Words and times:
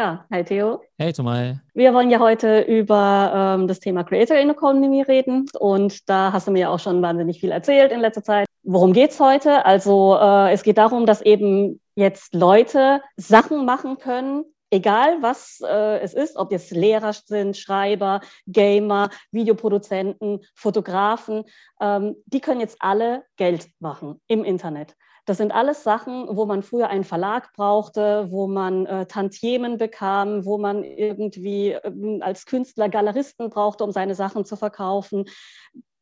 Ja, 0.00 0.24
hi 0.32 0.42
Theo. 0.42 0.80
Hey 0.96 1.12
Tomai. 1.12 1.60
Wir 1.74 1.92
wollen 1.92 2.08
ja 2.08 2.20
heute 2.20 2.62
über 2.62 3.58
ähm, 3.58 3.68
das 3.68 3.80
Thema 3.80 4.02
Creator 4.02 4.34
Economy 4.34 5.02
reden 5.02 5.44
und 5.58 6.08
da 6.08 6.32
hast 6.32 6.46
du 6.46 6.52
mir 6.52 6.60
ja 6.60 6.68
auch 6.70 6.78
schon 6.78 7.02
wahnsinnig 7.02 7.38
viel 7.38 7.50
erzählt 7.50 7.92
in 7.92 8.00
letzter 8.00 8.24
Zeit. 8.24 8.46
Worum 8.62 8.94
geht's 8.94 9.20
heute? 9.20 9.66
Also 9.66 10.16
äh, 10.18 10.52
es 10.52 10.62
geht 10.62 10.78
darum, 10.78 11.04
dass 11.04 11.20
eben 11.20 11.82
jetzt 11.96 12.32
Leute 12.32 13.02
Sachen 13.18 13.66
machen 13.66 13.98
können, 13.98 14.46
egal 14.70 15.18
was 15.20 15.60
äh, 15.68 15.98
es 15.98 16.14
ist, 16.14 16.38
ob 16.38 16.50
jetzt 16.50 16.70
Lehrer 16.70 17.12
sind, 17.12 17.58
Schreiber, 17.58 18.22
Gamer, 18.46 19.10
Videoproduzenten, 19.32 20.40
Fotografen, 20.54 21.44
ähm, 21.78 22.16
die 22.24 22.40
können 22.40 22.60
jetzt 22.60 22.78
alle 22.80 23.24
Geld 23.36 23.68
machen 23.80 24.18
im 24.28 24.44
Internet. 24.44 24.96
Das 25.26 25.36
sind 25.36 25.52
alles 25.52 25.84
Sachen, 25.84 26.26
wo 26.30 26.46
man 26.46 26.62
früher 26.62 26.88
einen 26.88 27.04
Verlag 27.04 27.52
brauchte, 27.52 28.30
wo 28.30 28.46
man 28.46 28.86
äh, 28.86 29.06
Tantiemen 29.06 29.78
bekam, 29.78 30.44
wo 30.44 30.58
man 30.58 30.84
irgendwie 30.84 31.72
äh, 31.72 32.20
als 32.20 32.46
Künstler 32.46 32.88
Galeristen 32.88 33.50
brauchte, 33.50 33.84
um 33.84 33.92
seine 33.92 34.14
Sachen 34.14 34.44
zu 34.44 34.56
verkaufen. 34.56 35.26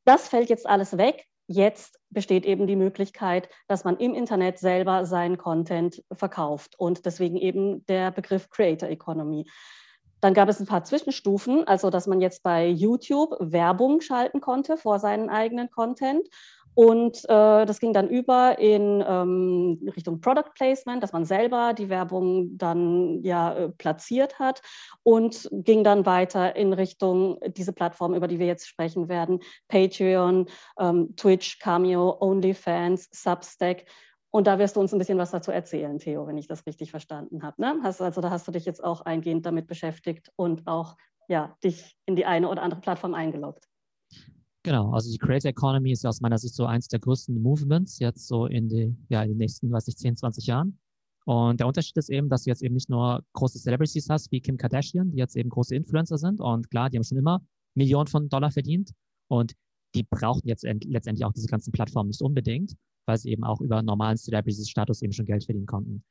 Das 0.05 0.29
fällt 0.29 0.49
jetzt 0.49 0.67
alles 0.67 0.97
weg. 0.97 1.27
Jetzt 1.47 1.99
besteht 2.11 2.45
eben 2.45 2.67
die 2.67 2.77
Möglichkeit, 2.77 3.49
dass 3.69 3.85
man 3.85 3.97
im 3.97 4.15
Internet 4.15 4.59
selber 4.59 5.07
seinen 5.07 5.39
Content 5.39 6.03
verkauft 6.13 6.75
und 6.79 7.07
deswegen 7.07 7.37
eben 7.37 7.87
der 7.87 8.11
Begriff 8.11 8.51
Creator 8.51 8.89
Economy. 8.89 9.47
Dann 10.21 10.35
gab 10.35 10.49
es 10.49 10.61
ein 10.61 10.67
paar 10.67 10.85
Zwischenstufen, 10.85 11.67
also 11.67 11.91
dass 11.91 12.07
man 12.07 12.21
jetzt 12.21 12.43
bei 12.43 12.67
YouTube 12.67 13.35
Werbung 13.39 14.01
schalten 14.01 14.41
konnte 14.41 14.77
vor 14.77 14.99
seinen 14.99 15.31
eigenen 15.31 15.71
Content 15.71 16.29
und 16.79 17.25
äh, 17.25 17.67
das 17.67 17.81
ging 17.81 17.93
dann 17.93 18.09
über 18.09 18.57
in 18.61 19.05
ähm, 19.05 19.81
Richtung 19.97 20.21
Product 20.21 20.53
Placement, 20.55 21.03
dass 21.03 21.13
man 21.13 21.25
selber 21.25 21.75
die 21.75 21.89
Werbung 21.89 22.57
dann 22.57 23.21
ja 23.25 23.53
äh, 23.53 23.69
platziert 23.71 24.39
hat 24.39 24.63
und 25.03 25.49
ging 25.51 25.83
dann 25.83 26.07
weiter 26.07 26.55
in 26.55 26.73
Richtung 26.73 27.41
diese 27.49 27.73
Plattform, 27.73 28.15
über 28.15 28.29
die 28.29 28.39
wir 28.39 28.47
jetzt 28.47 28.69
sprechen 28.69 29.09
werden, 29.09 29.41
Patreon, 29.67 30.47
ähm, 30.79 31.17
Twitch, 31.17 31.59
Cameo, 31.59 32.17
OnlyFans, 32.21 33.09
Substack. 33.11 33.85
Und 34.31 34.47
da 34.47 34.61
wirst 34.61 34.77
du 34.77 34.81
uns 34.81 34.93
ein 34.93 35.01
bisschen 35.01 35.19
was 35.19 35.33
dazu 35.33 35.51
erzählen, 35.51 35.99
Theo, 35.99 36.29
wenn 36.29 36.39
ich 36.39 36.47
das 36.47 36.65
richtig 36.65 36.93
verstanden 36.93 37.43
habe. 37.43 37.61
Ne? 37.61 37.81
Hast, 37.83 38.01
also 38.01 38.21
da 38.21 38.31
hast 38.31 38.47
du 38.47 38.53
dich 38.53 38.67
jetzt 38.67 38.85
auch 38.85 39.01
eingehend 39.01 39.45
damit 39.47 39.67
beschäftigt 39.67 40.31
und 40.37 40.69
auch 40.69 40.95
ja, 41.27 41.57
dich 41.65 41.97
in 42.07 42.15
die 42.15 42.25
eine 42.25 42.49
oder 42.49 42.63
andere 42.63 42.81
Plattform 42.81 43.15
eingeloggt. 43.15 43.69
Genau, 44.69 44.91
also 44.91 45.11
die 45.11 45.17
Creator 45.17 45.49
Economy 45.49 45.93
ist 45.93 46.05
aus 46.05 46.21
meiner 46.21 46.37
Sicht 46.37 46.55
so 46.55 46.67
eins 46.67 46.89
der 46.89 47.01
größten 47.01 47.41
Movements 47.41 48.01
jetzt 48.01 48.29
so 48.29 48.45
in, 48.45 48.69
die, 48.69 48.95
ja, 49.09 49.23
in 49.23 49.31
den 49.31 49.39
nächsten, 49.39 49.73
weiß 49.73 49.89
ich, 49.89 49.97
10, 49.97 50.19
20 50.19 50.45
Jahren. 50.45 50.79
Und 51.25 51.59
der 51.59 51.67
Unterschied 51.67 51.97
ist 51.97 52.11
eben, 52.11 52.29
dass 52.29 52.43
du 52.43 52.51
jetzt 52.51 52.63
eben 52.63 52.75
nicht 52.75 52.91
nur 52.91 53.25
große 53.33 53.59
Celebrities 53.59 54.11
hast 54.11 54.31
wie 54.31 54.43
Kim 54.43 54.59
Kardashian, 54.59 55.11
die 55.11 55.17
jetzt 55.17 55.37
eben 55.37 55.49
große 55.49 55.75
Influencer 55.75 56.19
sind. 56.19 56.43
Und 56.43 56.69
klar, 56.69 56.91
die 56.91 56.99
haben 56.99 57.05
schon 57.05 57.17
immer 57.17 57.41
Millionen 57.77 58.09
von 58.09 58.29
Dollar 58.29 58.51
verdient. 58.51 58.91
Und 59.29 59.55
die 59.95 60.03
brauchen 60.03 60.47
jetzt 60.47 60.65
letztendlich 60.65 61.25
auch 61.25 61.33
diese 61.33 61.47
ganzen 61.47 61.73
Plattformen 61.73 62.09
nicht 62.09 62.21
unbedingt, 62.21 62.75
weil 63.07 63.17
sie 63.17 63.31
eben 63.31 63.45
auch 63.45 63.63
über 63.63 63.81
normalen 63.81 64.19
Celebrities-Status 64.19 65.01
eben 65.01 65.15
schon 65.15 65.25
Geld 65.25 65.45
verdienen 65.45 65.65
konnten. 65.65 66.05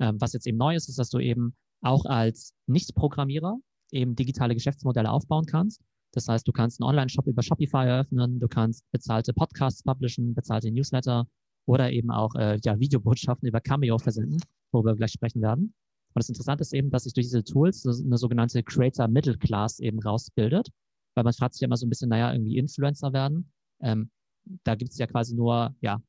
Ähm, 0.00 0.20
was 0.20 0.34
jetzt 0.34 0.46
eben 0.46 0.58
neu 0.58 0.74
ist, 0.74 0.90
ist, 0.90 0.98
dass 0.98 1.08
du 1.08 1.18
eben 1.18 1.56
auch 1.80 2.04
als 2.04 2.52
Nicht-Programmierer 2.66 3.56
eben 3.90 4.16
digitale 4.16 4.52
Geschäftsmodelle 4.52 5.10
aufbauen 5.10 5.46
kannst 5.46 5.80
das 6.12 6.28
heißt, 6.28 6.46
du 6.46 6.52
kannst 6.52 6.80
einen 6.80 6.88
Online-Shop 6.88 7.26
über 7.26 7.42
Shopify 7.42 7.86
eröffnen, 7.86 8.38
du 8.38 8.48
kannst 8.48 8.84
bezahlte 8.92 9.32
Podcasts 9.32 9.82
publishen, 9.82 10.34
bezahlte 10.34 10.70
Newsletter 10.70 11.26
oder 11.66 11.90
eben 11.90 12.10
auch 12.10 12.34
äh, 12.34 12.58
ja, 12.62 12.78
Videobotschaften 12.78 13.48
über 13.48 13.60
Cameo 13.60 13.98
versenden, 13.98 14.38
worüber 14.72 14.92
wir 14.92 14.96
gleich 14.96 15.12
sprechen 15.12 15.40
werden. 15.40 15.74
Und 16.14 16.20
das 16.20 16.28
Interessante 16.28 16.62
ist 16.62 16.74
eben, 16.74 16.90
dass 16.90 17.04
sich 17.04 17.14
durch 17.14 17.26
diese 17.26 17.42
Tools 17.42 17.86
eine 17.86 18.18
sogenannte 18.18 18.62
Creator 18.62 19.08
Middle 19.08 19.38
Class 19.38 19.78
eben 19.80 20.00
rausbildet, 20.00 20.68
weil 21.14 21.24
man 21.24 21.32
fragt 21.32 21.54
sich 21.54 21.62
ja 21.62 21.66
immer 21.66 21.78
so 21.78 21.86
ein 21.86 21.88
bisschen, 21.88 22.10
naja, 22.10 22.32
irgendwie 22.32 22.58
Influencer 22.58 23.12
werden. 23.14 23.50
Ähm, 23.80 24.10
da 24.64 24.74
gibt 24.74 24.90
es 24.90 24.98
ja 24.98 25.06
quasi 25.06 25.34
nur, 25.34 25.74
ja, 25.80 26.02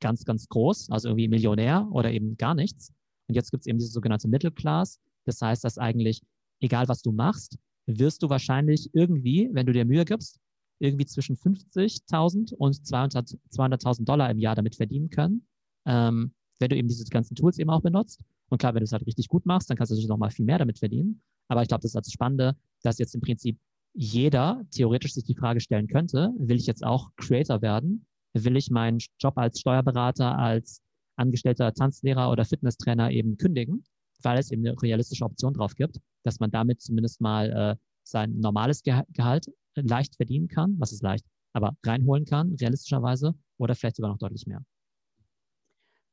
ganz, 0.00 0.24
ganz 0.24 0.48
groß, 0.48 0.90
also 0.90 1.08
irgendwie 1.08 1.28
Millionär 1.28 1.86
oder 1.92 2.10
eben 2.10 2.38
gar 2.38 2.54
nichts. 2.54 2.92
Und 3.28 3.34
jetzt 3.34 3.50
gibt 3.50 3.62
es 3.62 3.66
eben 3.66 3.78
diese 3.78 3.92
sogenannte 3.92 4.28
Middle 4.28 4.50
Class. 4.50 4.98
Das 5.26 5.42
heißt, 5.42 5.62
dass 5.62 5.76
eigentlich, 5.76 6.22
egal 6.60 6.88
was 6.88 7.02
du 7.02 7.12
machst, 7.12 7.58
wirst 7.98 8.22
du 8.22 8.28
wahrscheinlich 8.30 8.90
irgendwie, 8.92 9.48
wenn 9.52 9.66
du 9.66 9.72
dir 9.72 9.84
Mühe 9.84 10.04
gibst, 10.04 10.38
irgendwie 10.78 11.06
zwischen 11.06 11.36
50.000 11.36 12.54
und 12.54 12.74
200.000 12.74 13.38
200 13.50 14.08
Dollar 14.08 14.30
im 14.30 14.38
Jahr 14.38 14.54
damit 14.54 14.76
verdienen 14.76 15.10
können, 15.10 15.46
ähm, 15.86 16.32
wenn 16.58 16.70
du 16.70 16.76
eben 16.76 16.88
diese 16.88 17.04
ganzen 17.06 17.34
Tools 17.34 17.58
eben 17.58 17.70
auch 17.70 17.82
benutzt. 17.82 18.22
Und 18.48 18.58
klar, 18.58 18.74
wenn 18.74 18.80
du 18.80 18.84
es 18.84 18.92
halt 18.92 19.06
richtig 19.06 19.28
gut 19.28 19.46
machst, 19.46 19.70
dann 19.70 19.76
kannst 19.76 19.90
du 19.90 19.94
natürlich 19.94 20.08
noch 20.08 20.16
mal 20.16 20.30
viel 20.30 20.46
mehr 20.46 20.58
damit 20.58 20.78
verdienen. 20.78 21.22
Aber 21.48 21.62
ich 21.62 21.68
glaube, 21.68 21.82
das 21.82 21.92
ist 21.92 21.94
halt 21.94 22.06
das 22.06 22.12
Spannende, 22.12 22.56
dass 22.82 22.98
jetzt 22.98 23.14
im 23.14 23.20
Prinzip 23.20 23.58
jeder 23.92 24.62
theoretisch 24.70 25.14
sich 25.14 25.24
die 25.24 25.34
Frage 25.34 25.60
stellen 25.60 25.88
könnte, 25.88 26.32
will 26.38 26.56
ich 26.56 26.66
jetzt 26.66 26.84
auch 26.84 27.10
Creator 27.16 27.60
werden? 27.60 28.06
Will 28.34 28.56
ich 28.56 28.70
meinen 28.70 28.98
Job 29.18 29.36
als 29.36 29.60
Steuerberater, 29.60 30.38
als 30.38 30.80
angestellter 31.16 31.74
Tanzlehrer 31.74 32.30
oder 32.30 32.44
Fitnesstrainer 32.44 33.10
eben 33.10 33.36
kündigen? 33.36 33.84
weil 34.22 34.38
es 34.38 34.50
eben 34.50 34.66
eine 34.66 34.80
realistische 34.80 35.24
Option 35.24 35.54
drauf 35.54 35.74
gibt, 35.74 35.98
dass 36.22 36.40
man 36.40 36.50
damit 36.50 36.80
zumindest 36.80 37.20
mal 37.20 37.50
äh, 37.50 37.76
sein 38.02 38.38
normales 38.38 38.82
Ge 38.82 39.02
Gehalt 39.12 39.46
leicht 39.74 40.16
verdienen 40.16 40.48
kann, 40.48 40.76
was 40.78 40.92
ist 40.92 41.02
leicht, 41.02 41.24
aber 41.52 41.76
reinholen 41.84 42.24
kann, 42.24 42.56
realistischerweise, 42.60 43.34
oder 43.58 43.74
vielleicht 43.74 43.96
sogar 43.96 44.10
noch 44.10 44.18
deutlich 44.18 44.46
mehr. 44.46 44.62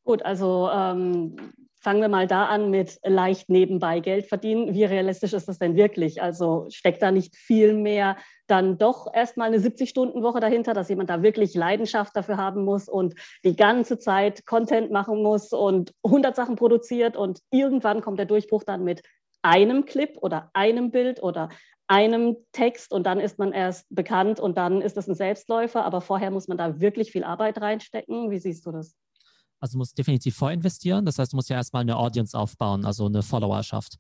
Gut, 0.03 0.23
also 0.23 0.69
ähm, 0.71 1.35
fangen 1.79 2.01
wir 2.01 2.09
mal 2.09 2.27
da 2.27 2.45
an 2.45 2.69
mit 2.69 2.99
leicht 3.03 3.49
nebenbei 3.49 3.99
Geld 3.99 4.25
verdienen. 4.25 4.73
Wie 4.73 4.85
realistisch 4.85 5.33
ist 5.33 5.47
das 5.47 5.59
denn 5.59 5.75
wirklich? 5.75 6.21
Also 6.21 6.67
steckt 6.69 7.01
da 7.01 7.11
nicht 7.11 7.35
viel 7.35 7.73
mehr 7.73 8.17
dann 8.47 8.77
doch 8.77 9.13
erstmal 9.13 9.47
eine 9.47 9.57
70-Stunden-Woche 9.59 10.39
dahinter, 10.39 10.73
dass 10.73 10.89
jemand 10.89 11.09
da 11.09 11.21
wirklich 11.21 11.53
Leidenschaft 11.53 12.15
dafür 12.15 12.37
haben 12.37 12.63
muss 12.63 12.87
und 12.87 13.15
die 13.43 13.55
ganze 13.55 13.99
Zeit 13.99 14.45
Content 14.45 14.91
machen 14.91 15.21
muss 15.21 15.51
und 15.51 15.93
100 16.03 16.35
Sachen 16.35 16.55
produziert 16.55 17.17
und 17.17 17.41
irgendwann 17.51 18.01
kommt 18.01 18.19
der 18.19 18.25
Durchbruch 18.25 18.63
dann 18.63 18.83
mit 18.83 19.01
einem 19.41 19.85
Clip 19.85 20.17
oder 20.21 20.49
einem 20.53 20.91
Bild 20.91 21.21
oder 21.21 21.49
einem 21.87 22.35
Text 22.51 22.91
und 22.91 23.03
dann 23.03 23.19
ist 23.19 23.39
man 23.39 23.53
erst 23.53 23.85
bekannt 23.89 24.39
und 24.39 24.57
dann 24.57 24.81
ist 24.81 24.97
das 24.97 25.07
ein 25.07 25.15
Selbstläufer, 25.15 25.85
aber 25.85 26.01
vorher 26.01 26.31
muss 26.31 26.47
man 26.47 26.57
da 26.57 26.81
wirklich 26.81 27.11
viel 27.11 27.23
Arbeit 27.23 27.61
reinstecken. 27.61 28.29
Wie 28.29 28.39
siehst 28.39 28.65
du 28.65 28.71
das? 28.71 28.95
Also 29.59 29.73
du 29.73 29.77
musst 29.79 29.97
definitiv 29.97 30.35
vorinvestieren. 30.35 31.05
Das 31.05 31.17
heißt, 31.17 31.31
du 31.31 31.37
musst 31.37 31.49
ja 31.49 31.55
erstmal 31.55 31.81
eine 31.81 31.97
Audience 31.97 32.37
aufbauen, 32.37 32.85
also 32.85 33.05
eine 33.05 33.23
Followerschaft. 33.23 33.97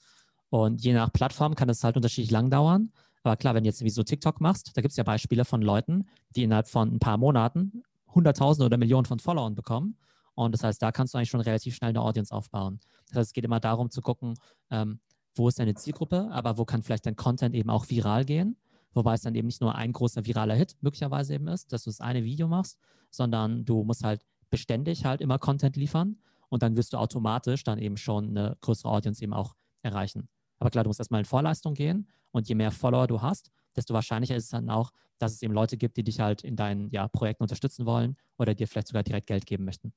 Und 0.49 0.83
je 0.83 0.93
nach 0.93 1.11
Plattform 1.11 1.55
kann 1.55 1.69
es 1.69 1.83
halt 1.83 1.95
unterschiedlich 1.95 2.31
lang 2.31 2.49
dauern. 2.49 2.91
Aber 3.23 3.35
klar, 3.35 3.55
wenn 3.55 3.63
du 3.63 3.69
jetzt 3.69 3.83
wie 3.83 3.89
so 3.89 4.03
TikTok 4.03 4.39
machst, 4.39 4.71
da 4.75 4.81
gibt 4.81 4.91
es 4.91 4.97
ja 4.97 5.03
Beispiele 5.03 5.45
von 5.45 5.61
Leuten, 5.61 6.07
die 6.35 6.43
innerhalb 6.43 6.67
von 6.67 6.93
ein 6.93 6.99
paar 6.99 7.17
Monaten 7.17 7.83
Hunderttausende 8.13 8.65
oder 8.65 8.77
Millionen 8.77 9.05
von 9.05 9.19
Followern 9.19 9.55
bekommen. 9.55 9.97
Und 10.33 10.53
das 10.53 10.63
heißt, 10.63 10.81
da 10.81 10.91
kannst 10.91 11.13
du 11.13 11.17
eigentlich 11.17 11.29
schon 11.29 11.41
relativ 11.41 11.75
schnell 11.75 11.89
eine 11.89 12.01
Audience 12.01 12.33
aufbauen. 12.33 12.79
Das 13.07 13.17
heißt, 13.17 13.29
es 13.29 13.33
geht 13.33 13.43
immer 13.43 13.59
darum 13.59 13.89
zu 13.89 14.01
gucken, 14.01 14.35
ähm, 14.69 14.99
wo 15.37 15.47
ist 15.47 15.59
deine 15.59 15.75
Zielgruppe, 15.75 16.29
aber 16.31 16.57
wo 16.57 16.65
kann 16.65 16.83
vielleicht 16.83 17.05
dein 17.05 17.15
Content 17.15 17.55
eben 17.55 17.69
auch 17.69 17.89
viral 17.89 18.25
gehen. 18.25 18.57
Wobei 18.93 19.13
es 19.13 19.21
dann 19.21 19.35
eben 19.35 19.47
nicht 19.47 19.61
nur 19.61 19.75
ein 19.75 19.93
großer 19.93 20.25
viraler 20.25 20.55
Hit 20.55 20.75
möglicherweise 20.81 21.35
eben 21.35 21.47
ist, 21.47 21.71
dass 21.71 21.83
du 21.83 21.89
das 21.89 22.01
eine 22.01 22.23
Video 22.23 22.47
machst, 22.47 22.79
sondern 23.11 23.65
du 23.65 23.83
musst 23.83 24.03
halt 24.03 24.25
beständig 24.49 25.05
halt 25.05 25.21
immer 25.21 25.37
Content 25.37 25.75
liefern 25.75 26.17
und 26.49 26.63
dann 26.63 26.75
wirst 26.77 26.93
du 26.93 26.97
automatisch 26.97 27.63
dann 27.63 27.79
eben 27.79 27.97
schon 27.97 28.29
eine 28.29 28.57
größere 28.61 28.89
Audience 28.89 29.23
eben 29.23 29.33
auch 29.33 29.55
erreichen. 29.81 30.29
Aber 30.59 30.69
klar, 30.69 30.83
du 30.83 30.89
musst 30.89 30.99
erstmal 30.99 31.21
in 31.21 31.25
Vorleistung 31.25 31.73
gehen 31.73 32.07
und 32.31 32.47
je 32.47 32.55
mehr 32.55 32.71
Follower 32.71 33.07
du 33.07 33.21
hast, 33.21 33.51
desto 33.75 33.93
wahrscheinlicher 33.93 34.35
ist 34.35 34.45
es 34.45 34.49
dann 34.49 34.69
auch, 34.69 34.91
dass 35.19 35.33
es 35.33 35.41
eben 35.41 35.53
Leute 35.53 35.77
gibt, 35.77 35.97
die 35.97 36.03
dich 36.03 36.19
halt 36.19 36.43
in 36.43 36.55
deinen 36.55 36.89
ja, 36.89 37.07
Projekten 37.07 37.43
unterstützen 37.43 37.85
wollen 37.85 38.17
oder 38.37 38.55
dir 38.55 38.67
vielleicht 38.67 38.87
sogar 38.87 39.03
direkt 39.03 39.27
Geld 39.27 39.45
geben 39.45 39.65
möchten. 39.65 39.93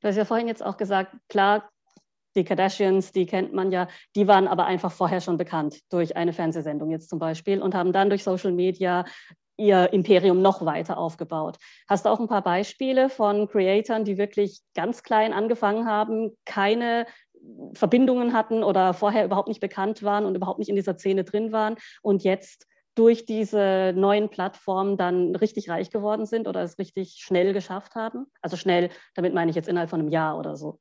Du 0.00 0.08
hast 0.08 0.16
ja 0.16 0.24
vorhin 0.24 0.48
jetzt 0.48 0.62
auch 0.62 0.76
gesagt, 0.76 1.16
klar, 1.28 1.68
die 2.36 2.44
Kardashians, 2.44 3.12
die 3.12 3.26
kennt 3.26 3.52
man 3.52 3.72
ja, 3.72 3.88
die 4.14 4.28
waren 4.28 4.48
aber 4.48 4.66
einfach 4.66 4.92
vorher 4.92 5.20
schon 5.20 5.36
bekannt 5.36 5.80
durch 5.90 6.16
eine 6.16 6.32
Fernsehsendung 6.32 6.90
jetzt 6.90 7.08
zum 7.08 7.18
Beispiel 7.18 7.62
und 7.62 7.74
haben 7.74 7.92
dann 7.92 8.08
durch 8.10 8.22
Social 8.22 8.52
Media 8.52 9.04
ihr 9.58 9.92
Imperium 9.92 10.42
noch 10.42 10.64
weiter 10.64 10.98
aufgebaut. 10.98 11.56
Hast 11.88 12.04
du 12.04 12.10
auch 12.10 12.20
ein 12.20 12.28
paar 12.28 12.42
Beispiele 12.42 13.08
von 13.08 13.48
Creatoren, 13.48 14.04
die 14.04 14.18
wirklich 14.18 14.60
ganz 14.74 15.02
klein 15.02 15.32
angefangen 15.32 15.86
haben, 15.86 16.36
keine 16.44 17.06
Verbindungen 17.74 18.32
hatten 18.32 18.62
oder 18.62 18.92
vorher 18.92 19.24
überhaupt 19.24 19.48
nicht 19.48 19.60
bekannt 19.60 20.02
waren 20.02 20.24
und 20.24 20.34
überhaupt 20.34 20.58
nicht 20.58 20.68
in 20.68 20.76
dieser 20.76 20.96
Szene 20.96 21.24
drin 21.24 21.52
waren 21.52 21.76
und 22.02 22.22
jetzt 22.24 22.66
durch 22.96 23.26
diese 23.26 23.92
neuen 23.94 24.30
Plattformen 24.30 24.96
dann 24.96 25.36
richtig 25.36 25.68
reich 25.68 25.90
geworden 25.90 26.26
sind 26.26 26.48
oder 26.48 26.62
es 26.62 26.78
richtig 26.78 27.18
schnell 27.20 27.52
geschafft 27.52 27.94
haben? 27.94 28.26
Also 28.40 28.56
schnell, 28.56 28.90
damit 29.14 29.34
meine 29.34 29.50
ich 29.50 29.56
jetzt 29.56 29.68
innerhalb 29.68 29.90
von 29.90 30.00
einem 30.00 30.08
Jahr 30.08 30.38
oder 30.38 30.56
so. 30.56 30.80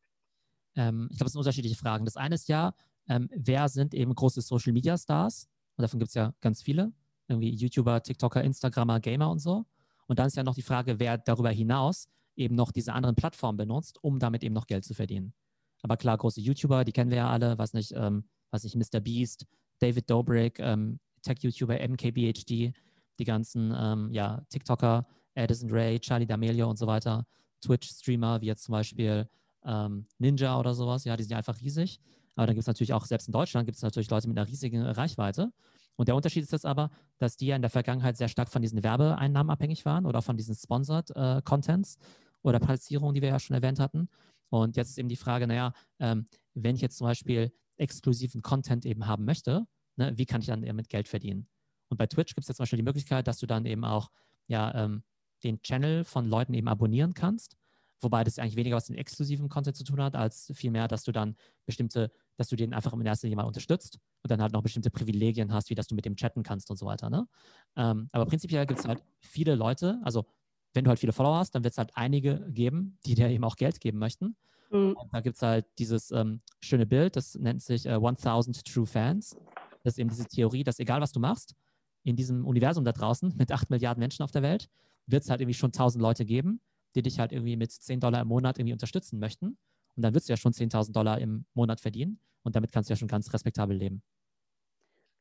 Ähm, 0.75 1.07
ich 1.11 1.17
glaube, 1.17 1.27
es 1.27 1.33
sind 1.33 1.39
unterschiedliche 1.39 1.75
Fragen. 1.75 2.05
Das 2.05 2.17
eine 2.17 2.35
ist 2.35 2.47
ja, 2.47 2.73
ähm, 3.07 3.29
wer 3.35 3.69
sind 3.69 3.93
eben 3.93 4.13
große 4.13 4.41
Social 4.41 4.73
Media 4.73 4.97
Stars? 4.97 5.47
Und 5.77 5.81
davon 5.83 5.99
gibt 5.99 6.09
es 6.09 6.15
ja 6.15 6.33
ganz 6.41 6.61
viele 6.61 6.93
irgendwie 7.27 7.49
YouTuber, 7.49 8.03
TikToker, 8.03 8.43
Instagrammer, 8.43 8.99
Gamer 8.99 9.29
und 9.29 9.39
so. 9.39 9.65
Und 10.07 10.19
dann 10.19 10.27
ist 10.27 10.37
ja 10.37 10.43
noch 10.43 10.55
die 10.55 10.61
Frage, 10.61 10.99
wer 10.99 11.17
darüber 11.17 11.49
hinaus 11.49 12.07
eben 12.35 12.55
noch 12.55 12.71
diese 12.71 12.93
anderen 12.93 13.15
Plattformen 13.15 13.57
benutzt, 13.57 14.03
um 14.03 14.19
damit 14.19 14.43
eben 14.43 14.53
noch 14.53 14.67
Geld 14.67 14.85
zu 14.85 14.93
verdienen. 14.93 15.33
Aber 15.81 15.97
klar, 15.97 16.17
große 16.17 16.41
YouTuber, 16.41 16.83
die 16.83 16.91
kennen 16.91 17.09
wir 17.09 17.17
ja 17.17 17.29
alle, 17.29 17.57
weiß 17.57 17.73
nicht, 17.73 17.93
ähm, 17.95 18.25
was 18.51 18.63
ich, 18.63 18.75
Mr. 18.75 18.99
Beast, 18.99 19.45
David 19.79 20.09
Dobrik, 20.09 20.59
ähm, 20.59 20.99
Tech-YouTuber 21.21 21.79
MKBHD, 21.79 22.73
die 23.19 23.23
ganzen 23.23 23.73
ähm, 23.75 24.11
ja, 24.11 24.41
TikToker, 24.49 25.07
Addison 25.35 25.69
Ray, 25.71 25.99
Charlie 25.99 26.25
D'Amelio 26.25 26.65
und 26.65 26.77
so 26.77 26.87
weiter, 26.87 27.25
Twitch-Streamer, 27.61 28.41
wie 28.41 28.47
jetzt 28.47 28.63
zum 28.63 28.73
Beispiel 28.73 29.29
ähm, 29.65 30.07
Ninja 30.17 30.59
oder 30.59 30.73
sowas, 30.73 31.03
ja, 31.05 31.17
die 31.17 31.23
sind 31.23 31.31
ja 31.31 31.37
einfach 31.37 31.59
riesig. 31.61 31.99
Aber 32.35 32.47
dann 32.47 32.55
gibt 32.55 32.63
es 32.63 32.67
natürlich 32.67 32.93
auch, 32.93 33.05
selbst 33.05 33.27
in 33.27 33.31
Deutschland 33.31 33.65
gibt 33.65 33.77
es 33.77 33.81
natürlich 33.81 34.09
Leute 34.09 34.27
mit 34.27 34.37
einer 34.37 34.47
riesigen 34.47 34.81
Reichweite. 34.81 35.51
Und 35.95 36.09
der 36.09 36.15
Unterschied 36.15 36.43
ist 36.43 36.51
jetzt 36.51 36.65
aber, 36.65 36.91
dass 37.17 37.37
die 37.37 37.47
ja 37.47 37.55
in 37.55 37.61
der 37.61 37.71
Vergangenheit 37.71 38.17
sehr 38.17 38.27
stark 38.27 38.49
von 38.49 38.61
diesen 38.61 38.83
Werbeeinnahmen 38.83 39.49
abhängig 39.49 39.85
waren 39.85 40.05
oder 40.05 40.21
von 40.21 40.35
diesen 40.35 40.55
Sponsored 40.55 41.11
äh, 41.15 41.41
Contents 41.43 41.97
oder 42.41 42.59
Platzierungen, 42.59 43.15
die 43.15 43.21
wir 43.21 43.29
ja 43.29 43.39
schon 43.39 43.55
erwähnt 43.55 43.79
hatten. 43.79 44.09
Und 44.49 44.75
jetzt 44.75 44.89
ist 44.89 44.97
eben 44.97 45.09
die 45.09 45.15
Frage, 45.15 45.47
naja, 45.47 45.73
ähm, 45.99 46.27
wenn 46.53 46.75
ich 46.75 46.81
jetzt 46.81 46.97
zum 46.97 47.07
Beispiel 47.07 47.53
exklusiven 47.77 48.41
Content 48.41 48.85
eben 48.85 49.07
haben 49.07 49.25
möchte, 49.25 49.65
ne, 49.95 50.13
wie 50.17 50.25
kann 50.25 50.41
ich 50.41 50.47
dann 50.47 50.61
damit 50.61 50.89
Geld 50.89 51.07
verdienen? 51.07 51.47
Und 51.89 51.97
bei 51.97 52.07
Twitch 52.07 52.35
gibt 52.35 52.43
es 52.43 52.49
jetzt 52.49 52.57
zum 52.57 52.63
Beispiel 52.63 52.77
die 52.77 52.83
Möglichkeit, 52.83 53.27
dass 53.27 53.39
du 53.39 53.45
dann 53.45 53.65
eben 53.65 53.85
auch 53.85 54.11
ja, 54.47 54.73
ähm, 54.75 55.03
den 55.43 55.61
Channel 55.61 56.03
von 56.03 56.25
Leuten 56.25 56.53
eben 56.53 56.67
abonnieren 56.67 57.13
kannst. 57.13 57.57
Wobei 58.01 58.23
das 58.23 58.39
eigentlich 58.39 58.55
weniger 58.55 58.75
was 58.75 58.89
mit 58.89 58.99
exklusivem 58.99 59.49
Content 59.49 59.75
zu 59.75 59.83
tun 59.83 60.01
hat, 60.01 60.15
als 60.15 60.51
vielmehr, 60.53 60.87
dass 60.87 61.03
du 61.03 61.11
dann 61.11 61.35
bestimmte, 61.65 62.11
dass 62.37 62.49
du 62.49 62.55
den 62.55 62.73
einfach 62.73 62.93
in 62.93 63.05
erster 63.05 63.27
Linie 63.27 63.37
mal 63.37 63.47
unterstützt 63.47 63.99
und 64.21 64.31
dann 64.31 64.41
halt 64.41 64.53
noch 64.53 64.61
bestimmte 64.61 64.89
Privilegien 64.89 65.53
hast, 65.53 65.69
wie 65.69 65.75
dass 65.75 65.87
du 65.87 65.95
mit 65.95 66.05
dem 66.05 66.15
chatten 66.15 66.43
kannst 66.43 66.69
und 66.69 66.77
so 66.77 66.85
weiter. 66.85 67.09
Ne? 67.09 67.27
Ähm, 67.75 68.09
aber 68.11 68.25
prinzipiell 68.25 68.65
gibt 68.65 68.79
es 68.79 68.87
halt 68.87 69.01
viele 69.19 69.55
Leute, 69.55 69.99
also 70.03 70.25
wenn 70.73 70.83
du 70.83 70.89
halt 70.89 70.99
viele 70.99 71.13
Follower 71.13 71.37
hast, 71.37 71.55
dann 71.55 71.63
wird 71.63 71.71
es 71.71 71.77
halt 71.77 71.91
einige 71.95 72.45
geben, 72.49 72.97
die 73.05 73.15
dir 73.15 73.29
eben 73.29 73.43
auch 73.45 73.55
Geld 73.55 73.79
geben 73.79 73.97
möchten. 73.97 74.35
Mhm. 74.71 74.95
da 75.11 75.21
gibt 75.21 75.35
es 75.35 75.41
halt 75.41 75.65
dieses 75.77 76.11
ähm, 76.11 76.41
schöne 76.59 76.85
Bild, 76.85 77.15
das 77.15 77.35
nennt 77.35 77.61
sich 77.61 77.85
äh, 77.85 77.91
1000 77.91 78.65
True 78.65 78.85
Fans. 78.85 79.37
Das 79.83 79.93
ist 79.93 79.99
eben 79.99 80.09
diese 80.09 80.25
Theorie, 80.25 80.63
dass 80.63 80.79
egal 80.79 81.01
was 81.01 81.11
du 81.11 81.19
machst, 81.19 81.55
in 82.03 82.15
diesem 82.15 82.45
Universum 82.45 82.83
da 82.83 82.91
draußen 82.91 83.33
mit 83.37 83.51
8 83.51 83.69
Milliarden 83.69 83.99
Menschen 83.99 84.23
auf 84.23 84.31
der 84.31 84.41
Welt, 84.41 84.67
wird 85.07 85.23
es 85.23 85.29
halt 85.29 85.41
irgendwie 85.41 85.53
schon 85.53 85.69
1000 85.69 86.01
Leute 86.01 86.25
geben, 86.25 86.59
die 86.95 87.01
dich 87.01 87.19
halt 87.19 87.31
irgendwie 87.31 87.57
mit 87.57 87.71
10 87.71 87.99
Dollar 87.99 88.21
im 88.21 88.27
Monat 88.27 88.57
irgendwie 88.57 88.73
unterstützen 88.73 89.19
möchten. 89.19 89.57
Und 89.95 90.03
dann 90.03 90.13
wirst 90.13 90.27
du 90.27 90.33
ja 90.33 90.37
schon 90.37 90.53
10.000 90.53 90.91
Dollar 90.91 91.19
im 91.19 91.45
Monat 91.53 91.79
verdienen 91.79 92.19
und 92.43 92.55
damit 92.55 92.71
kannst 92.71 92.89
du 92.89 92.93
ja 92.93 92.97
schon 92.97 93.07
ganz 93.07 93.33
respektabel 93.33 93.75
leben. 93.75 94.03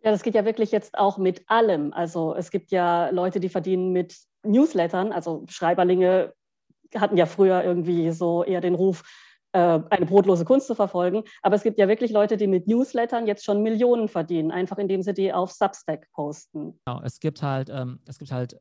Ja, 0.02 0.10
das 0.10 0.22
geht 0.22 0.34
ja 0.34 0.44
wirklich 0.44 0.70
jetzt 0.70 0.98
auch 0.98 1.16
mit 1.16 1.48
allem. 1.48 1.92
Also 1.94 2.34
es 2.34 2.50
gibt 2.50 2.70
ja 2.70 3.08
Leute, 3.08 3.40
die 3.40 3.48
verdienen 3.48 3.92
mit 3.92 4.18
Newslettern. 4.42 5.12
Also 5.12 5.44
Schreiberlinge 5.48 6.34
hatten 6.94 7.16
ja 7.16 7.24
früher 7.24 7.64
irgendwie 7.64 8.10
so 8.12 8.44
eher 8.44 8.60
den 8.60 8.74
Ruf, 8.74 9.02
äh, 9.52 9.80
eine 9.88 10.04
brotlose 10.04 10.44
Kunst 10.44 10.66
zu 10.66 10.74
verfolgen. 10.74 11.24
Aber 11.40 11.56
es 11.56 11.62
gibt 11.62 11.78
ja 11.78 11.88
wirklich 11.88 12.10
Leute, 12.10 12.36
die 12.36 12.46
mit 12.46 12.66
Newslettern 12.68 13.26
jetzt 13.26 13.44
schon 13.44 13.62
Millionen 13.62 14.08
verdienen, 14.08 14.50
einfach 14.50 14.76
indem 14.76 15.00
sie 15.00 15.14
die 15.14 15.32
auf 15.32 15.52
Substack 15.52 16.10
posten. 16.12 16.78
Genau, 16.84 17.00
es 17.02 17.18
gibt 17.18 17.42
halt, 17.42 17.70
ähm, 17.70 18.00
es 18.06 18.18
gibt 18.18 18.30
halt 18.30 18.60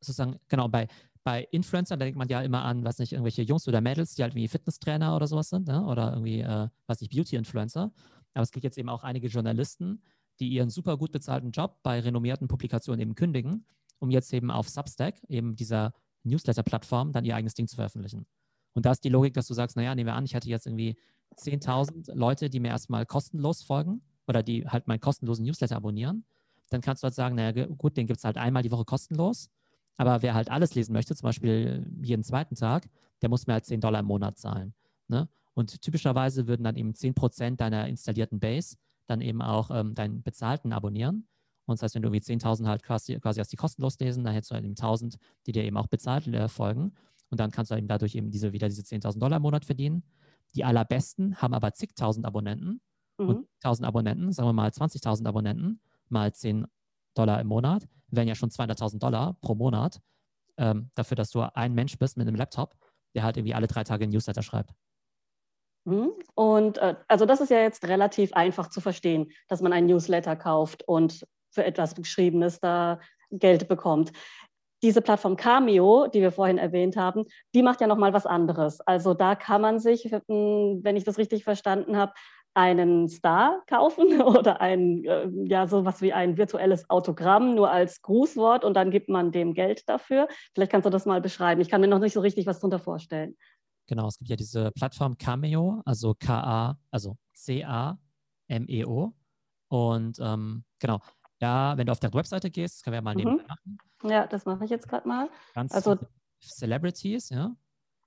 sozusagen, 0.00 0.38
genau, 0.48 0.68
bei, 0.68 0.86
bei 1.28 1.46
Influencern, 1.50 1.98
da 1.98 2.06
denkt 2.06 2.16
man 2.16 2.28
ja 2.28 2.40
immer 2.40 2.64
an, 2.64 2.84
was 2.84 2.98
nicht, 2.98 3.12
irgendwelche 3.12 3.42
Jungs 3.42 3.68
oder 3.68 3.82
Mädels, 3.82 4.14
die 4.14 4.22
halt 4.22 4.34
wie 4.34 4.48
Fitnesstrainer 4.48 5.14
oder 5.14 5.26
sowas 5.26 5.50
sind, 5.50 5.68
ne? 5.68 5.84
oder 5.84 6.12
irgendwie, 6.12 6.40
äh, 6.40 6.68
was 6.86 7.02
nicht, 7.02 7.14
Beauty-Influencer. 7.14 7.92
Aber 8.32 8.42
es 8.42 8.50
gibt 8.50 8.64
jetzt 8.64 8.78
eben 8.78 8.88
auch 8.88 9.04
einige 9.04 9.26
Journalisten, 9.28 10.00
die 10.40 10.48
ihren 10.48 10.70
super 10.70 10.96
gut 10.96 11.12
bezahlten 11.12 11.50
Job 11.50 11.80
bei 11.82 12.00
renommierten 12.00 12.48
Publikationen 12.48 12.98
eben 13.02 13.14
kündigen, 13.14 13.66
um 13.98 14.08
jetzt 14.08 14.32
eben 14.32 14.50
auf 14.50 14.70
Substack, 14.70 15.22
eben 15.28 15.54
dieser 15.54 15.92
Newsletter-Plattform, 16.22 17.12
dann 17.12 17.26
ihr 17.26 17.36
eigenes 17.36 17.52
Ding 17.52 17.68
zu 17.68 17.76
veröffentlichen. 17.76 18.24
Und 18.72 18.86
da 18.86 18.92
ist 18.92 19.04
die 19.04 19.10
Logik, 19.10 19.34
dass 19.34 19.48
du 19.48 19.52
sagst, 19.52 19.76
naja, 19.76 19.94
nehmen 19.94 20.08
wir 20.08 20.14
an, 20.14 20.24
ich 20.24 20.34
hatte 20.34 20.48
jetzt 20.48 20.66
irgendwie 20.66 20.96
10.000 21.36 22.14
Leute, 22.14 22.48
die 22.48 22.58
mir 22.58 22.68
erstmal 22.68 23.04
kostenlos 23.04 23.62
folgen 23.62 24.00
oder 24.26 24.42
die 24.42 24.66
halt 24.66 24.88
meinen 24.88 25.00
kostenlosen 25.00 25.44
Newsletter 25.44 25.76
abonnieren. 25.76 26.24
Dann 26.70 26.80
kannst 26.80 27.02
du 27.02 27.04
halt 27.04 27.14
sagen, 27.14 27.34
naja, 27.34 27.66
gut, 27.66 27.98
den 27.98 28.06
gibt 28.06 28.16
es 28.16 28.24
halt 28.24 28.38
einmal 28.38 28.62
die 28.62 28.70
Woche 28.70 28.86
kostenlos. 28.86 29.50
Aber 29.98 30.22
wer 30.22 30.34
halt 30.34 30.50
alles 30.50 30.74
lesen 30.74 30.92
möchte, 30.92 31.14
zum 31.14 31.26
Beispiel 31.26 31.86
jeden 32.00 32.22
zweiten 32.22 32.54
Tag, 32.54 32.88
der 33.20 33.28
muss 33.28 33.46
mir 33.46 33.54
halt 33.54 33.66
10 33.66 33.80
Dollar 33.80 34.00
im 34.00 34.06
Monat 34.06 34.38
zahlen. 34.38 34.72
Ne? 35.08 35.28
Und 35.54 35.82
typischerweise 35.82 36.46
würden 36.46 36.62
dann 36.62 36.76
eben 36.76 36.94
10 36.94 37.14
Prozent 37.14 37.60
deiner 37.60 37.88
installierten 37.88 38.38
Base 38.38 38.76
dann 39.06 39.20
eben 39.20 39.42
auch 39.42 39.70
ähm, 39.72 39.94
deinen 39.94 40.22
bezahlten 40.22 40.72
abonnieren. 40.72 41.26
Und 41.66 41.78
das 41.78 41.82
heißt, 41.82 41.94
wenn 41.96 42.02
du 42.02 42.08
irgendwie 42.08 42.32
10.000 42.32 42.66
halt 42.66 42.82
quasi, 42.82 43.18
quasi 43.18 43.40
hast 43.40 43.52
die 43.52 43.56
kostenlos 43.56 43.98
lesen, 43.98 44.24
dann 44.24 44.32
hättest 44.32 44.52
du 44.52 44.54
halt 44.54 44.64
eben 44.64 44.74
1.000, 44.74 45.16
die 45.46 45.52
dir 45.52 45.64
eben 45.64 45.76
auch 45.76 45.88
bezahlt 45.88 46.26
äh, 46.28 46.48
folgen. 46.48 46.92
Und 47.30 47.40
dann 47.40 47.50
kannst 47.50 47.70
du 47.70 47.76
eben 47.76 47.88
dadurch 47.88 48.14
eben 48.14 48.30
diese, 48.30 48.52
wieder 48.52 48.68
diese 48.68 48.82
10.000 48.82 49.18
Dollar 49.18 49.36
im 49.36 49.42
Monat 49.42 49.64
verdienen. 49.64 50.02
Die 50.54 50.64
allerbesten 50.64 51.36
haben 51.36 51.52
aber 51.52 51.72
zigtausend 51.72 52.24
Abonnenten. 52.24 52.80
Mhm. 53.18 53.28
Und 53.28 53.48
1.000 53.62 53.84
Abonnenten, 53.84 54.32
sagen 54.32 54.48
wir 54.48 54.52
mal 54.52 54.70
20.000 54.70 55.26
Abonnenten, 55.26 55.80
mal 56.08 56.32
10 56.32 56.66
Dollar 57.14 57.40
im 57.40 57.48
Monat, 57.48 57.86
wären 58.10 58.28
ja 58.28 58.34
schon 58.34 58.50
200.000 58.50 58.98
Dollar 58.98 59.36
pro 59.40 59.54
Monat 59.54 60.00
ähm, 60.56 60.90
dafür, 60.94 61.16
dass 61.16 61.30
du 61.30 61.40
ein 61.40 61.74
Mensch 61.74 61.98
bist 61.98 62.16
mit 62.16 62.26
einem 62.26 62.36
Laptop, 62.36 62.74
der 63.14 63.22
halt 63.22 63.36
irgendwie 63.36 63.54
alle 63.54 63.66
drei 63.66 63.84
Tage 63.84 64.04
ein 64.04 64.10
Newsletter 64.10 64.42
schreibt. 64.42 64.72
Mhm. 65.84 66.12
Und 66.34 66.78
äh, 66.78 66.96
also 67.08 67.24
das 67.24 67.40
ist 67.40 67.50
ja 67.50 67.60
jetzt 67.60 67.86
relativ 67.86 68.32
einfach 68.34 68.68
zu 68.68 68.80
verstehen, 68.80 69.30
dass 69.48 69.62
man 69.62 69.72
ein 69.72 69.86
Newsletter 69.86 70.36
kauft 70.36 70.86
und 70.86 71.26
für 71.50 71.64
etwas 71.64 71.94
Geschriebenes 71.94 72.60
da 72.60 73.00
Geld 73.30 73.68
bekommt. 73.68 74.12
Diese 74.82 75.02
Plattform 75.02 75.36
Cameo, 75.36 76.06
die 76.06 76.20
wir 76.20 76.30
vorhin 76.30 76.58
erwähnt 76.58 76.96
haben, 76.96 77.24
die 77.54 77.62
macht 77.62 77.80
ja 77.80 77.86
noch 77.86 77.96
mal 77.96 78.12
was 78.12 78.26
anderes. 78.26 78.80
Also 78.82 79.12
da 79.14 79.34
kann 79.34 79.60
man 79.60 79.80
sich, 79.80 80.04
hm, 80.04 80.80
wenn 80.82 80.96
ich 80.96 81.04
das 81.04 81.18
richtig 81.18 81.42
verstanden 81.42 81.96
habe, 81.96 82.12
einen 82.54 83.08
Star 83.08 83.62
kaufen 83.66 84.20
oder 84.22 84.60
ein, 84.60 85.04
äh, 85.04 85.28
ja, 85.44 85.66
sowas 85.66 86.02
wie 86.02 86.12
ein 86.12 86.36
virtuelles 86.36 86.88
Autogramm 86.90 87.54
nur 87.54 87.70
als 87.70 88.02
Grußwort 88.02 88.64
und 88.64 88.74
dann 88.74 88.90
gibt 88.90 89.08
man 89.08 89.32
dem 89.32 89.54
Geld 89.54 89.88
dafür. 89.88 90.28
Vielleicht 90.54 90.72
kannst 90.72 90.86
du 90.86 90.90
das 90.90 91.06
mal 91.06 91.20
beschreiben. 91.20 91.60
Ich 91.60 91.68
kann 91.68 91.80
mir 91.80 91.88
noch 91.88 92.00
nicht 92.00 92.14
so 92.14 92.20
richtig 92.20 92.46
was 92.46 92.58
darunter 92.58 92.78
vorstellen. 92.78 93.36
Genau, 93.86 94.06
es 94.06 94.18
gibt 94.18 94.28
ja 94.28 94.36
diese 94.36 94.70
Plattform 94.72 95.16
Cameo, 95.16 95.82
also 95.84 96.14
K-A, 96.14 96.78
also 96.90 97.16
C-A-M-E-O. 97.34 99.12
Und 99.68 100.18
ähm, 100.20 100.64
genau, 100.78 101.00
ja, 101.40 101.76
wenn 101.76 101.86
du 101.86 101.92
auf 101.92 102.00
der 102.00 102.12
Webseite 102.12 102.50
gehst, 102.50 102.76
das 102.76 102.82
können 102.82 102.94
wir 102.94 103.02
mal 103.02 103.14
mhm. 103.14 103.18
nebenbei 103.18 103.44
machen. 103.46 103.78
Ja, 104.04 104.26
das 104.26 104.44
mache 104.44 104.64
ich 104.64 104.70
jetzt 104.70 104.88
gerade 104.88 105.08
mal. 105.08 105.30
Ganz 105.54 105.72
also 105.72 105.96
Celebrities, 106.40 107.30
ja. 107.30 107.54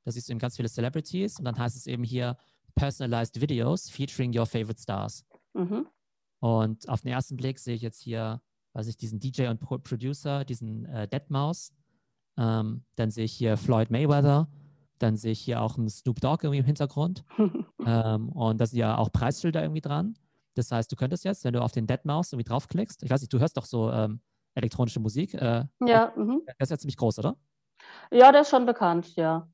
Da 0.03 0.11
siehst 0.11 0.27
du 0.27 0.33
eben 0.33 0.39
ganz 0.39 0.55
viele 0.55 0.69
Celebrities 0.69 1.37
und 1.39 1.45
dann 1.45 1.57
heißt 1.57 1.75
es 1.75 1.85
eben 1.85 2.03
hier 2.03 2.37
Personalized 2.75 3.39
Videos 3.39 3.89
featuring 3.89 4.37
your 4.37 4.45
favorite 4.45 4.79
stars. 4.79 5.25
Mhm. 5.53 5.87
Und 6.39 6.89
auf 6.89 7.01
den 7.01 7.11
ersten 7.11 7.37
Blick 7.37 7.59
sehe 7.59 7.75
ich 7.75 7.81
jetzt 7.81 8.01
hier, 8.01 8.41
weiß 8.73 8.87
ich, 8.87 8.97
diesen 8.97 9.19
DJ 9.19 9.47
und 9.47 9.59
Pro 9.59 9.77
Producer, 9.77 10.43
diesen 10.43 10.85
äh, 10.85 11.07
Deadmaus. 11.07 11.73
Ähm, 12.37 12.83
dann 12.95 13.11
sehe 13.11 13.25
ich 13.25 13.33
hier 13.33 13.57
Floyd 13.57 13.91
Mayweather. 13.91 14.47
Dann 14.97 15.17
sehe 15.17 15.31
ich 15.31 15.39
hier 15.39 15.61
auch 15.61 15.77
einen 15.77 15.89
Snoop 15.89 16.19
Dogg 16.19 16.43
irgendwie 16.43 16.59
im 16.59 16.65
Hintergrund. 16.65 17.23
ähm, 17.85 18.29
und 18.29 18.59
da 18.59 18.65
sind 18.65 18.79
ja 18.79 18.97
auch 18.97 19.11
Preisschilder 19.11 19.61
irgendwie 19.61 19.81
dran. 19.81 20.17
Das 20.55 20.71
heißt, 20.71 20.91
du 20.91 20.95
könntest 20.95 21.23
jetzt, 21.23 21.43
wenn 21.43 21.53
du 21.53 21.61
auf 21.61 21.71
den 21.71 21.87
Deadmaus 21.87 22.33
irgendwie 22.33 22.49
draufklickst, 22.49 23.03
ich 23.03 23.09
weiß 23.09 23.21
nicht, 23.21 23.31
du 23.31 23.39
hörst 23.39 23.57
doch 23.57 23.65
so 23.65 23.91
ähm, 23.91 24.21
elektronische 24.55 24.99
Musik. 24.99 25.33
Äh, 25.33 25.65
ja. 25.85 26.13
Mhm. 26.15 26.41
Der 26.45 26.55
ist 26.59 26.69
ja 26.69 26.77
ziemlich 26.77 26.97
groß, 26.97 27.19
oder? 27.19 27.37
Ja, 28.11 28.31
der 28.31 28.41
ist 28.41 28.49
schon 28.49 28.65
bekannt, 28.65 29.15
ja. 29.15 29.47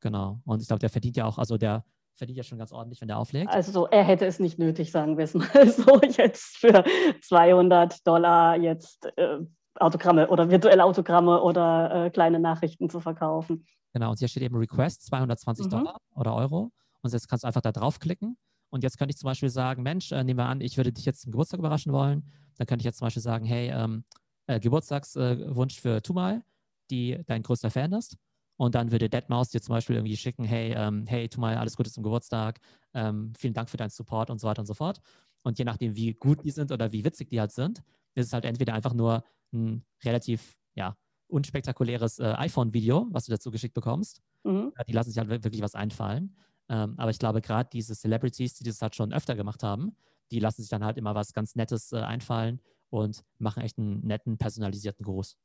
Genau. 0.00 0.40
Und 0.44 0.62
ich 0.62 0.68
glaube, 0.68 0.80
der 0.80 0.90
verdient 0.90 1.16
ja 1.16 1.24
auch, 1.24 1.38
also 1.38 1.56
der 1.56 1.84
verdient 2.16 2.38
ja 2.38 2.42
schon 2.42 2.58
ganz 2.58 2.72
ordentlich, 2.72 3.00
wenn 3.00 3.08
der 3.08 3.18
auflegt. 3.18 3.50
Also 3.50 3.86
er 3.86 4.04
hätte 4.04 4.26
es 4.26 4.38
nicht 4.38 4.58
nötig, 4.58 4.90
sagen 4.90 5.16
wir 5.16 5.24
es 5.24 5.34
mal 5.34 5.48
so, 5.68 6.00
jetzt 6.02 6.56
für 6.56 6.84
200 7.22 8.06
Dollar 8.06 8.56
jetzt 8.56 9.06
äh, 9.16 9.38
Autogramme 9.78 10.28
oder 10.28 10.50
virtuelle 10.50 10.84
Autogramme 10.84 11.42
oder 11.42 12.06
äh, 12.06 12.10
kleine 12.10 12.40
Nachrichten 12.40 12.88
zu 12.88 13.00
verkaufen. 13.00 13.66
Genau, 13.92 14.10
und 14.10 14.18
hier 14.18 14.28
steht 14.28 14.42
eben 14.42 14.56
Request 14.56 15.06
220 15.06 15.66
mhm. 15.66 15.70
Dollar 15.70 15.98
oder 16.14 16.34
Euro. 16.34 16.70
Und 17.02 17.12
jetzt 17.12 17.28
kannst 17.28 17.44
du 17.44 17.46
einfach 17.46 17.60
da 17.60 17.72
draufklicken. 17.72 18.36
Und 18.70 18.82
jetzt 18.82 18.98
könnte 18.98 19.12
ich 19.12 19.16
zum 19.16 19.28
Beispiel 19.28 19.48
sagen, 19.48 19.82
Mensch, 19.82 20.12
äh, 20.12 20.24
nehmen 20.24 20.38
wir 20.38 20.46
an, 20.46 20.60
ich 20.60 20.76
würde 20.76 20.92
dich 20.92 21.04
jetzt 21.04 21.22
zum 21.22 21.32
Geburtstag 21.32 21.60
überraschen 21.60 21.92
wollen. 21.92 22.24
Dann 22.56 22.66
könnte 22.66 22.82
ich 22.82 22.86
jetzt 22.86 22.98
zum 22.98 23.06
Beispiel 23.06 23.22
sagen, 23.22 23.44
hey, 23.44 23.70
ähm, 23.70 24.04
äh, 24.46 24.60
Geburtstagswunsch 24.60 25.80
für 25.80 26.02
Tumal, 26.02 26.42
die 26.90 27.22
dein 27.26 27.42
größter 27.42 27.70
Fan 27.70 27.92
ist. 27.92 28.16
Und 28.56 28.74
dann 28.74 28.90
würde 28.90 29.08
Deadmaus 29.08 29.50
dir 29.50 29.60
zum 29.60 29.74
Beispiel 29.74 29.96
irgendwie 29.96 30.16
schicken, 30.16 30.44
hey, 30.44 30.72
ähm, 30.74 31.04
hey, 31.06 31.28
tu 31.28 31.40
mal 31.40 31.56
alles 31.56 31.76
Gute 31.76 31.90
zum 31.90 32.02
Geburtstag, 32.02 32.60
ähm, 32.94 33.32
vielen 33.38 33.54
Dank 33.54 33.68
für 33.68 33.76
deinen 33.76 33.90
Support 33.90 34.30
und 34.30 34.40
so 34.40 34.48
weiter 34.48 34.60
und 34.60 34.66
so 34.66 34.74
fort. 34.74 35.00
Und 35.42 35.58
je 35.58 35.64
nachdem, 35.64 35.94
wie 35.94 36.14
gut 36.14 36.44
die 36.44 36.50
sind 36.50 36.72
oder 36.72 36.90
wie 36.92 37.04
witzig 37.04 37.28
die 37.28 37.38
halt 37.38 37.52
sind, 37.52 37.82
ist 38.14 38.26
es 38.26 38.32
halt 38.32 38.44
entweder 38.44 38.74
einfach 38.74 38.94
nur 38.94 39.22
ein 39.52 39.84
relativ, 40.04 40.56
ja, 40.74 40.96
unspektakuläres 41.28 42.18
äh, 42.18 42.34
iPhone-Video, 42.36 43.08
was 43.10 43.26
du 43.26 43.32
dazu 43.32 43.50
geschickt 43.50 43.74
bekommst. 43.74 44.22
Mhm. 44.44 44.72
Die 44.88 44.92
lassen 44.92 45.10
sich 45.10 45.18
halt 45.18 45.28
wirklich 45.28 45.62
was 45.62 45.74
einfallen. 45.74 46.36
Ähm, 46.68 46.94
aber 46.98 47.10
ich 47.10 47.18
glaube, 47.18 47.40
gerade 47.42 47.68
diese 47.72 47.94
Celebrities, 47.94 48.54
die 48.54 48.64
das 48.64 48.80
halt 48.82 48.96
schon 48.96 49.12
öfter 49.12 49.34
gemacht 49.36 49.62
haben, 49.62 49.96
die 50.30 50.40
lassen 50.40 50.62
sich 50.62 50.70
dann 50.70 50.84
halt 50.84 50.98
immer 50.98 51.14
was 51.14 51.32
ganz 51.32 51.54
Nettes 51.54 51.92
äh, 51.92 51.98
einfallen 51.98 52.60
und 52.90 53.22
machen 53.38 53.62
echt 53.62 53.78
einen 53.78 54.04
netten, 54.06 54.38
personalisierten 54.38 55.04
Gruß. 55.04 55.36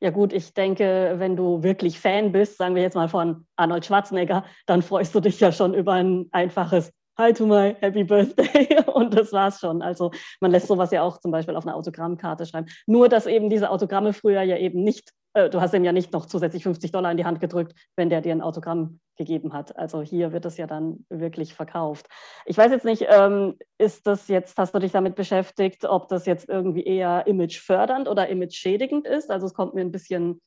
Ja 0.00 0.10
gut, 0.10 0.32
ich 0.32 0.54
denke, 0.54 1.14
wenn 1.16 1.36
du 1.36 1.62
wirklich 1.62 1.98
Fan 1.98 2.32
bist, 2.32 2.58
sagen 2.58 2.74
wir 2.74 2.82
jetzt 2.82 2.94
mal 2.94 3.08
von 3.08 3.46
Arnold 3.56 3.84
Schwarzenegger, 3.84 4.44
dann 4.66 4.82
freust 4.82 5.14
du 5.14 5.20
dich 5.20 5.40
ja 5.40 5.52
schon 5.52 5.74
über 5.74 5.92
ein 5.92 6.28
einfaches 6.32 6.92
Hi 7.18 7.32
to 7.32 7.46
my 7.46 7.76
happy 7.80 8.04
birthday 8.04 8.80
und 8.94 9.14
das 9.14 9.32
war's 9.32 9.60
schon. 9.60 9.82
Also 9.82 10.10
man 10.40 10.50
lässt 10.50 10.68
sowas 10.68 10.90
ja 10.92 11.02
auch 11.02 11.18
zum 11.18 11.30
Beispiel 11.30 11.56
auf 11.56 11.66
einer 11.66 11.76
Autogrammkarte 11.76 12.46
schreiben. 12.46 12.68
Nur, 12.86 13.10
dass 13.10 13.26
eben 13.26 13.50
diese 13.50 13.68
Autogramme 13.70 14.14
früher 14.14 14.42
ja 14.42 14.56
eben 14.56 14.82
nicht, 14.82 15.10
äh, 15.34 15.50
du 15.50 15.60
hast 15.60 15.74
ihm 15.74 15.84
ja 15.84 15.92
nicht 15.92 16.12
noch 16.12 16.24
zusätzlich 16.24 16.62
50 16.62 16.90
Dollar 16.90 17.10
in 17.10 17.18
die 17.18 17.26
Hand 17.26 17.40
gedrückt, 17.40 17.74
wenn 17.96 18.08
der 18.08 18.22
dir 18.22 18.32
ein 18.32 18.40
Autogramm 18.40 18.98
gegeben 19.16 19.52
hat. 19.52 19.76
Also 19.76 20.02
hier 20.02 20.32
wird 20.32 20.44
es 20.44 20.56
ja 20.56 20.66
dann 20.66 21.04
wirklich 21.08 21.54
verkauft. 21.54 22.06
Ich 22.46 22.56
weiß 22.56 22.70
jetzt 22.70 22.84
nicht, 22.84 23.06
ähm, 23.08 23.56
ist 23.78 24.06
das 24.06 24.28
jetzt, 24.28 24.56
hast 24.58 24.74
du 24.74 24.78
dich 24.78 24.92
damit 24.92 25.14
beschäftigt, 25.14 25.84
ob 25.84 26.08
das 26.08 26.26
jetzt 26.26 26.48
irgendwie 26.48 26.84
eher 26.84 27.26
imagefördernd 27.26 28.08
oder 28.08 28.28
image-schädigend 28.28 29.06
ist? 29.06 29.30
Also 29.30 29.46
es 29.46 29.54
kommt 29.54 29.74
mir 29.74 29.82
ein 29.82 29.92
bisschen 29.92 30.40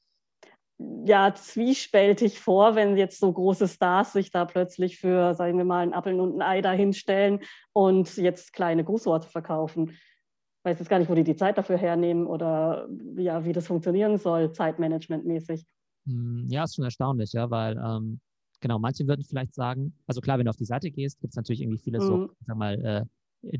ja, 0.78 1.34
zwiespältig 1.34 2.40
vor, 2.40 2.76
wenn 2.76 2.98
jetzt 2.98 3.20
so 3.20 3.32
große 3.32 3.68
Stars 3.68 4.14
sich 4.14 4.32
da 4.32 4.46
plötzlich 4.46 5.00
für, 5.00 5.34
sagen 5.34 5.58
wir 5.58 5.66
mal, 5.66 5.84
einen 5.84 5.94
Appel 5.94 6.20
und 6.20 6.36
ein 6.36 6.42
Ei 6.42 6.62
dahinstellen 6.62 7.40
und 7.74 8.18
jetzt 8.18 8.52
kleine 8.52 8.84
Grußworte 8.84 9.30
verkaufen. 9.30 9.92
Ich 9.92 10.72
weiß 10.72 10.80
jetzt 10.80 10.90
gar 10.90 11.00
nicht, 11.00 11.10
wo 11.10 11.16
die 11.16 11.24
die 11.24 11.36
Zeit 11.36 11.58
dafür 11.58 11.78
hernehmen 11.78 12.26
oder 12.28 12.90
ja, 13.16 13.46
wie 13.46 13.54
das 13.54 13.68
funktionieren 13.68 14.18
soll, 14.18 14.52
zeitmanagementmäßig. 14.52 15.66
Hm, 16.08 16.48
ja, 16.50 16.64
ist 16.64 16.76
schon 16.76 16.86
erstaunlich, 16.86 17.32
ja, 17.34 17.50
weil 17.50 17.78
ähm, 17.78 18.20
genau, 18.66 18.80
manche 18.80 19.08
würden 19.08 19.24
vielleicht 19.24 19.54
sagen, 19.54 19.94
also 20.08 20.22
klar, 20.22 20.40
wenn 20.40 20.46
du 20.46 20.50
auf 20.50 20.56
die 20.56 20.66
Seite 20.66 20.90
gehst, 20.90 21.20
gibt 21.20 21.34
es 21.34 21.36
natürlich 21.36 21.62
irgendwie 21.62 21.78
viele 21.78 22.00
mhm. 22.00 22.04
so, 22.04 22.30
sag 22.48 22.58
mal, 22.58 22.74
äh, 22.84 23.06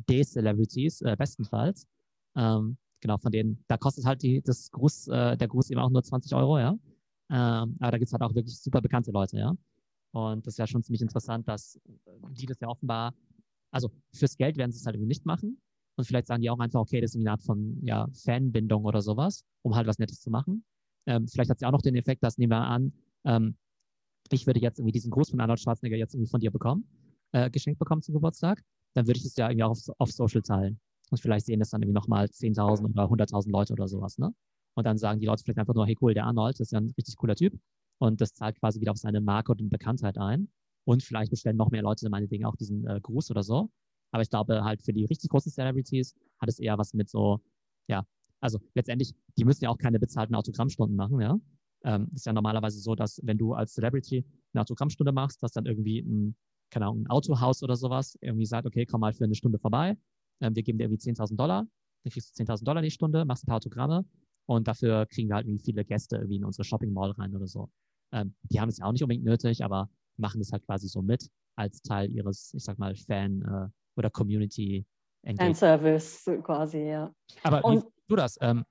D-Celebrities, 0.10 1.02
äh, 1.02 1.16
bestenfalls. 1.16 1.86
Ähm, 2.36 2.78
genau, 3.02 3.20
von 3.20 3.32
denen, 3.32 3.64
da 3.68 3.78
kostet 3.78 4.04
halt 4.06 4.24
die, 4.24 4.42
das 4.42 4.72
Gruß, 4.72 5.10
äh, 5.10 5.38
der 5.38 5.48
Gruß 5.48 5.70
eben 5.70 5.80
auch 5.80 5.92
nur 5.92 6.02
20 6.02 6.34
Euro, 6.34 6.58
ja. 6.58 6.72
Ähm, 7.30 7.78
aber 7.80 7.92
da 7.92 7.98
gibt 8.00 8.08
es 8.08 8.14
halt 8.14 8.24
auch 8.24 8.34
wirklich 8.34 8.60
super 8.60 8.82
bekannte 8.82 9.12
Leute, 9.12 9.38
ja. 9.38 9.56
Und 10.12 10.48
das 10.48 10.56
ist 10.56 10.58
ja 10.58 10.66
schon 10.66 10.82
ziemlich 10.82 11.04
interessant, 11.04 11.48
dass 11.48 11.80
die 12.32 12.48
das 12.48 12.60
ja 12.60 12.68
offenbar, 12.68 13.14
also 13.72 13.92
fürs 14.12 14.38
Geld 14.38 14.58
werden 14.58 14.72
sie 14.72 14.80
es 14.80 14.88
halt 14.88 14.96
irgendwie 14.96 15.10
nicht 15.10 15.26
machen. 15.28 15.62
Und 15.98 16.06
vielleicht 16.06 16.26
sagen 16.26 16.42
die 16.42 16.50
auch 16.50 16.60
einfach, 16.60 16.80
okay, 16.80 17.00
das 17.00 17.14
ist 17.14 17.22
eine 17.22 17.30
Art 17.30 17.44
von 17.44 17.78
ja, 17.84 18.08
Fanbindung 18.24 18.86
oder 18.86 19.04
sowas, 19.04 19.46
um 19.62 19.76
halt 19.76 19.86
was 19.86 20.00
Nettes 20.00 20.20
zu 20.20 20.32
machen. 20.32 20.66
Ähm, 21.06 21.28
vielleicht 21.28 21.52
hat 21.52 21.58
es 21.58 21.62
ja 21.62 21.68
auch 21.68 21.74
noch 21.74 21.84
den 21.84 21.96
Effekt, 21.96 22.24
dass 22.24 22.40
nehmen 22.40 22.54
wir 22.54 22.62
an, 22.62 22.92
ähm, 23.26 23.56
ich 24.32 24.48
würde 24.48 24.60
jetzt 24.60 24.80
irgendwie 24.80 24.92
diesen 24.92 25.12
Gruß 25.12 25.32
von 25.32 25.40
Arnold 25.40 25.60
Schwarzenegger 25.60 25.98
jetzt 25.98 26.14
irgendwie 26.14 26.30
von 26.30 26.40
dir 26.40 26.52
bekommen, 26.52 26.88
äh, 27.32 27.50
geschenkt 27.50 27.80
bekommen 27.80 28.02
zum 28.02 28.14
Geburtstag, 28.14 28.64
dann 28.94 29.08
würde 29.08 29.20
ich 29.20 29.26
es 29.26 29.36
ja 29.36 29.50
irgendwie 29.50 29.64
auch 29.64 29.72
auf, 29.72 29.80
auf 29.98 30.12
Social 30.12 30.42
teilen. 30.42 30.80
Und 31.12 31.20
vielleicht 31.20 31.46
sehen 31.46 31.60
das 31.60 31.70
dann 31.70 31.82
irgendwie 31.82 31.94
nochmal 31.96 32.26
10.000 32.26 32.90
oder 32.90 33.08
100.000 33.08 33.52
Leute 33.52 33.74
oder 33.74 33.88
sowas, 33.88 34.18
ne? 34.18 34.34
Und 34.76 34.86
dann 34.86 34.98
sagen 34.98 35.20
die 35.20 35.26
Leute 35.26 35.44
vielleicht 35.44 35.60
einfach 35.60 35.74
nur, 35.74 35.86
hey 35.86 35.98
cool, 36.02 36.14
der 36.14 36.26
Arnold, 36.26 36.60
ist 36.60 36.72
ja 36.72 36.80
ein 36.80 36.94
richtig 36.98 37.16
cooler 37.16 37.36
Typ. 37.36 37.58
Und 37.98 38.20
das 38.20 38.34
zahlt 38.34 38.60
quasi 38.60 38.82
wieder 38.82 38.92
auf 38.92 38.98
seine 38.98 39.22
Marke 39.22 39.54
und 39.54 39.70
Bekanntheit 39.70 40.18
ein. 40.18 40.50
Und 40.86 41.04
vielleicht 41.04 41.32
bestellen 41.32 41.56
noch 41.56 41.72
mehr 41.72 41.82
Leute 41.82 42.10
meinetwegen 42.10 42.46
auch 42.46 42.56
diesen 42.56 42.86
äh, 42.86 43.00
Gruß 43.02 43.32
oder 43.32 43.42
so. 43.42 43.70
Aber 44.12 44.22
ich 44.22 44.30
glaube 44.30 44.64
halt 44.64 44.82
für 44.82 44.94
die 44.94 45.06
richtig 45.06 45.30
großen 45.30 45.52
Celebrities 45.52 46.14
hat 46.40 46.50
es 46.50 46.60
eher 46.60 46.78
was 46.78 46.94
mit 46.94 47.10
so, 47.10 47.42
ja, 47.88 48.06
also 48.42 48.60
letztendlich, 48.76 49.16
die 49.38 49.46
müssen 49.46 49.64
ja 49.64 49.70
auch 49.70 49.78
keine 49.78 50.00
bezahlten 50.00 50.36
Autogrammstunden 50.36 50.96
machen, 50.96 51.20
ja. 51.22 51.40
Ähm, 51.86 52.10
ist 52.16 52.26
ja 52.26 52.34
normalerweise 52.34 52.80
so, 52.80 52.96
dass 52.96 53.22
wenn 53.24 53.38
du 53.38 53.54
als 53.54 53.74
Celebrity 53.74 54.26
eine 54.54 54.62
Autogrammstunde 54.62 55.12
machst, 55.12 55.42
dass 55.44 55.52
dann 55.52 55.66
irgendwie 55.66 56.00
ein, 56.00 56.36
keine 56.72 56.86
Ahnung, 56.88 57.04
ein 57.04 57.08
Autohaus 57.08 57.62
oder 57.62 57.76
sowas 57.76 58.18
irgendwie 58.22 58.48
sagt, 58.48 58.66
okay, 58.66 58.86
komm 58.86 59.02
mal 59.02 59.14
für 59.14 59.24
eine 59.24 59.36
Stunde 59.36 59.60
vorbei, 59.60 59.96
ähm, 60.42 60.56
wir 60.56 60.64
geben 60.64 60.80
dir 60.80 60.86
irgendwie 60.86 61.12
10.000 61.12 61.40
Dollar, 61.40 61.68
dann 62.04 62.12
kriegst 62.12 62.38
du 62.38 62.44
10.000 62.44 62.68
Dollar 62.68 62.82
die 62.82 62.92
Stunde, 62.92 63.24
machst 63.26 63.44
ein 63.44 63.48
paar 63.48 63.58
Autogramme 63.58 64.04
und 64.48 64.68
dafür 64.68 65.06
kriegen 65.06 65.30
wir 65.30 65.36
halt 65.36 65.46
irgendwie 65.46 65.64
viele 65.64 65.86
Gäste 65.86 66.18
irgendwie 66.18 66.38
in 66.38 66.46
unsere 66.46 66.64
Shopping 66.64 66.92
Mall 66.92 67.12
rein 67.12 67.36
oder 67.36 67.48
so. 67.48 67.70
Ähm, 68.12 68.36
die 68.44 68.60
haben 68.60 68.70
es 68.70 68.78
ja 68.78 68.86
auch 68.86 68.92
nicht 68.92 69.04
unbedingt 69.04 69.26
nötig, 69.26 69.64
aber 69.64 69.90
machen 70.18 70.40
das 70.40 70.52
halt 70.52 70.66
quasi 70.66 70.88
so 70.88 71.02
mit 71.02 71.30
als 71.56 71.82
Teil 71.82 72.12
ihres, 72.12 72.54
ich 72.54 72.64
sag 72.64 72.80
mal, 72.80 72.96
Fan- 72.96 73.42
äh, 73.42 73.70
oder 73.98 74.10
Community 74.10 74.86
Engagement. 75.24 75.58
Service 75.58 76.30
quasi, 76.44 76.80
ja. 76.80 77.14
Aber 77.44 77.64
und, 77.64 77.84
wie 77.84 77.90
du 78.08 78.16
das? 78.16 78.38
Ähm, 78.42 78.64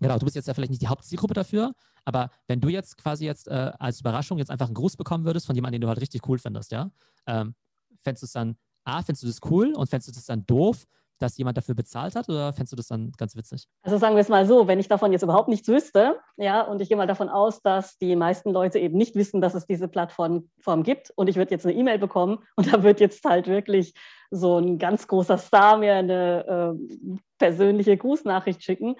genau, 0.00 0.18
du 0.18 0.24
bist 0.24 0.36
jetzt 0.36 0.46
ja 0.48 0.54
vielleicht 0.54 0.70
nicht 0.70 0.82
die 0.82 0.88
Hauptzielgruppe 0.88 1.34
dafür, 1.34 1.72
aber 2.08 2.30
wenn 2.46 2.58
du 2.58 2.70
jetzt 2.70 2.96
quasi 2.96 3.26
jetzt 3.26 3.48
äh, 3.48 3.70
als 3.78 4.00
Überraschung 4.00 4.38
jetzt 4.38 4.50
einfach 4.50 4.64
einen 4.64 4.74
Gruß 4.74 4.96
bekommen 4.96 5.26
würdest 5.26 5.44
von 5.44 5.54
jemandem, 5.54 5.78
den 5.78 5.82
du 5.82 5.88
halt 5.88 6.00
richtig 6.00 6.26
cool 6.26 6.38
findest, 6.38 6.72
ja, 6.72 6.90
ähm, 7.26 7.54
fändest 8.00 8.22
du 8.22 8.26
es 8.26 8.32
dann, 8.32 8.56
A, 8.84 9.02
fändest 9.02 9.24
du 9.24 9.26
das 9.26 9.40
cool 9.50 9.74
und 9.74 9.90
fändest 9.90 10.08
du 10.08 10.12
das 10.12 10.24
dann 10.24 10.46
doof, 10.46 10.86
dass 11.18 11.36
jemand 11.36 11.58
dafür 11.58 11.74
bezahlt 11.74 12.14
hat 12.16 12.30
oder 12.30 12.54
fändest 12.54 12.72
du 12.72 12.76
das 12.76 12.86
dann 12.86 13.12
ganz 13.18 13.36
witzig? 13.36 13.68
Also 13.82 13.98
sagen 13.98 14.14
wir 14.14 14.22
es 14.22 14.30
mal 14.30 14.46
so, 14.46 14.66
wenn 14.66 14.78
ich 14.78 14.88
davon 14.88 15.12
jetzt 15.12 15.20
überhaupt 15.20 15.48
nichts 15.48 15.68
wüsste, 15.68 16.18
ja, 16.38 16.62
und 16.62 16.80
ich 16.80 16.88
gehe 16.88 16.96
mal 16.96 17.06
davon 17.06 17.28
aus, 17.28 17.60
dass 17.60 17.98
die 17.98 18.16
meisten 18.16 18.52
Leute 18.52 18.78
eben 18.78 18.96
nicht 18.96 19.14
wissen, 19.14 19.42
dass 19.42 19.54
es 19.54 19.66
diese 19.66 19.86
Plattform 19.86 20.48
gibt 20.84 21.10
und 21.14 21.28
ich 21.28 21.36
würde 21.36 21.50
jetzt 21.50 21.66
eine 21.66 21.74
E-Mail 21.74 21.98
bekommen 21.98 22.38
und 22.56 22.72
da 22.72 22.82
wird 22.82 23.00
jetzt 23.00 23.22
halt 23.26 23.48
wirklich 23.48 23.92
so 24.30 24.56
ein 24.56 24.78
ganz 24.78 25.06
großer 25.08 25.36
Star 25.36 25.76
mir 25.76 25.94
eine 25.94 26.46
äh, 26.74 27.18
persönliche 27.38 27.98
Grußnachricht 27.98 28.62
schicken, 28.62 28.96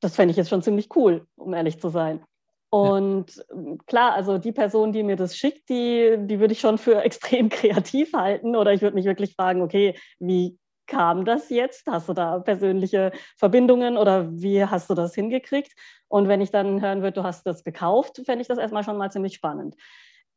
das 0.00 0.16
fände 0.16 0.30
ich 0.30 0.36
jetzt 0.36 0.50
schon 0.50 0.62
ziemlich 0.62 0.94
cool, 0.96 1.26
um 1.36 1.54
ehrlich 1.54 1.80
zu 1.80 1.88
sein. 1.88 2.24
Und 2.70 3.36
ja. 3.36 3.76
klar, 3.86 4.12
also 4.14 4.38
die 4.38 4.52
Person, 4.52 4.92
die 4.92 5.02
mir 5.02 5.16
das 5.16 5.36
schickt, 5.36 5.68
die, 5.68 6.16
die 6.18 6.40
würde 6.40 6.52
ich 6.52 6.60
schon 6.60 6.78
für 6.78 7.00
extrem 7.02 7.48
kreativ 7.48 8.12
halten. 8.12 8.56
Oder 8.56 8.72
ich 8.72 8.82
würde 8.82 8.96
mich 8.96 9.06
wirklich 9.06 9.34
fragen, 9.34 9.62
okay, 9.62 9.94
wie 10.18 10.58
kam 10.86 11.24
das 11.24 11.48
jetzt? 11.50 11.86
Hast 11.86 12.08
du 12.08 12.12
da 12.12 12.38
persönliche 12.38 13.12
Verbindungen 13.36 13.96
oder 13.96 14.30
wie 14.30 14.64
hast 14.64 14.90
du 14.90 14.94
das 14.94 15.14
hingekriegt? 15.14 15.72
Und 16.08 16.28
wenn 16.28 16.40
ich 16.40 16.50
dann 16.50 16.80
hören 16.80 17.02
würde, 17.02 17.20
du 17.20 17.24
hast 17.24 17.46
das 17.46 17.64
gekauft, 17.64 18.22
fände 18.24 18.42
ich 18.42 18.48
das 18.48 18.58
erstmal 18.58 18.84
schon 18.84 18.96
mal 18.96 19.10
ziemlich 19.10 19.34
spannend. 19.34 19.74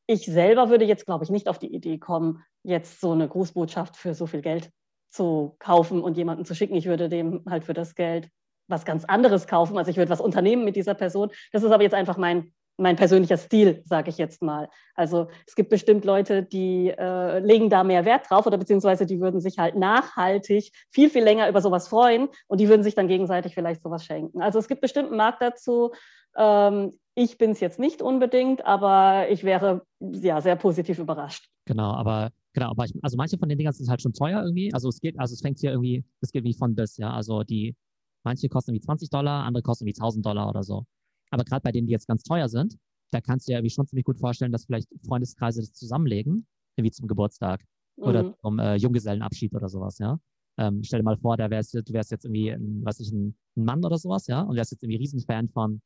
Ich 0.08 0.26
selber 0.26 0.70
würde 0.70 0.86
jetzt, 0.86 1.06
glaube 1.06 1.24
ich, 1.24 1.30
nicht 1.30 1.48
auf 1.48 1.60
die 1.60 1.74
Idee 1.74 2.00
kommen, 2.00 2.44
jetzt 2.64 3.00
so 3.00 3.12
eine 3.12 3.28
Grußbotschaft 3.28 3.96
für 3.96 4.16
so 4.16 4.26
viel 4.26 4.42
Geld 4.42 4.72
zu 5.12 5.56
kaufen 5.60 6.02
und 6.02 6.18
jemanden 6.18 6.46
zu 6.46 6.56
schicken. 6.56 6.76
Ich 6.76 6.86
würde 6.86 7.10
dem 7.10 7.44
halt 7.48 7.66
für 7.66 7.74
das 7.74 7.94
Geld 7.94 8.30
was 8.70 8.86
ganz 8.86 9.06
anderes 9.06 9.48
kaufen. 9.48 9.78
Also 9.78 9.92
ich 9.92 9.98
würde 9.98 10.12
was 10.12 10.22
unternehmen 10.22 10.64
mit 10.64 10.76
dieser 10.76 10.94
Person. 10.94 11.30
Das 11.52 11.64
ist 11.64 11.72
aber 11.72 11.84
jetzt 11.84 11.96
einfach 11.96 12.18
mein 12.18 12.52
mein 12.80 12.96
persönlicher 12.96 13.38
Stil, 13.38 13.84
sage 13.86 14.10
ich 14.10 14.18
jetzt 14.18 14.42
mal. 14.42 14.70
Also 14.96 15.28
es 15.46 15.56
gibt 15.56 15.70
bestimmt 15.70 16.06
Leute, 16.06 16.44
die 16.44 16.90
äh, 16.90 17.40
legen 17.40 17.70
da 17.70 17.84
mehr 17.84 18.06
Wert 18.06 18.30
drauf 18.30 18.48
oder 18.48 18.58
beziehungsweise 18.58 19.06
die 19.06 19.20
würden 19.20 19.42
sich 19.42 19.58
halt 19.60 19.76
nachhaltig 19.76 20.72
viel, 20.90 21.10
viel 21.10 21.24
länger 21.24 21.50
über 21.50 21.62
sowas 21.62 21.90
freuen 21.90 22.30
und 22.48 22.60
die 22.60 22.70
würden 22.70 22.84
sich 22.84 22.96
dann 22.96 23.08
gegenseitig 23.08 23.54
vielleicht 23.54 23.84
sowas 23.84 24.06
schenken. 24.06 24.42
Also 24.42 24.60
es 24.60 24.68
gibt 24.68 24.82
bestimmt 24.82 25.10
einen 25.10 25.18
Markt 25.18 25.42
dazu. 25.42 25.92
Ähm, 26.38 26.98
ich 27.16 27.38
bin 27.38 27.52
es 27.52 27.60
jetzt 27.60 27.80
nicht 27.80 28.02
unbedingt, 28.02 28.66
aber 28.66 29.30
ich 29.30 29.44
wäre 29.44 29.82
ja 30.00 30.40
sehr 30.40 30.56
positiv 30.56 31.00
überrascht. 31.00 31.50
Genau, 31.66 31.92
aber 31.92 32.30
genau, 32.54 32.70
aber 32.72 32.86
ich, 32.86 32.94
also 33.02 33.18
manche 33.18 33.38
von 33.38 33.50
den 33.50 33.58
Dingern 33.58 33.74
sind 33.74 33.90
halt 33.90 34.02
schon 34.02 34.14
teuer 34.14 34.42
irgendwie. 34.42 34.74
Also 34.74 34.88
es 34.88 35.02
geht, 35.02 35.20
also 35.20 35.34
es 35.34 35.42
fängt 35.42 35.60
hier 35.60 35.72
irgendwie, 35.72 36.06
es 36.22 36.32
geht 36.32 36.46
wie 36.46 36.54
von 36.54 36.76
bis, 36.76 36.96
ja. 36.98 37.12
Also 37.12 37.44
die, 37.44 37.76
manche 38.24 38.50
kosten 38.50 38.74
wie 38.74 38.82
20 38.82 39.10
Dollar, 39.10 39.44
andere 39.46 39.64
kosten 39.64 39.86
wie 39.86 39.94
1000 39.94 40.26
Dollar 40.26 40.50
oder 40.50 40.64
so. 40.64 40.86
Aber 41.32 41.44
gerade 41.44 41.62
bei 41.62 41.72
denen, 41.72 41.88
die 41.88 41.94
jetzt 41.94 42.08
ganz 42.08 42.24
teuer 42.24 42.50
sind, 42.50 42.78
da 43.12 43.22
kannst 43.22 43.48
du 43.48 43.52
dir 43.52 43.58
irgendwie 43.58 43.74
schon 43.74 43.88
ziemlich 43.88 44.06
gut 44.06 44.20
vorstellen, 44.20 44.52
dass 44.52 44.66
vielleicht 44.66 44.88
Freundeskreise 45.06 45.62
das 45.62 45.74
zusammenlegen, 45.74 46.48
wie 46.78 46.92
zum 46.92 47.08
Geburtstag 47.08 47.62
mhm. 47.98 48.04
oder 48.04 48.36
zum 48.42 48.60
äh, 48.60 48.76
Junggesellenabschied 48.76 49.54
oder 49.54 49.70
sowas, 49.70 49.98
ja. 50.00 50.20
Ähm, 50.58 50.84
stell 50.84 51.00
dir 51.00 51.06
mal 51.06 51.18
vor, 51.18 51.38
da 51.38 51.50
wärst, 51.50 51.74
du 51.74 51.94
wärst 51.94 52.12
jetzt 52.12 52.26
irgendwie, 52.26 52.50
ein, 52.50 52.82
was 52.84 53.00
ich, 53.00 53.12
ein, 53.12 53.36
ein, 53.56 53.64
Mann 53.64 53.84
oder 53.84 53.98
sowas, 53.98 54.28
ja, 54.28 54.42
und 54.42 54.56
wärst 54.58 54.72
jetzt 54.72 54.84
irgendwie 54.84 54.98
Riesenfan 54.98 55.48
von, 55.50 55.82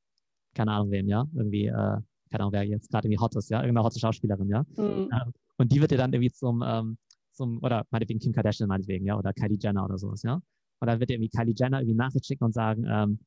keine 0.55 0.71
Ahnung 0.71 0.91
wem, 0.91 1.07
ja, 1.07 1.27
irgendwie, 1.33 1.67
äh, 1.67 1.71
keine 1.71 2.05
Ahnung, 2.39 2.53
wer 2.53 2.63
jetzt 2.63 2.89
gerade 2.89 3.07
irgendwie 3.07 3.21
hot 3.21 3.35
ist, 3.35 3.49
ja, 3.49 3.59
irgendeine 3.59 3.85
hotte 3.85 3.99
Schauspielerin, 3.99 4.49
ja. 4.49 4.63
Mhm. 4.75 5.09
Ähm, 5.11 5.33
und 5.57 5.71
die 5.71 5.79
wird 5.79 5.91
dir 5.91 5.97
dann 5.97 6.11
irgendwie 6.11 6.31
zum, 6.31 6.63
ähm, 6.65 6.97
zum, 7.31 7.61
oder 7.61 7.85
meinetwegen 7.91 8.19
Kim 8.19 8.33
Kardashian 8.33 8.67
meinetwegen, 8.67 9.05
ja, 9.05 9.17
oder 9.17 9.33
Kylie 9.33 9.57
Jenner 9.59 9.85
oder 9.85 9.97
sowas, 9.97 10.23
ja. 10.23 10.41
Und 10.83 10.87
dann 10.87 10.99
wird 10.99 11.11
irgendwie 11.11 11.29
Kylie 11.29 11.53
Jenner 11.57 11.79
irgendwie 11.79 11.95
Nachricht 11.95 12.25
schicken 12.25 12.43
und 12.43 12.51
sagen, 12.53 12.85
ähm, 12.89 13.19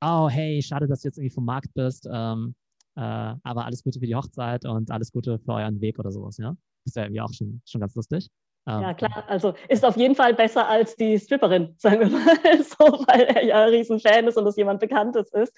oh, 0.00 0.28
hey, 0.28 0.62
schade, 0.62 0.86
dass 0.86 1.00
du 1.00 1.08
jetzt 1.08 1.18
irgendwie 1.18 1.34
vom 1.34 1.44
Markt 1.44 1.74
bist, 1.74 2.08
ähm, 2.08 2.54
äh, 2.94 3.00
aber 3.00 3.64
alles 3.64 3.82
Gute 3.82 3.98
für 3.98 4.06
die 4.06 4.14
Hochzeit 4.14 4.64
und 4.64 4.92
alles 4.92 5.10
Gute 5.10 5.40
für 5.40 5.54
euren 5.54 5.80
Weg 5.80 5.98
oder 5.98 6.12
sowas, 6.12 6.36
ja? 6.36 6.56
Ist 6.84 6.94
ja 6.94 7.02
irgendwie 7.02 7.20
auch 7.20 7.32
schon, 7.34 7.62
schon 7.66 7.80
ganz 7.80 7.96
lustig. 7.96 8.28
Ähm, 8.66 8.82
ja, 8.82 8.94
klar. 8.94 9.24
Also 9.26 9.54
ist 9.68 9.84
auf 9.84 9.96
jeden 9.96 10.14
Fall 10.14 10.34
besser 10.34 10.68
als 10.68 10.94
die 10.96 11.18
Stripperin, 11.18 11.74
sagen 11.78 12.00
wir 12.00 12.08
mal 12.08 12.62
so, 12.62 13.04
weil 13.06 13.22
er 13.22 13.44
ja 13.44 13.64
ein 13.64 13.70
Riesenfan 13.70 14.26
ist 14.26 14.36
und 14.36 14.46
es 14.46 14.56
jemand 14.56 14.80
Bekanntes 14.80 15.32
ist. 15.32 15.52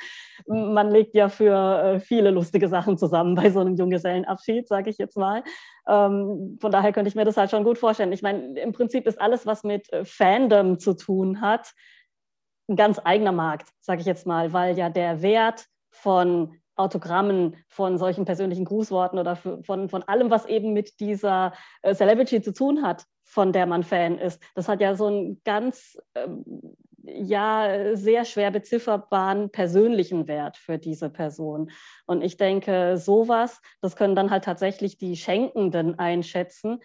Man 0.46 0.90
legt 0.90 1.14
ja 1.14 1.28
für 1.28 1.82
äh, 1.82 2.00
viele 2.00 2.30
lustige 2.30 2.68
Sachen 2.68 2.96
zusammen 2.96 3.34
bei 3.34 3.50
so 3.50 3.60
einem 3.60 3.76
Junggesellenabschied, 3.76 4.68
sage 4.68 4.90
ich 4.90 4.98
jetzt 4.98 5.16
mal. 5.16 5.42
Ähm, 5.88 6.58
von 6.60 6.70
daher 6.70 6.92
könnte 6.92 7.08
ich 7.08 7.16
mir 7.16 7.24
das 7.24 7.36
halt 7.36 7.50
schon 7.50 7.64
gut 7.64 7.78
vorstellen. 7.78 8.12
Ich 8.12 8.22
meine, 8.22 8.58
im 8.58 8.72
Prinzip 8.72 9.06
ist 9.06 9.20
alles, 9.20 9.46
was 9.46 9.64
mit 9.64 9.92
äh, 9.92 10.04
Fandom 10.04 10.78
zu 10.78 10.94
tun 10.94 11.40
hat, 11.40 11.72
ein 12.68 12.76
ganz 12.76 13.00
eigener 13.02 13.32
Markt, 13.32 13.68
sage 13.80 14.00
ich 14.00 14.06
jetzt 14.06 14.26
mal, 14.26 14.52
weil 14.52 14.78
ja 14.78 14.88
der 14.88 15.22
Wert 15.22 15.66
von 15.90 16.61
Autogrammen, 16.82 17.56
von 17.68 17.98
solchen 17.98 18.24
persönlichen 18.24 18.64
Grußworten 18.64 19.18
oder 19.18 19.36
von, 19.36 19.88
von 19.88 20.02
allem, 20.04 20.30
was 20.30 20.46
eben 20.46 20.72
mit 20.72 21.00
dieser 21.00 21.52
äh, 21.82 21.94
Celebrity 21.94 22.42
zu 22.42 22.52
tun 22.52 22.82
hat, 22.82 23.04
von 23.24 23.52
der 23.52 23.66
man 23.66 23.82
Fan 23.82 24.18
ist. 24.18 24.42
Das 24.54 24.68
hat 24.68 24.80
ja 24.80 24.94
so 24.94 25.06
einen 25.06 25.40
ganz, 25.44 25.98
ähm, 26.14 26.44
ja, 27.04 27.96
sehr 27.96 28.24
schwer 28.24 28.50
bezifferbaren 28.50 29.50
persönlichen 29.50 30.28
Wert 30.28 30.56
für 30.56 30.78
diese 30.78 31.10
Person. 31.10 31.70
Und 32.06 32.22
ich 32.22 32.36
denke, 32.36 32.96
sowas, 32.96 33.60
das 33.80 33.96
können 33.96 34.14
dann 34.14 34.30
halt 34.30 34.44
tatsächlich 34.44 34.98
die 34.98 35.16
Schenkenden 35.16 35.98
einschätzen, 35.98 36.80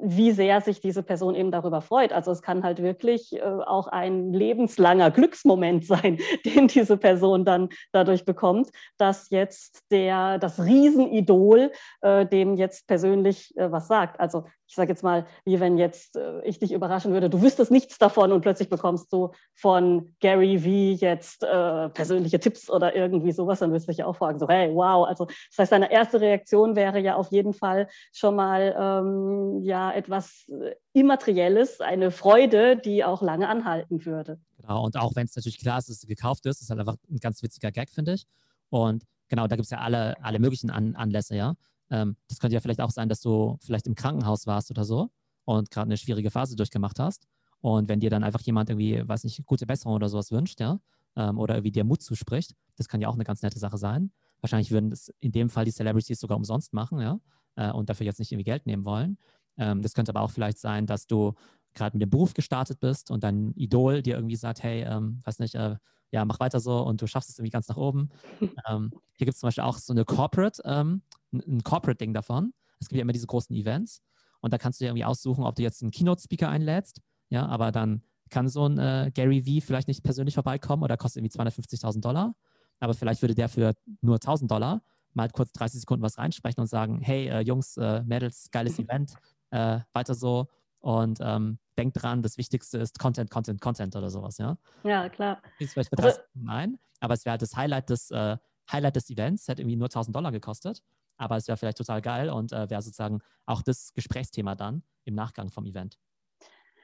wie 0.00 0.32
sehr 0.32 0.60
sich 0.60 0.80
diese 0.80 1.02
Person 1.02 1.34
eben 1.34 1.50
darüber 1.50 1.80
freut. 1.80 2.12
Also 2.12 2.30
es 2.30 2.42
kann 2.42 2.62
halt 2.62 2.82
wirklich 2.82 3.34
äh, 3.34 3.40
auch 3.40 3.88
ein 3.88 4.32
lebenslanger 4.32 5.10
Glücksmoment 5.10 5.84
sein, 5.86 6.18
den 6.44 6.68
diese 6.68 6.96
Person 6.96 7.44
dann 7.44 7.68
dadurch 7.92 8.24
bekommt, 8.24 8.70
dass 8.98 9.30
jetzt 9.30 9.84
der, 9.90 10.38
das 10.38 10.62
Riesenidol 10.62 11.72
äh, 12.02 12.26
dem 12.26 12.56
jetzt 12.56 12.86
persönlich 12.86 13.56
äh, 13.56 13.70
was 13.70 13.88
sagt. 13.88 14.20
Also 14.20 14.44
ich 14.68 14.74
sage 14.74 14.90
jetzt 14.90 15.02
mal, 15.02 15.26
wie 15.44 15.60
wenn 15.60 15.78
jetzt 15.78 16.16
äh, 16.16 16.42
ich 16.42 16.58
dich 16.58 16.72
überraschen 16.72 17.12
würde, 17.12 17.30
du 17.30 17.40
wüsstest 17.40 17.70
nichts 17.70 17.98
davon 17.98 18.32
und 18.32 18.40
plötzlich 18.40 18.68
bekommst 18.68 19.12
du 19.12 19.30
von 19.54 20.14
Gary 20.20 20.58
V 20.58 21.04
jetzt 21.04 21.44
äh, 21.44 21.88
persönliche 21.90 22.40
Tipps 22.40 22.68
oder 22.68 22.94
irgendwie 22.94 23.32
sowas, 23.32 23.60
dann 23.60 23.72
wirst 23.72 23.86
du 23.86 23.92
dich 23.92 23.98
ja 23.98 24.06
auch 24.06 24.16
fragen, 24.16 24.38
so 24.38 24.48
hey, 24.48 24.74
wow. 24.74 25.06
Also 25.06 25.26
das 25.26 25.58
heißt, 25.58 25.72
deine 25.72 25.92
erste 25.92 26.20
Reaktion 26.20 26.74
wäre 26.74 26.98
ja 26.98 27.14
auf 27.14 27.30
jeden 27.30 27.52
Fall 27.52 27.88
schon 28.12 28.34
mal 28.34 28.74
ähm, 28.78 29.62
ja 29.62 29.92
etwas 29.92 30.48
äh, 30.48 30.74
Immaterielles, 30.92 31.80
eine 31.80 32.10
Freude, 32.10 32.76
die 32.76 33.04
auch 33.04 33.22
lange 33.22 33.48
anhalten 33.48 34.04
würde. 34.04 34.40
Genau, 34.58 34.84
und 34.84 34.96
auch 34.96 35.14
wenn 35.14 35.26
es 35.26 35.36
natürlich 35.36 35.58
klar 35.58 35.78
ist, 35.78 35.88
dass 35.88 35.98
es 35.98 36.06
gekauft 36.06 36.46
ist, 36.46 36.62
ist 36.62 36.70
halt 36.70 36.80
einfach 36.80 36.96
ein 37.10 37.18
ganz 37.18 37.42
witziger 37.42 37.70
Gag, 37.70 37.90
finde 37.90 38.14
ich. 38.14 38.26
Und 38.70 39.04
genau, 39.28 39.46
da 39.46 39.56
gibt 39.56 39.66
es 39.66 39.70
ja 39.70 39.78
alle, 39.78 40.16
alle 40.22 40.38
möglichen 40.38 40.70
An 40.70 40.96
Anlässe, 40.96 41.36
ja. 41.36 41.54
Ähm, 41.90 42.16
das 42.28 42.38
könnte 42.38 42.54
ja 42.54 42.60
vielleicht 42.60 42.80
auch 42.80 42.90
sein, 42.90 43.08
dass 43.08 43.20
du 43.20 43.58
vielleicht 43.60 43.86
im 43.86 43.94
Krankenhaus 43.94 44.46
warst 44.46 44.70
oder 44.70 44.84
so 44.84 45.10
und 45.44 45.70
gerade 45.70 45.86
eine 45.86 45.96
schwierige 45.96 46.30
Phase 46.30 46.56
durchgemacht 46.56 46.98
hast. 46.98 47.26
Und 47.60 47.88
wenn 47.88 48.00
dir 48.00 48.10
dann 48.10 48.24
einfach 48.24 48.42
jemand 48.42 48.70
irgendwie, 48.70 49.06
weiß 49.06 49.24
nicht, 49.24 49.44
gute 49.46 49.66
Besserung 49.66 49.94
oder 49.94 50.08
sowas 50.08 50.30
wünscht, 50.30 50.60
ja, 50.60 50.78
ähm, 51.16 51.38
oder 51.38 51.54
irgendwie 51.54 51.72
dir 51.72 51.84
Mut 51.84 52.02
zuspricht, 52.02 52.54
das 52.76 52.88
kann 52.88 53.00
ja 53.00 53.08
auch 53.08 53.14
eine 53.14 53.24
ganz 53.24 53.42
nette 53.42 53.58
Sache 53.58 53.78
sein. 53.78 54.12
Wahrscheinlich 54.40 54.70
würden 54.70 54.92
es 54.92 55.12
in 55.20 55.32
dem 55.32 55.48
Fall 55.48 55.64
die 55.64 55.72
Celebrities 55.72 56.20
sogar 56.20 56.36
umsonst 56.36 56.72
machen, 56.72 57.00
ja, 57.00 57.18
äh, 57.56 57.70
und 57.70 57.88
dafür 57.88 58.06
jetzt 58.06 58.18
nicht 58.18 58.32
irgendwie 58.32 58.44
Geld 58.44 58.66
nehmen 58.66 58.84
wollen. 58.84 59.18
Ähm, 59.56 59.82
das 59.82 59.94
könnte 59.94 60.12
aber 60.12 60.20
auch 60.20 60.30
vielleicht 60.30 60.58
sein, 60.58 60.86
dass 60.86 61.06
du 61.06 61.34
gerade 61.74 61.96
mit 61.96 62.02
dem 62.02 62.10
Beruf 62.10 62.34
gestartet 62.34 62.80
bist 62.80 63.10
und 63.10 63.24
dein 63.24 63.52
Idol 63.54 64.02
dir 64.02 64.16
irgendwie 64.16 64.36
sagt, 64.36 64.62
hey, 64.62 64.82
ähm, 64.82 65.20
weiß 65.24 65.38
nicht, 65.38 65.54
äh, 65.54 65.76
ja, 66.10 66.24
mach 66.24 66.40
weiter 66.40 66.60
so 66.60 66.80
und 66.82 67.02
du 67.02 67.06
schaffst 67.06 67.30
es 67.30 67.38
irgendwie 67.38 67.50
ganz 67.50 67.68
nach 67.68 67.76
oben. 67.76 68.10
ähm, 68.68 68.90
hier 69.16 69.26
gibt 69.26 69.34
es 69.34 69.40
zum 69.40 69.48
Beispiel 69.48 69.64
auch 69.64 69.78
so 69.78 69.92
eine 69.92 70.04
Corporate, 70.04 70.62
ähm, 70.64 71.02
ein 71.40 71.62
Corporate-Ding 71.62 72.14
davon. 72.14 72.52
Es 72.80 72.88
gibt 72.88 72.98
ja 72.98 73.02
immer 73.02 73.12
diese 73.12 73.26
großen 73.26 73.54
Events 73.54 74.02
und 74.40 74.52
da 74.52 74.58
kannst 74.58 74.80
du 74.80 74.84
dir 74.84 74.90
irgendwie 74.90 75.04
aussuchen, 75.04 75.44
ob 75.44 75.54
du 75.54 75.62
jetzt 75.62 75.82
einen 75.82 75.90
Keynote-Speaker 75.90 76.48
einlädst, 76.48 77.00
ja, 77.28 77.46
aber 77.46 77.72
dann 77.72 78.02
kann 78.30 78.48
so 78.48 78.66
ein 78.66 78.78
äh, 78.78 79.10
Gary 79.14 79.42
V 79.42 79.64
vielleicht 79.64 79.88
nicht 79.88 80.02
persönlich 80.02 80.34
vorbeikommen 80.34 80.82
oder 80.82 80.96
kostet 80.96 81.22
irgendwie 81.22 81.38
250.000 81.38 82.00
Dollar, 82.00 82.34
aber 82.80 82.94
vielleicht 82.94 83.22
würde 83.22 83.34
der 83.34 83.48
für 83.48 83.74
nur 84.00 84.16
1.000 84.16 84.48
Dollar 84.48 84.82
mal 85.14 85.30
kurz 85.30 85.52
30 85.52 85.80
Sekunden 85.80 86.02
was 86.02 86.18
reinsprechen 86.18 86.60
und 86.60 86.66
sagen, 86.66 87.00
hey 87.00 87.28
äh, 87.28 87.40
Jungs, 87.40 87.76
äh, 87.76 88.02
Mädels, 88.02 88.50
geiles 88.50 88.78
Event, 88.78 89.14
äh, 89.50 89.80
weiter 89.92 90.14
so 90.14 90.48
und 90.80 91.18
ähm, 91.20 91.58
denkt 91.78 92.02
dran, 92.02 92.22
das 92.22 92.38
Wichtigste 92.38 92.78
ist 92.78 92.98
Content, 92.98 93.30
Content, 93.30 93.60
Content 93.60 93.96
oder 93.96 94.10
sowas, 94.10 94.38
ja? 94.38 94.56
Ja, 94.84 95.08
klar. 95.08 95.40
Ist 95.58 95.72
vielleicht 95.72 95.90
für 95.90 96.02
also, 96.02 96.20
nein, 96.34 96.78
aber 97.00 97.14
es 97.14 97.24
wäre 97.24 97.32
halt 97.32 97.42
das 97.42 97.56
Highlight 97.56 97.90
des, 97.90 98.10
äh, 98.10 98.36
Highlight 98.70 98.96
des 98.96 99.10
Events, 99.10 99.48
hätte 99.48 99.62
irgendwie 99.62 99.76
nur 99.76 99.86
1000 99.86 100.14
Dollar 100.14 100.32
gekostet, 100.32 100.82
aber 101.16 101.36
es 101.36 101.48
wäre 101.48 101.56
vielleicht 101.56 101.78
total 101.78 102.02
geil 102.02 102.30
und 102.30 102.52
äh, 102.52 102.68
wäre 102.70 102.82
sozusagen 102.82 103.20
auch 103.46 103.62
das 103.62 103.92
Gesprächsthema 103.94 104.54
dann 104.54 104.82
im 105.04 105.14
Nachgang 105.14 105.50
vom 105.50 105.66
Event. 105.66 105.98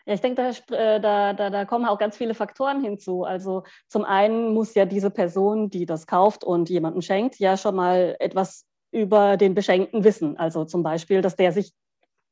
Ja, 0.06 0.14
ich 0.14 0.20
denke, 0.20 0.42
da, 0.68 0.76
äh, 0.76 1.00
da, 1.00 1.32
da, 1.32 1.50
da, 1.50 1.64
kommen 1.64 1.86
auch 1.86 1.98
ganz 1.98 2.16
viele 2.16 2.34
Faktoren 2.34 2.82
hinzu. 2.82 3.24
Also 3.24 3.62
zum 3.88 4.04
einen 4.04 4.52
muss 4.52 4.74
ja 4.74 4.84
diese 4.84 5.10
Person, 5.10 5.70
die 5.70 5.86
das 5.86 6.06
kauft 6.06 6.42
und 6.42 6.68
jemanden 6.70 7.02
schenkt, 7.02 7.38
ja 7.38 7.56
schon 7.56 7.76
mal 7.76 8.16
etwas 8.18 8.66
über 8.90 9.36
den 9.36 9.54
Beschenkten 9.54 10.04
wissen. 10.04 10.36
Also 10.36 10.64
zum 10.64 10.82
Beispiel, 10.82 11.22
dass 11.22 11.36
der 11.36 11.52
sich 11.52 11.72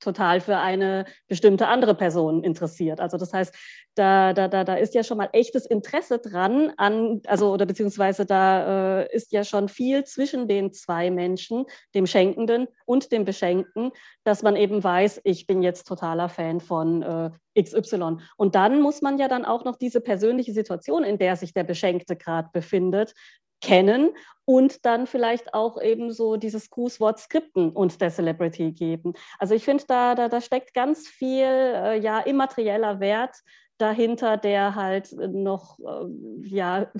total 0.00 0.40
für 0.40 0.56
eine 0.56 1.04
bestimmte 1.28 1.68
andere 1.68 1.94
Person 1.94 2.42
interessiert. 2.42 3.00
Also 3.00 3.16
das 3.16 3.32
heißt, 3.32 3.54
da, 3.94 4.32
da, 4.32 4.48
da, 4.48 4.64
da 4.64 4.74
ist 4.74 4.94
ja 4.94 5.04
schon 5.04 5.18
mal 5.18 5.28
echtes 5.32 5.66
Interesse 5.66 6.18
dran 6.18 6.72
an, 6.76 7.20
also 7.26 7.52
oder 7.52 7.66
beziehungsweise 7.66 8.24
da 8.24 9.00
äh, 9.00 9.14
ist 9.14 9.32
ja 9.32 9.44
schon 9.44 9.68
viel 9.68 10.04
zwischen 10.04 10.48
den 10.48 10.72
zwei 10.72 11.10
Menschen, 11.10 11.66
dem 11.94 12.06
Schenkenden 12.06 12.66
und 12.86 13.12
dem 13.12 13.24
Beschenkten, 13.24 13.90
dass 14.24 14.42
man 14.42 14.56
eben 14.56 14.82
weiß, 14.82 15.20
ich 15.24 15.46
bin 15.46 15.62
jetzt 15.62 15.86
totaler 15.86 16.28
Fan 16.28 16.60
von 16.60 17.02
äh, 17.02 17.30
XY. 17.58 18.18
Und 18.36 18.54
dann 18.54 18.80
muss 18.80 19.02
man 19.02 19.18
ja 19.18 19.28
dann 19.28 19.44
auch 19.44 19.64
noch 19.64 19.76
diese 19.76 20.00
persönliche 20.00 20.52
Situation, 20.52 21.04
in 21.04 21.18
der 21.18 21.36
sich 21.36 21.52
der 21.52 21.64
Beschenkte 21.64 22.16
gerade 22.16 22.48
befindet, 22.52 23.14
kennen 23.60 24.10
und 24.44 24.84
dann 24.86 25.06
vielleicht 25.06 25.54
auch 25.54 25.80
eben 25.80 26.10
so 26.12 26.36
dieses 26.36 26.70
Grußwort 26.70 27.18
skripten 27.18 27.70
und 27.70 28.00
der 28.00 28.10
Celebrity 28.10 28.72
geben. 28.72 29.12
Also 29.38 29.54
ich 29.54 29.64
finde, 29.64 29.84
da, 29.86 30.14
da, 30.14 30.28
da 30.28 30.40
steckt 30.40 30.74
ganz 30.74 31.06
viel 31.06 31.44
äh, 31.44 32.00
ja, 32.00 32.20
immaterieller 32.20 33.00
Wert 33.00 33.36
dahinter, 33.78 34.36
der 34.36 34.74
halt 34.74 35.12
noch 35.12 35.78
äh, 35.78 36.48
ja, 36.48 36.90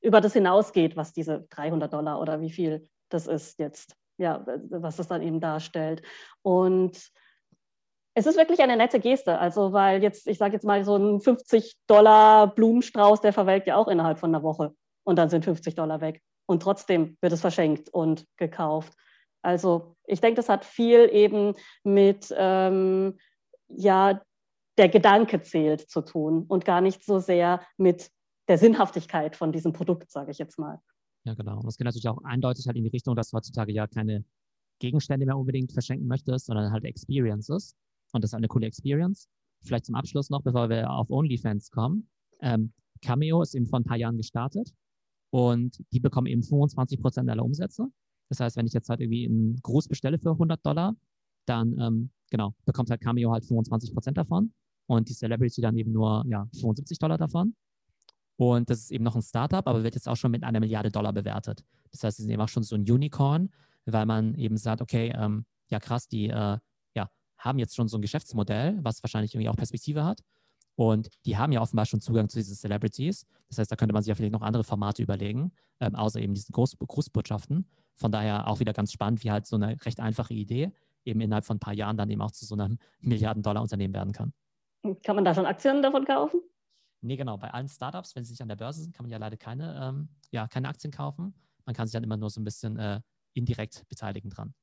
über 0.00 0.20
das 0.20 0.32
hinausgeht, 0.32 0.96
was 0.96 1.12
diese 1.12 1.46
300 1.50 1.92
Dollar 1.92 2.20
oder 2.20 2.40
wie 2.40 2.50
viel 2.50 2.88
das 3.08 3.26
ist 3.26 3.58
jetzt, 3.58 3.94
ja, 4.16 4.44
was 4.70 4.96
das 4.96 5.08
dann 5.08 5.22
eben 5.22 5.40
darstellt. 5.40 6.02
Und 6.42 6.98
es 8.14 8.26
ist 8.26 8.36
wirklich 8.36 8.60
eine 8.60 8.76
nette 8.76 9.00
Geste, 9.00 9.38
also 9.38 9.72
weil 9.72 10.02
jetzt, 10.02 10.26
ich 10.26 10.38
sage 10.38 10.54
jetzt 10.54 10.64
mal, 10.64 10.84
so 10.84 10.96
ein 10.96 11.20
50 11.20 11.76
Dollar 11.86 12.54
Blumenstrauß, 12.54 13.20
der 13.20 13.32
verwelkt 13.32 13.66
ja 13.66 13.76
auch 13.76 13.88
innerhalb 13.88 14.18
von 14.18 14.34
einer 14.34 14.42
Woche 14.42 14.74
und 15.04 15.16
dann 15.16 15.30
sind 15.30 15.44
50 15.44 15.74
Dollar 15.74 16.00
weg. 16.00 16.22
Und 16.46 16.62
trotzdem 16.62 17.16
wird 17.20 17.32
es 17.32 17.40
verschenkt 17.40 17.88
und 17.88 18.26
gekauft. 18.36 18.92
Also 19.40 19.96
ich 20.06 20.20
denke, 20.20 20.36
das 20.36 20.48
hat 20.48 20.64
viel 20.64 21.08
eben 21.12 21.54
mit, 21.84 22.32
ähm, 22.36 23.18
ja, 23.68 24.20
der 24.78 24.88
Gedanke 24.88 25.42
zählt 25.42 25.90
zu 25.90 26.02
tun 26.02 26.44
und 26.48 26.64
gar 26.64 26.80
nicht 26.80 27.04
so 27.04 27.18
sehr 27.18 27.62
mit 27.76 28.10
der 28.48 28.58
Sinnhaftigkeit 28.58 29.36
von 29.36 29.52
diesem 29.52 29.72
Produkt, 29.72 30.10
sage 30.10 30.30
ich 30.30 30.38
jetzt 30.38 30.58
mal. 30.58 30.80
Ja, 31.24 31.34
genau. 31.34 31.60
Und 31.60 31.68
es 31.68 31.76
geht 31.76 31.84
natürlich 31.84 32.08
auch 32.08 32.22
eindeutig 32.24 32.66
halt 32.66 32.76
in 32.76 32.84
die 32.84 32.90
Richtung, 32.90 33.14
dass 33.14 33.30
du 33.30 33.36
heutzutage 33.36 33.72
ja 33.72 33.86
keine 33.86 34.24
Gegenstände 34.80 35.26
mehr 35.26 35.36
unbedingt 35.36 35.72
verschenken 35.72 36.08
möchtest, 36.08 36.46
sondern 36.46 36.72
halt 36.72 36.84
Experiences. 36.84 37.76
Und 38.12 38.22
das 38.22 38.30
ist 38.30 38.34
eine 38.34 38.48
coole 38.48 38.66
Experience. 38.66 39.28
Vielleicht 39.62 39.86
zum 39.86 39.94
Abschluss 39.94 40.30
noch, 40.30 40.42
bevor 40.42 40.68
wir 40.68 40.90
auf 40.90 41.10
OnlyFans 41.10 41.70
kommen. 41.70 42.08
Ähm, 42.40 42.72
Cameo 43.00 43.42
ist 43.42 43.54
eben 43.54 43.66
vor 43.66 43.80
ein 43.80 43.84
paar 43.84 43.96
Jahren 43.96 44.16
gestartet 44.16 44.72
und 45.30 45.82
die 45.92 46.00
bekommen 46.00 46.26
eben 46.26 46.42
25 46.42 47.00
Prozent 47.00 47.30
aller 47.30 47.44
Umsätze. 47.44 47.88
Das 48.28 48.40
heißt, 48.40 48.56
wenn 48.56 48.66
ich 48.66 48.72
jetzt 48.72 48.88
halt 48.88 49.00
irgendwie 49.00 49.26
einen 49.26 49.56
Gruß 49.62 49.88
bestelle 49.88 50.18
für 50.18 50.30
100 50.30 50.64
Dollar, 50.64 50.94
dann 51.46 51.78
ähm, 51.78 52.10
genau 52.30 52.54
bekommt 52.64 52.90
halt 52.90 53.00
Cameo 53.00 53.32
halt 53.32 53.44
25 53.44 53.92
Prozent 53.92 54.16
davon 54.16 54.52
und 54.86 55.08
die 55.08 55.14
Celebrity 55.14 55.60
dann 55.60 55.76
eben 55.76 55.92
nur 55.92 56.24
ja 56.28 56.48
75 56.60 56.98
Dollar 56.98 57.18
davon. 57.18 57.54
Und 58.36 58.70
das 58.70 58.80
ist 58.80 58.90
eben 58.90 59.04
noch 59.04 59.14
ein 59.14 59.22
Startup, 59.22 59.66
aber 59.66 59.84
wird 59.84 59.94
jetzt 59.94 60.08
auch 60.08 60.16
schon 60.16 60.30
mit 60.30 60.42
einer 60.42 60.60
Milliarde 60.60 60.90
Dollar 60.90 61.12
bewertet. 61.12 61.64
Das 61.90 62.02
heißt, 62.02 62.16
sie 62.16 62.22
sind 62.24 62.32
eben 62.32 62.42
auch 62.42 62.48
schon 62.48 62.62
so 62.62 62.74
ein 62.74 62.82
Unicorn, 62.82 63.50
weil 63.84 64.06
man 64.06 64.34
eben 64.34 64.56
sagt, 64.56 64.80
okay, 64.80 65.12
ähm, 65.14 65.44
ja 65.68 65.78
krass, 65.78 66.08
die 66.08 66.28
äh, 66.28 66.58
haben 67.44 67.58
jetzt 67.58 67.76
schon 67.76 67.88
so 67.88 67.98
ein 67.98 68.02
Geschäftsmodell, 68.02 68.78
was 68.82 69.02
wahrscheinlich 69.02 69.34
irgendwie 69.34 69.48
auch 69.48 69.56
Perspektive 69.56 70.04
hat. 70.04 70.22
Und 70.74 71.08
die 71.26 71.36
haben 71.36 71.52
ja 71.52 71.60
offenbar 71.60 71.84
schon 71.86 72.00
Zugang 72.00 72.28
zu 72.28 72.38
diesen 72.38 72.56
Celebrities. 72.56 73.26
Das 73.48 73.58
heißt, 73.58 73.70
da 73.70 73.76
könnte 73.76 73.92
man 73.92 74.02
sich 74.02 74.08
ja 74.08 74.14
vielleicht 74.14 74.32
noch 74.32 74.42
andere 74.42 74.64
Formate 74.64 75.02
überlegen, 75.02 75.52
ähm, 75.80 75.94
außer 75.94 76.20
eben 76.20 76.34
diesen 76.34 76.52
Groß 76.52 76.78
Grußbotschaften. 76.78 77.68
Von 77.94 78.10
daher 78.10 78.48
auch 78.48 78.60
wieder 78.60 78.72
ganz 78.72 78.92
spannend, 78.92 79.22
wie 79.22 79.30
halt 79.30 79.46
so 79.46 79.56
eine 79.56 79.76
recht 79.84 80.00
einfache 80.00 80.32
Idee 80.32 80.72
eben 81.04 81.20
innerhalb 81.20 81.44
von 81.44 81.56
ein 81.56 81.60
paar 81.60 81.74
Jahren 81.74 81.96
dann 81.96 82.10
eben 82.10 82.22
auch 82.22 82.30
zu 82.30 82.46
so 82.46 82.54
einem 82.54 82.78
Milliarden-Dollar-Unternehmen 83.00 83.94
werden 83.94 84.12
kann. 84.12 84.32
Kann 85.04 85.16
man 85.16 85.24
da 85.24 85.34
schon 85.34 85.46
Aktien 85.46 85.82
davon 85.82 86.04
kaufen? 86.04 86.40
Nee, 87.02 87.16
genau. 87.16 87.36
Bei 87.36 87.52
allen 87.52 87.68
Startups, 87.68 88.14
wenn 88.14 88.24
sie 88.24 88.32
nicht 88.32 88.42
an 88.42 88.48
der 88.48 88.56
Börse 88.56 88.82
sind, 88.82 88.94
kann 88.94 89.04
man 89.04 89.10
ja 89.10 89.18
leider 89.18 89.36
keine, 89.36 89.80
ähm, 89.82 90.08
ja, 90.30 90.46
keine 90.46 90.68
Aktien 90.68 90.92
kaufen. 90.92 91.34
Man 91.64 91.74
kann 91.74 91.86
sich 91.86 91.92
dann 91.92 92.04
immer 92.04 92.16
nur 92.16 92.30
so 92.30 92.40
ein 92.40 92.44
bisschen 92.44 92.78
äh, 92.78 93.00
indirekt 93.34 93.84
beteiligen 93.88 94.30
dran. 94.30 94.54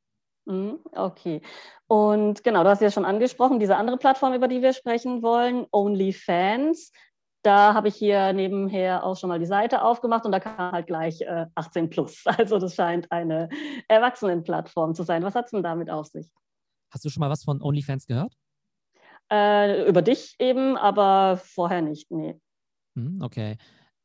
Mhm, 0.50 0.80
okay. 0.94 1.42
Und 1.88 2.44
genau, 2.44 2.64
du 2.64 2.70
hast 2.70 2.82
ja 2.82 2.90
schon 2.90 3.06
angesprochen, 3.06 3.60
diese 3.60 3.78
andere 3.78 3.98
Plattform, 3.98 4.34
über 4.34 4.48
die 4.48 4.64
wir 4.64 4.74
sprechen 4.74 5.22
wollen, 5.22 5.68
OnlyFans. 5.72 6.92
Da 7.44 7.76
habe 7.76 7.88
ich 7.88 7.96
hier 7.96 8.34
nebenher 8.34 9.04
auch 9.04 9.16
schon 9.16 9.30
mal 9.30 9.40
die 9.40 9.46
Seite 9.46 9.84
aufgemacht 9.84 10.26
und 10.26 10.32
da 10.32 10.40
kam 10.40 10.72
halt 10.72 10.88
gleich 10.88 11.22
äh, 11.22 11.46
18 11.54 11.90
plus. 11.90 12.24
Also 12.26 12.58
das 12.58 12.74
scheint 12.74 13.12
eine 13.12 13.48
Erwachsenenplattform 13.88 14.96
zu 14.96 15.04
sein. 15.04 15.24
Was 15.24 15.36
hat 15.36 15.46
es 15.46 15.52
denn 15.52 15.62
damit 15.62 15.92
auf 15.92 16.08
sich? 16.08 16.32
Hast 16.92 17.06
du 17.06 17.10
schon 17.10 17.22
mal 17.22 17.30
was 17.30 17.44
von 17.44 17.62
OnlyFans 17.62 18.08
gehört? 18.08 18.34
Äh, 19.32 19.88
über 19.88 20.02
dich 20.02 20.36
eben, 20.40 20.78
aber 20.78 21.38
vorher 21.38 21.84
nicht, 21.84 22.10
nee. 22.10 22.40
Mhm, 22.96 23.22
okay. 23.22 23.58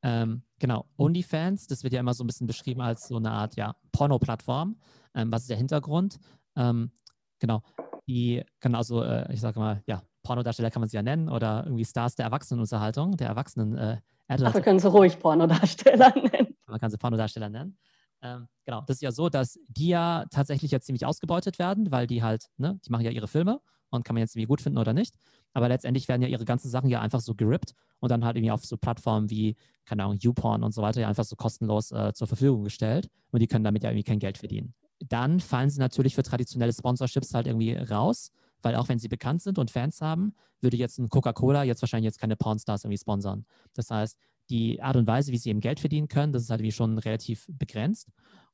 Ähm, 0.02 0.42
genau, 0.58 0.84
OnlyFans, 0.98 1.66
das 1.66 1.82
wird 1.82 1.94
ja 1.94 2.00
immer 2.00 2.12
so 2.12 2.22
ein 2.22 2.26
bisschen 2.26 2.46
beschrieben 2.46 2.82
als 2.82 3.08
so 3.08 3.16
eine 3.16 3.30
Art 3.30 3.56
ja, 3.56 3.74
Porno-Plattform. 3.92 4.76
Ähm, 5.14 5.30
was 5.32 5.42
ist 5.42 5.50
der 5.50 5.56
Hintergrund? 5.56 6.18
Ähm, 6.56 6.90
genau, 7.38 7.62
die 8.06 8.44
können 8.60 8.74
also, 8.74 9.02
äh, 9.02 9.32
ich 9.32 9.40
sage 9.40 9.58
mal, 9.58 9.82
ja, 9.86 10.02
Pornodarsteller 10.22 10.70
kann 10.70 10.80
man 10.80 10.88
sie 10.88 10.96
ja 10.96 11.02
nennen 11.02 11.28
oder 11.28 11.64
irgendwie 11.64 11.84
Stars 11.84 12.14
der 12.16 12.26
Erwachsenenunterhaltung, 12.26 13.16
der 13.16 13.28
Erwachsenen. 13.28 13.76
Äh, 13.76 14.00
Ach, 14.28 14.54
wir 14.54 14.62
können 14.62 14.78
sie 14.78 14.88
ruhig 14.90 15.18
Pornodarsteller 15.18 16.14
nennen. 16.32 16.56
Man 16.66 16.80
kann 16.80 16.90
sie 16.90 16.96
Pornodarsteller 16.96 17.50
nennen. 17.50 17.76
Ähm, 18.22 18.48
genau, 18.64 18.80
das 18.86 18.96
ist 18.96 19.02
ja 19.02 19.12
so, 19.12 19.28
dass 19.28 19.58
die 19.68 19.88
ja 19.88 20.24
tatsächlich 20.30 20.70
jetzt 20.70 20.86
ziemlich 20.86 21.04
ausgebeutet 21.04 21.58
werden, 21.58 21.92
weil 21.92 22.06
die 22.06 22.22
halt, 22.22 22.46
ne, 22.56 22.80
die 22.84 22.90
machen 22.90 23.04
ja 23.04 23.10
ihre 23.10 23.28
Filme 23.28 23.60
und 23.90 24.02
kann 24.04 24.14
man 24.14 24.22
jetzt 24.22 24.34
irgendwie 24.34 24.48
gut 24.48 24.62
finden 24.62 24.78
oder 24.78 24.94
nicht. 24.94 25.14
Aber 25.52 25.68
letztendlich 25.68 26.08
werden 26.08 26.22
ja 26.22 26.28
ihre 26.28 26.46
ganzen 26.46 26.70
Sachen 26.70 26.88
ja 26.88 27.00
einfach 27.00 27.20
so 27.20 27.34
gerippt 27.34 27.74
und 28.00 28.10
dann 28.10 28.24
halt 28.24 28.36
irgendwie 28.36 28.50
auf 28.50 28.64
so 28.64 28.78
Plattformen 28.78 29.28
wie, 29.28 29.56
keine 29.84 30.04
Ahnung, 30.04 30.16
YouPorn 30.18 30.62
und 30.62 30.72
so 30.72 30.80
weiter 30.80 31.02
ja 31.02 31.08
einfach 31.08 31.24
so 31.24 31.36
kostenlos 31.36 31.92
äh, 31.92 32.12
zur 32.14 32.26
Verfügung 32.26 32.64
gestellt 32.64 33.10
und 33.30 33.40
die 33.40 33.46
können 33.46 33.64
damit 33.64 33.84
ja 33.84 33.90
irgendwie 33.90 34.04
kein 34.04 34.18
Geld 34.18 34.38
verdienen. 34.38 34.74
Dann 35.08 35.40
fallen 35.40 35.70
sie 35.70 35.80
natürlich 35.80 36.14
für 36.14 36.22
traditionelle 36.22 36.72
Sponsorships 36.72 37.34
halt 37.34 37.46
irgendwie 37.46 37.74
raus, 37.74 38.32
weil 38.62 38.76
auch 38.76 38.88
wenn 38.88 38.98
sie 38.98 39.08
bekannt 39.08 39.42
sind 39.42 39.58
und 39.58 39.70
Fans 39.70 40.00
haben, 40.00 40.34
würde 40.60 40.76
jetzt 40.76 40.98
ein 40.98 41.08
Coca-Cola 41.08 41.64
jetzt 41.64 41.82
wahrscheinlich 41.82 42.06
jetzt 42.06 42.18
keine 42.18 42.36
Pornstars 42.36 42.84
irgendwie 42.84 42.98
sponsern. 42.98 43.44
Das 43.74 43.90
heißt, 43.90 44.18
die 44.50 44.82
Art 44.82 44.96
und 44.96 45.06
Weise, 45.06 45.32
wie 45.32 45.38
sie 45.38 45.50
eben 45.50 45.60
Geld 45.60 45.80
verdienen 45.80 46.08
können, 46.08 46.32
das 46.32 46.42
ist 46.42 46.50
halt 46.50 46.60
irgendwie 46.60 46.72
schon 46.72 46.98
relativ 46.98 47.46
begrenzt. 47.48 48.08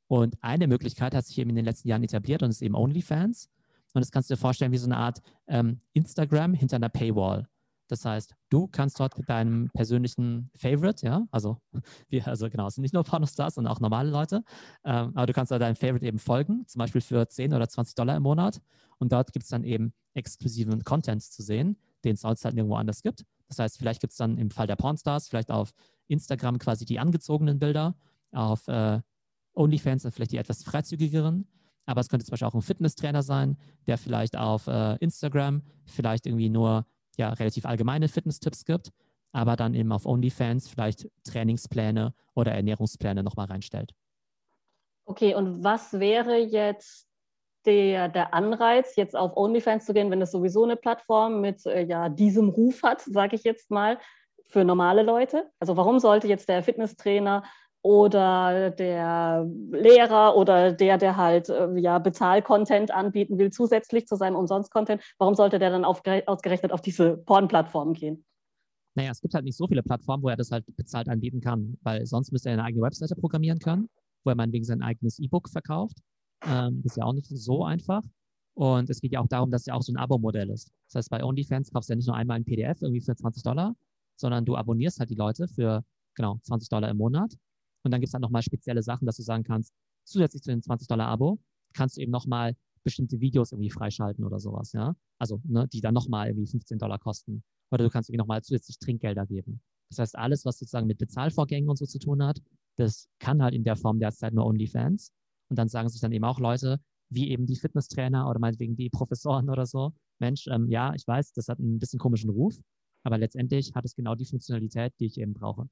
Und 0.07 0.37
eine 0.41 0.67
Möglichkeit 0.67 1.15
hat 1.15 1.25
sich 1.25 1.37
eben 1.37 1.49
in 1.49 1.55
den 1.55 1.65
letzten 1.65 1.87
Jahren 1.87 2.03
etabliert 2.03 2.43
und 2.43 2.49
ist 2.49 2.61
eben 2.61 2.75
OnlyFans. 2.75 3.49
Und 3.93 4.01
das 4.01 4.11
kannst 4.11 4.29
du 4.29 4.35
dir 4.35 4.39
vorstellen 4.39 4.71
wie 4.71 4.77
so 4.77 4.87
eine 4.87 4.97
Art 4.97 5.21
ähm, 5.47 5.81
Instagram 5.93 6.53
hinter 6.53 6.77
einer 6.77 6.89
Paywall. 6.89 7.47
Das 7.91 8.05
heißt, 8.05 8.33
du 8.49 8.67
kannst 8.67 8.97
dort 9.01 9.13
deinem 9.27 9.69
persönlichen 9.73 10.49
Favorite, 10.55 11.05
ja, 11.05 11.27
also 11.29 11.57
wir, 12.07 12.25
also 12.25 12.49
genau, 12.49 12.67
es 12.67 12.75
sind 12.75 12.83
nicht 12.83 12.93
nur 12.93 13.03
Pornostars, 13.03 13.55
sondern 13.55 13.73
auch 13.73 13.81
normale 13.81 14.09
Leute, 14.09 14.45
ähm, 14.85 15.11
aber 15.13 15.25
du 15.25 15.33
kannst 15.33 15.51
da 15.51 15.59
deinem 15.59 15.75
Favorite 15.75 16.05
eben 16.05 16.17
folgen, 16.17 16.65
zum 16.67 16.79
Beispiel 16.79 17.01
für 17.01 17.27
10 17.27 17.53
oder 17.53 17.67
20 17.67 17.95
Dollar 17.95 18.15
im 18.15 18.23
Monat. 18.23 18.61
Und 18.97 19.11
dort 19.11 19.33
gibt 19.33 19.43
es 19.43 19.49
dann 19.49 19.65
eben 19.65 19.93
exklusiven 20.13 20.85
Content 20.85 21.21
zu 21.21 21.43
sehen, 21.43 21.75
den 22.05 22.13
es 22.13 22.21
sonst 22.21 22.45
halt 22.45 22.55
nirgendwo 22.55 22.77
anders 22.77 23.01
gibt. 23.01 23.25
Das 23.49 23.59
heißt, 23.59 23.77
vielleicht 23.77 23.99
gibt 23.99 24.11
es 24.11 24.17
dann 24.17 24.37
im 24.37 24.51
Fall 24.51 24.67
der 24.67 24.77
Pornstars 24.77 25.27
vielleicht 25.27 25.51
auf 25.51 25.73
Instagram 26.07 26.59
quasi 26.59 26.85
die 26.85 26.97
angezogenen 26.97 27.59
Bilder, 27.59 27.95
auf 28.31 28.69
äh, 28.69 29.01
OnlyFans 29.53 30.03
dann 30.03 30.13
vielleicht 30.13 30.31
die 30.31 30.37
etwas 30.37 30.63
freizügigeren. 30.63 31.45
Aber 31.85 31.99
es 31.99 32.07
könnte 32.07 32.25
zum 32.25 32.31
Beispiel 32.31 32.47
auch 32.47 32.55
ein 32.55 32.61
Fitnesstrainer 32.61 33.21
sein, 33.21 33.57
der 33.85 33.97
vielleicht 33.97 34.37
auf 34.37 34.67
äh, 34.67 34.95
Instagram 34.99 35.63
vielleicht 35.83 36.25
irgendwie 36.25 36.49
nur 36.49 36.85
ja, 37.17 37.29
relativ 37.33 37.65
allgemeine 37.65 38.07
Fitness-Tipps 38.07 38.65
gibt, 38.65 38.91
aber 39.31 39.55
dann 39.55 39.73
eben 39.73 39.91
auf 39.91 40.05
OnlyFans 40.05 40.67
vielleicht 40.67 41.09
Trainingspläne 41.23 42.13
oder 42.35 42.51
Ernährungspläne 42.53 43.23
nochmal 43.23 43.47
reinstellt. 43.47 43.93
Okay, 45.05 45.35
und 45.35 45.63
was 45.63 45.99
wäre 45.99 46.37
jetzt 46.37 47.07
der, 47.65 48.09
der 48.09 48.33
Anreiz, 48.33 48.95
jetzt 48.95 49.15
auf 49.15 49.35
OnlyFans 49.35 49.85
zu 49.85 49.93
gehen, 49.93 50.09
wenn 50.09 50.21
es 50.21 50.31
sowieso 50.31 50.63
eine 50.63 50.75
Plattform 50.75 51.41
mit 51.41 51.65
äh, 51.65 51.83
ja, 51.83 52.09
diesem 52.09 52.49
Ruf 52.49 52.83
hat, 52.83 53.01
sage 53.01 53.35
ich 53.35 53.43
jetzt 53.43 53.69
mal, 53.69 53.99
für 54.47 54.63
normale 54.63 55.03
Leute? 55.03 55.49
Also 55.59 55.77
warum 55.77 55.99
sollte 55.99 56.27
jetzt 56.27 56.49
der 56.49 56.63
Fitnesstrainer 56.63 57.43
oder 57.83 58.69
der 58.69 59.49
Lehrer 59.71 60.35
oder 60.35 60.71
der, 60.71 60.97
der 60.97 61.17
halt 61.17 61.49
äh, 61.49 61.77
ja 61.79 61.99
Bezahl-Content 61.99 62.91
anbieten 62.91 63.39
will, 63.39 63.51
zusätzlich 63.51 64.07
zu 64.07 64.15
seinem 64.15 64.35
Umsonst-Content, 64.35 65.01
warum 65.17 65.35
sollte 65.35 65.57
der 65.57 65.71
dann 65.71 65.85
ausgerechnet 65.85 66.71
auf 66.71 66.81
diese 66.81 67.17
Porn-Plattformen 67.17 67.93
gehen? 67.93 68.23
Naja, 68.95 69.11
es 69.11 69.21
gibt 69.21 69.33
halt 69.33 69.45
nicht 69.45 69.57
so 69.57 69.67
viele 69.67 69.83
Plattformen, 69.83 70.21
wo 70.21 70.29
er 70.29 70.37
das 70.37 70.51
halt 70.51 70.65
bezahlt 70.75 71.07
anbieten 71.07 71.41
kann, 71.41 71.77
weil 71.81 72.05
sonst 72.05 72.31
müsste 72.31 72.49
er 72.49 72.53
eine 72.53 72.63
eigene 72.65 72.83
Webseite 72.83 73.15
programmieren 73.15 73.59
können, 73.59 73.89
wo 74.23 74.31
er 74.31 74.35
meinetwegen 74.35 74.65
sein 74.65 74.81
eigenes 74.81 75.17
E-Book 75.17 75.49
verkauft. 75.49 75.97
Ähm, 76.45 76.81
ist 76.83 76.97
ja 76.97 77.05
auch 77.05 77.13
nicht 77.13 77.27
so 77.27 77.63
einfach. 77.63 78.01
Und 78.53 78.89
es 78.89 78.99
geht 78.99 79.13
ja 79.13 79.21
auch 79.21 79.27
darum, 79.27 79.49
dass 79.49 79.65
ja 79.65 79.73
auch 79.73 79.81
so 79.81 79.93
ein 79.93 79.97
Abo-Modell 79.97 80.49
ist. 80.49 80.71
Das 80.87 80.95
heißt, 80.95 81.09
bei 81.09 81.23
OnlyFans 81.23 81.71
kaufst 81.71 81.89
du 81.89 81.93
ja 81.93 81.95
nicht 81.95 82.07
nur 82.07 82.17
einmal 82.17 82.35
ein 82.37 82.43
PDF 82.43 82.81
irgendwie 82.81 83.01
für 83.01 83.15
20 83.15 83.43
Dollar, 83.43 83.75
sondern 84.17 84.43
du 84.43 84.55
abonnierst 84.55 84.99
halt 84.99 85.09
die 85.09 85.15
Leute 85.15 85.47
für 85.47 85.83
genau 86.15 86.37
20 86.43 86.67
Dollar 86.69 86.89
im 86.89 86.97
Monat 86.97 87.33
und 87.83 87.91
dann 87.91 88.01
gibt 88.01 88.09
es 88.09 88.11
dann 88.11 88.21
nochmal 88.21 88.41
spezielle 88.41 88.83
Sachen, 88.83 89.05
dass 89.05 89.17
du 89.17 89.23
sagen 89.23 89.43
kannst, 89.43 89.73
zusätzlich 90.03 90.43
zu 90.43 90.51
dem 90.51 90.61
20 90.61 90.87
Dollar 90.87 91.07
Abo 91.07 91.39
kannst 91.73 91.97
du 91.97 92.01
eben 92.01 92.11
nochmal 92.11 92.55
bestimmte 92.83 93.19
Videos 93.19 93.51
irgendwie 93.51 93.69
freischalten 93.69 94.23
oder 94.23 94.39
sowas, 94.39 94.73
ja. 94.73 94.95
Also, 95.19 95.39
ne, 95.43 95.67
die 95.67 95.81
dann 95.81 95.93
nochmal 95.93 96.29
irgendwie 96.29 96.47
15 96.47 96.79
Dollar 96.79 96.99
kosten. 96.99 97.43
Oder 97.71 97.83
du 97.83 97.89
kannst 97.89 98.09
irgendwie 98.09 98.19
nochmal 98.19 98.41
zusätzlich 98.41 98.79
Trinkgelder 98.79 99.25
geben. 99.25 99.61
Das 99.89 99.99
heißt, 99.99 100.17
alles, 100.17 100.45
was 100.45 100.57
sozusagen 100.57 100.87
mit 100.87 100.97
Bezahlvorgängen 100.97 101.69
und 101.69 101.77
so 101.77 101.85
zu 101.85 101.99
tun 101.99 102.23
hat, 102.23 102.41
das 102.77 103.07
kann 103.19 103.41
halt 103.43 103.53
in 103.53 103.63
der 103.63 103.75
Form 103.75 103.99
derzeit 103.99 104.33
nur 104.33 104.45
OnlyFans. 104.45 105.11
Und 105.49 105.59
dann 105.59 105.67
sagen 105.67 105.89
sich 105.89 106.01
dann 106.01 106.11
eben 106.11 106.25
auch 106.25 106.39
Leute, 106.39 106.79
wie 107.09 107.29
eben 107.29 107.45
die 107.45 107.57
Fitnesstrainer 107.57 108.29
oder 108.29 108.39
meinetwegen 108.39 108.75
die 108.75 108.89
Professoren 108.89 109.49
oder 109.49 109.65
so, 109.65 109.93
Mensch, 110.19 110.47
ähm, 110.47 110.69
ja, 110.69 110.93
ich 110.95 111.05
weiß, 111.05 111.33
das 111.33 111.49
hat 111.49 111.59
einen 111.59 111.79
bisschen 111.79 111.99
komischen 111.99 112.29
Ruf, 112.29 112.55
aber 113.03 113.17
letztendlich 113.17 113.73
hat 113.75 113.83
es 113.85 113.95
genau 113.95 114.15
die 114.15 114.25
Funktionalität, 114.25 114.93
die 114.99 115.07
ich 115.07 115.19
eben 115.19 115.33
brauche. 115.33 115.67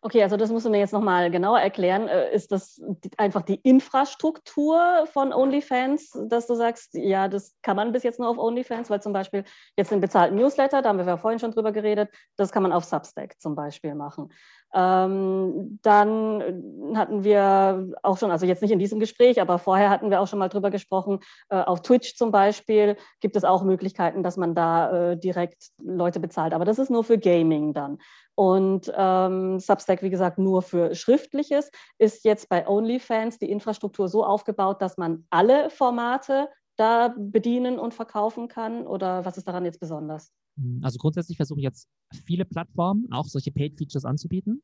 Okay, 0.00 0.22
also 0.22 0.36
das 0.36 0.50
musst 0.50 0.64
du 0.64 0.70
mir 0.70 0.78
jetzt 0.78 0.92
nochmal 0.92 1.30
genauer 1.30 1.58
erklären. 1.58 2.06
Äh, 2.06 2.32
ist 2.32 2.52
das 2.52 2.80
einfach 3.16 3.42
die 3.42 3.56
Infrastruktur 3.56 5.06
von 5.12 5.32
OnlyFans, 5.32 6.16
dass 6.28 6.46
du 6.46 6.54
sagst, 6.54 6.94
ja, 6.94 7.26
das 7.26 7.56
kann 7.62 7.76
man 7.76 7.92
bis 7.92 8.04
jetzt 8.04 8.20
nur 8.20 8.28
auf 8.28 8.38
OnlyFans, 8.38 8.90
weil 8.90 9.02
zum 9.02 9.12
Beispiel 9.12 9.44
jetzt 9.76 9.90
den 9.90 10.00
bezahlten 10.00 10.36
Newsletter, 10.36 10.82
da 10.82 10.88
haben 10.90 10.98
wir 10.98 11.04
ja 11.04 11.16
vorhin 11.16 11.40
schon 11.40 11.50
drüber 11.50 11.72
geredet, 11.72 12.10
das 12.36 12.52
kann 12.52 12.62
man 12.62 12.72
auf 12.72 12.84
Substack 12.84 13.40
zum 13.40 13.56
Beispiel 13.56 13.94
machen. 13.94 14.30
Ähm, 14.74 15.78
dann 15.82 16.92
hatten 16.94 17.24
wir 17.24 17.92
auch 18.02 18.18
schon, 18.18 18.30
also 18.30 18.46
jetzt 18.46 18.62
nicht 18.62 18.72
in 18.72 18.78
diesem 18.78 19.00
Gespräch, 19.00 19.40
aber 19.40 19.58
vorher 19.58 19.90
hatten 19.90 20.10
wir 20.10 20.20
auch 20.20 20.26
schon 20.26 20.38
mal 20.38 20.48
drüber 20.48 20.70
gesprochen, 20.70 21.20
äh, 21.48 21.56
auf 21.56 21.82
Twitch 21.82 22.16
zum 22.16 22.30
Beispiel 22.30 22.96
gibt 23.20 23.36
es 23.36 23.44
auch 23.44 23.62
Möglichkeiten, 23.62 24.22
dass 24.22 24.36
man 24.36 24.54
da 24.54 25.12
äh, 25.12 25.16
direkt 25.16 25.68
Leute 25.82 26.20
bezahlt. 26.20 26.52
Aber 26.52 26.64
das 26.64 26.78
ist 26.78 26.90
nur 26.90 27.04
für 27.04 27.18
Gaming 27.18 27.72
dann. 27.72 27.98
Und 28.34 28.92
ähm, 28.96 29.58
Substack, 29.58 30.02
wie 30.02 30.10
gesagt, 30.10 30.38
nur 30.38 30.62
für 30.62 30.94
Schriftliches, 30.94 31.70
ist 31.98 32.24
jetzt 32.24 32.48
bei 32.48 32.68
OnlyFans 32.68 33.38
die 33.38 33.50
Infrastruktur 33.50 34.08
so 34.08 34.24
aufgebaut, 34.24 34.80
dass 34.80 34.96
man 34.96 35.26
alle 35.30 35.70
Formate 35.70 36.48
da 36.76 37.12
bedienen 37.16 37.78
und 37.78 37.94
verkaufen 37.94 38.48
kann? 38.48 38.86
Oder 38.86 39.24
was 39.24 39.38
ist 39.38 39.48
daran 39.48 39.64
jetzt 39.64 39.80
besonders? 39.80 40.32
Hm, 40.58 40.80
also 40.82 40.98
grundsätzlich 40.98 41.36
versuche 41.36 41.60
ich 41.60 41.64
jetzt 41.64 41.88
viele 42.24 42.44
Plattformen 42.44 43.10
auch 43.10 43.26
solche 43.26 43.50
Paid-Features 43.50 44.04
anzubieten, 44.04 44.62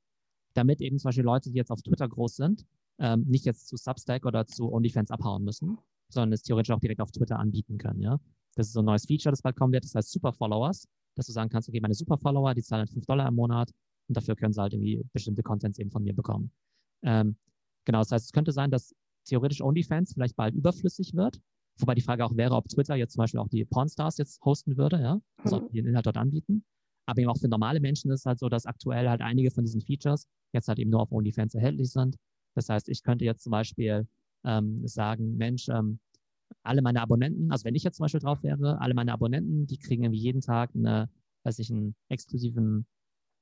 damit 0.54 0.80
eben 0.80 0.98
zum 0.98 1.08
Beispiel 1.08 1.24
Leute, 1.24 1.50
die 1.50 1.56
jetzt 1.56 1.70
auf 1.70 1.82
Twitter 1.82 2.08
groß 2.08 2.36
sind, 2.36 2.66
ähm, 2.98 3.24
nicht 3.26 3.44
jetzt 3.46 3.68
zu 3.68 3.76
Substack 3.76 4.26
oder 4.26 4.46
zu 4.46 4.72
OnlyFans 4.72 5.10
abhauen 5.10 5.44
müssen, 5.44 5.78
sondern 6.08 6.32
es 6.32 6.42
theoretisch 6.42 6.74
auch 6.74 6.80
direkt 6.80 7.00
auf 7.00 7.10
Twitter 7.10 7.38
anbieten 7.38 7.78
können. 7.78 8.00
Ja? 8.00 8.20
Das 8.54 8.68
ist 8.68 8.72
so 8.74 8.80
ein 8.80 8.84
neues 8.84 9.06
Feature, 9.06 9.32
das 9.32 9.42
bald 9.42 9.56
kommen 9.56 9.72
wird, 9.72 9.84
das 9.84 9.94
heißt 9.94 10.12
Super 10.12 10.32
Followers 10.32 10.86
dass 11.14 11.26
du 11.26 11.32
sagen 11.32 11.50
kannst, 11.50 11.68
okay, 11.68 11.80
meine 11.80 11.94
Super-Follower, 11.94 12.54
die 12.54 12.62
zahlen 12.62 12.86
5 12.86 13.06
Dollar 13.06 13.28
im 13.28 13.34
Monat 13.34 13.70
und 14.08 14.16
dafür 14.16 14.36
können 14.36 14.52
sie 14.52 14.60
halt 14.60 14.72
irgendwie 14.72 15.04
bestimmte 15.12 15.42
Contents 15.42 15.78
eben 15.78 15.90
von 15.90 16.02
mir 16.02 16.14
bekommen. 16.14 16.50
Ähm, 17.02 17.36
genau, 17.84 18.00
das 18.00 18.10
heißt, 18.10 18.26
es 18.26 18.32
könnte 18.32 18.52
sein, 18.52 18.70
dass 18.70 18.94
theoretisch 19.24 19.62
OnlyFans 19.62 20.14
vielleicht 20.14 20.36
bald 20.36 20.54
überflüssig 20.54 21.14
wird, 21.14 21.40
wobei 21.78 21.94
die 21.94 22.02
Frage 22.02 22.24
auch 22.24 22.36
wäre, 22.36 22.54
ob 22.54 22.68
Twitter 22.68 22.94
jetzt 22.94 23.14
zum 23.14 23.20
Beispiel 23.20 23.40
auch 23.40 23.48
die 23.48 23.64
Pornstars 23.64 24.18
jetzt 24.18 24.40
hosten 24.44 24.76
würde, 24.76 25.00
ja, 25.00 25.20
also 25.42 25.60
mhm. 25.60 25.72
den 25.72 25.86
Inhalt 25.86 26.06
dort 26.06 26.16
anbieten. 26.16 26.64
Aber 27.06 27.20
eben 27.20 27.30
auch 27.30 27.38
für 27.38 27.48
normale 27.48 27.80
Menschen 27.80 28.10
ist 28.10 28.20
es 28.20 28.26
halt 28.26 28.38
so, 28.38 28.48
dass 28.48 28.66
aktuell 28.66 29.08
halt 29.08 29.20
einige 29.20 29.50
von 29.50 29.64
diesen 29.64 29.80
Features 29.80 30.26
jetzt 30.52 30.68
halt 30.68 30.78
eben 30.78 30.90
nur 30.90 31.00
auf 31.00 31.12
OnlyFans 31.12 31.54
erhältlich 31.54 31.90
sind. 31.90 32.16
Das 32.54 32.68
heißt, 32.68 32.88
ich 32.88 33.02
könnte 33.02 33.24
jetzt 33.24 33.42
zum 33.42 33.50
Beispiel 33.50 34.06
ähm, 34.44 34.86
sagen, 34.86 35.36
Mensch, 35.36 35.68
ähm, 35.68 35.98
alle 36.62 36.82
meine 36.82 37.02
Abonnenten, 37.02 37.50
also 37.50 37.64
wenn 37.64 37.74
ich 37.74 37.82
jetzt 37.82 37.96
zum 37.96 38.04
Beispiel 38.04 38.20
drauf 38.20 38.42
wäre, 38.42 38.80
alle 38.80 38.94
meine 38.94 39.12
Abonnenten, 39.12 39.66
die 39.66 39.78
kriegen 39.78 40.04
irgendwie 40.04 40.20
jeden 40.20 40.40
Tag 40.40 40.70
eine, 40.74 41.10
weiß 41.42 41.58
ich, 41.58 41.70
einen 41.70 41.94
exklusiven 42.08 42.86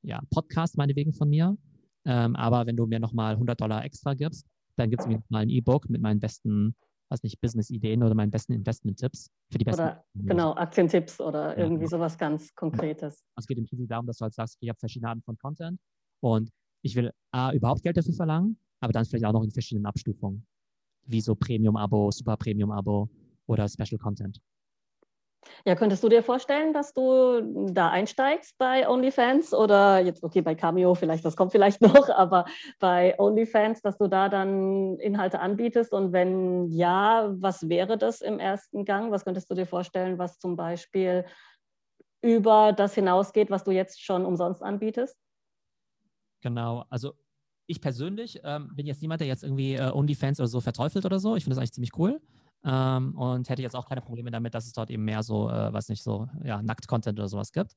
ja, 0.02 0.20
Podcast 0.30 0.76
meinetwegen 0.76 1.12
von 1.12 1.28
mir. 1.28 1.56
Ähm, 2.04 2.34
aber 2.34 2.66
wenn 2.66 2.76
du 2.76 2.86
mir 2.86 2.98
nochmal 2.98 3.34
100 3.34 3.60
Dollar 3.60 3.84
extra 3.84 4.14
gibst, 4.14 4.46
dann 4.76 4.90
gibt 4.90 5.02
es 5.02 5.08
mir 5.08 5.22
mal 5.28 5.40
ein 5.40 5.50
E-Book 5.50 5.88
mit 5.88 6.00
meinen 6.00 6.18
besten, 6.18 6.74
weiß 7.12 7.22
nicht, 7.22 7.40
Business-Ideen 7.40 8.02
oder 8.02 8.14
meinen 8.14 8.30
besten 8.30 8.52
Investment-Tipps 8.52 9.30
für 9.50 9.58
die 9.58 9.64
besten. 9.64 9.82
Oder 9.82 10.04
genau, 10.14 10.54
Aktientipps 10.54 11.20
oder 11.20 11.50
ja, 11.50 11.64
irgendwie 11.64 11.84
genau. 11.84 11.98
sowas 11.98 12.16
ganz 12.16 12.54
Konkretes. 12.54 13.22
Also 13.34 13.44
es 13.44 13.46
geht 13.46 13.58
im 13.58 13.66
Prinzip 13.66 13.88
darum, 13.88 14.06
dass 14.06 14.18
du 14.18 14.22
halt 14.22 14.34
sagst, 14.34 14.56
ich 14.60 14.68
habe 14.68 14.78
verschiedene 14.78 15.10
Arten 15.10 15.22
von 15.22 15.36
Content 15.36 15.78
und 16.20 16.50
ich 16.82 16.96
will 16.96 17.12
A, 17.32 17.52
überhaupt 17.52 17.82
Geld 17.82 17.96
dafür 17.96 18.14
verlangen, 18.14 18.56
aber 18.80 18.92
dann 18.92 19.04
vielleicht 19.04 19.24
auch 19.24 19.32
noch 19.32 19.44
in 19.44 19.50
verschiedenen 19.50 19.86
Abstufungen 19.86 20.46
wie 21.04 21.20
so 21.20 21.34
Premium-Abo, 21.34 22.10
Super 22.10 22.36
Premium-Abo 22.36 23.08
oder 23.46 23.68
Special 23.68 23.98
Content. 23.98 24.40
Ja, 25.64 25.76
könntest 25.76 26.02
du 26.02 26.08
dir 26.08 26.24
vorstellen, 26.24 26.72
dass 26.72 26.92
du 26.92 27.68
da 27.72 27.90
einsteigst 27.90 28.58
bei 28.58 28.88
OnlyFans 28.88 29.54
oder 29.54 30.00
jetzt, 30.00 30.24
okay, 30.24 30.42
bei 30.42 30.56
Cameo 30.56 30.94
vielleicht, 30.94 31.24
das 31.24 31.36
kommt 31.36 31.52
vielleicht 31.52 31.80
noch, 31.82 32.08
aber 32.08 32.46
bei 32.80 33.18
OnlyFans, 33.18 33.80
dass 33.80 33.96
du 33.96 34.08
da 34.08 34.28
dann 34.28 34.98
Inhalte 34.98 35.38
anbietest 35.38 35.92
und 35.92 36.12
wenn 36.12 36.66
ja, 36.66 37.32
was 37.34 37.68
wäre 37.68 37.96
das 37.96 38.22
im 38.22 38.40
ersten 38.40 38.84
Gang? 38.84 39.12
Was 39.12 39.24
könntest 39.24 39.50
du 39.50 39.54
dir 39.54 39.66
vorstellen, 39.66 40.18
was 40.18 40.38
zum 40.38 40.56
Beispiel 40.56 41.24
über 42.22 42.72
das 42.72 42.94
hinausgeht, 42.94 43.50
was 43.50 43.62
du 43.62 43.70
jetzt 43.70 44.02
schon 44.02 44.24
umsonst 44.24 44.62
anbietest? 44.62 45.16
Genau, 46.40 46.84
also 46.90 47.14
ich 47.66 47.80
persönlich 47.80 48.40
ähm, 48.42 48.70
bin 48.74 48.86
jetzt 48.86 49.00
niemand, 49.00 49.20
der 49.20 49.28
jetzt 49.28 49.44
irgendwie 49.44 49.74
äh, 49.74 49.90
OnlyFans 49.92 50.40
oder 50.40 50.48
so 50.48 50.60
verteufelt 50.60 51.04
oder 51.04 51.20
so. 51.20 51.36
Ich 51.36 51.44
finde 51.44 51.54
das 51.54 51.58
eigentlich 51.58 51.72
ziemlich 51.72 51.96
cool. 51.98 52.20
Ähm, 52.64 53.16
und 53.16 53.48
hätte 53.48 53.62
jetzt 53.62 53.74
auch 53.74 53.88
keine 53.88 54.00
Probleme 54.00 54.30
damit, 54.30 54.54
dass 54.54 54.66
es 54.66 54.72
dort 54.72 54.90
eben 54.90 55.04
mehr 55.04 55.22
so, 55.22 55.50
äh, 55.50 55.72
was 55.72 55.88
nicht, 55.88 56.02
so, 56.02 56.28
ja, 56.44 56.62
Nackt-Content 56.62 57.18
oder 57.18 57.28
sowas 57.28 57.52
gibt. 57.52 57.76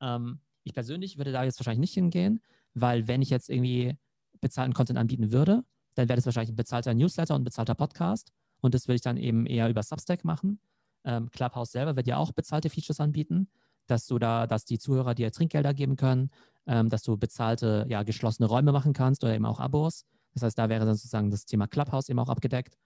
Ähm, 0.00 0.40
ich 0.64 0.74
persönlich 0.74 1.16
würde 1.16 1.32
da 1.32 1.44
jetzt 1.44 1.60
wahrscheinlich 1.60 1.80
nicht 1.80 1.94
hingehen, 1.94 2.40
weil 2.74 3.06
wenn 3.06 3.22
ich 3.22 3.30
jetzt 3.30 3.48
irgendwie 3.48 3.96
bezahlten 4.40 4.74
Content 4.74 4.98
anbieten 4.98 5.30
würde, 5.32 5.64
dann 5.94 6.08
wäre 6.08 6.16
das 6.16 6.26
wahrscheinlich 6.26 6.50
ein 6.50 6.56
bezahlter 6.56 6.92
Newsletter 6.92 7.34
und 7.34 7.42
ein 7.42 7.44
bezahlter 7.44 7.74
Podcast. 7.74 8.32
Und 8.60 8.74
das 8.74 8.88
würde 8.88 8.96
ich 8.96 9.02
dann 9.02 9.16
eben 9.16 9.46
eher 9.46 9.68
über 9.68 9.82
Substack 9.82 10.24
machen. 10.24 10.58
ähm, 11.04 11.30
Clubhouse 11.30 11.70
selber 11.70 11.94
wird 11.94 12.08
ja 12.08 12.16
auch 12.16 12.32
bezahlte 12.32 12.68
Features 12.68 13.00
anbieten, 13.00 13.48
dass 13.86 14.06
du 14.06 14.18
da, 14.18 14.46
dass 14.48 14.64
die 14.64 14.78
Zuhörer 14.78 15.14
dir 15.14 15.30
Trinkgelder 15.30 15.72
geben 15.72 15.96
können, 15.96 16.30
ähm, 16.66 16.88
dass 16.88 17.02
du 17.04 17.16
bezahlte, 17.16 17.86
ja, 17.88 18.02
geschlossene 18.02 18.48
Räume 18.48 18.72
machen 18.72 18.92
kannst 18.92 19.22
oder 19.22 19.34
eben 19.34 19.46
auch 19.46 19.60
Abos. 19.60 20.04
Das 20.34 20.42
heißt, 20.42 20.58
da 20.58 20.68
wäre 20.68 20.84
dann 20.84 20.94
sozusagen 20.96 21.30
das 21.30 21.46
Thema 21.46 21.68
Clubhouse 21.68 22.08
eben 22.08 22.18
auch 22.18 22.28
abgedeckt. 22.28 22.76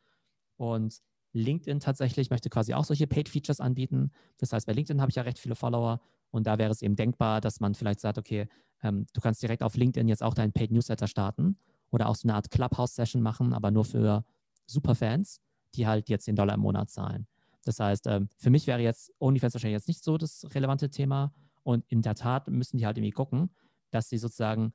Und 0.56 1.00
LinkedIn 1.32 1.80
tatsächlich 1.80 2.30
möchte 2.30 2.50
quasi 2.50 2.74
auch 2.74 2.84
solche 2.84 3.06
Paid-Features 3.06 3.60
anbieten. 3.60 4.10
Das 4.38 4.52
heißt, 4.52 4.66
bei 4.66 4.72
LinkedIn 4.72 5.00
habe 5.00 5.10
ich 5.10 5.16
ja 5.16 5.22
recht 5.22 5.38
viele 5.38 5.54
Follower 5.54 6.00
und 6.30 6.46
da 6.46 6.58
wäre 6.58 6.70
es 6.70 6.82
eben 6.82 6.96
denkbar, 6.96 7.40
dass 7.40 7.60
man 7.60 7.74
vielleicht 7.74 8.00
sagt, 8.00 8.18
okay, 8.18 8.48
ähm, 8.82 9.06
du 9.12 9.20
kannst 9.20 9.42
direkt 9.42 9.62
auf 9.62 9.76
LinkedIn 9.76 10.08
jetzt 10.08 10.22
auch 10.22 10.34
deinen 10.34 10.52
Paid-Newsletter 10.52 11.06
starten 11.06 11.56
oder 11.90 12.08
auch 12.08 12.16
so 12.16 12.26
eine 12.28 12.34
Art 12.34 12.50
Clubhouse-Session 12.50 13.22
machen, 13.22 13.52
aber 13.52 13.70
nur 13.70 13.84
für 13.84 14.24
Superfans, 14.66 15.40
die 15.74 15.86
halt 15.86 16.08
jetzt 16.08 16.26
den 16.26 16.36
Dollar 16.36 16.54
im 16.54 16.60
Monat 16.60 16.90
zahlen. 16.90 17.26
Das 17.64 17.78
heißt, 17.78 18.06
ähm, 18.06 18.28
für 18.36 18.50
mich 18.50 18.66
wäre 18.66 18.80
jetzt 18.80 19.12
OnlyFans 19.18 19.54
wahrscheinlich 19.54 19.76
jetzt 19.76 19.88
nicht 19.88 20.02
so 20.02 20.16
das 20.16 20.46
relevante 20.54 20.90
Thema 20.90 21.32
und 21.62 21.84
in 21.88 22.02
der 22.02 22.14
Tat 22.14 22.48
müssen 22.48 22.78
die 22.78 22.86
halt 22.86 22.96
irgendwie 22.96 23.12
gucken, 23.12 23.50
dass 23.90 24.08
sie 24.08 24.18
sozusagen 24.18 24.72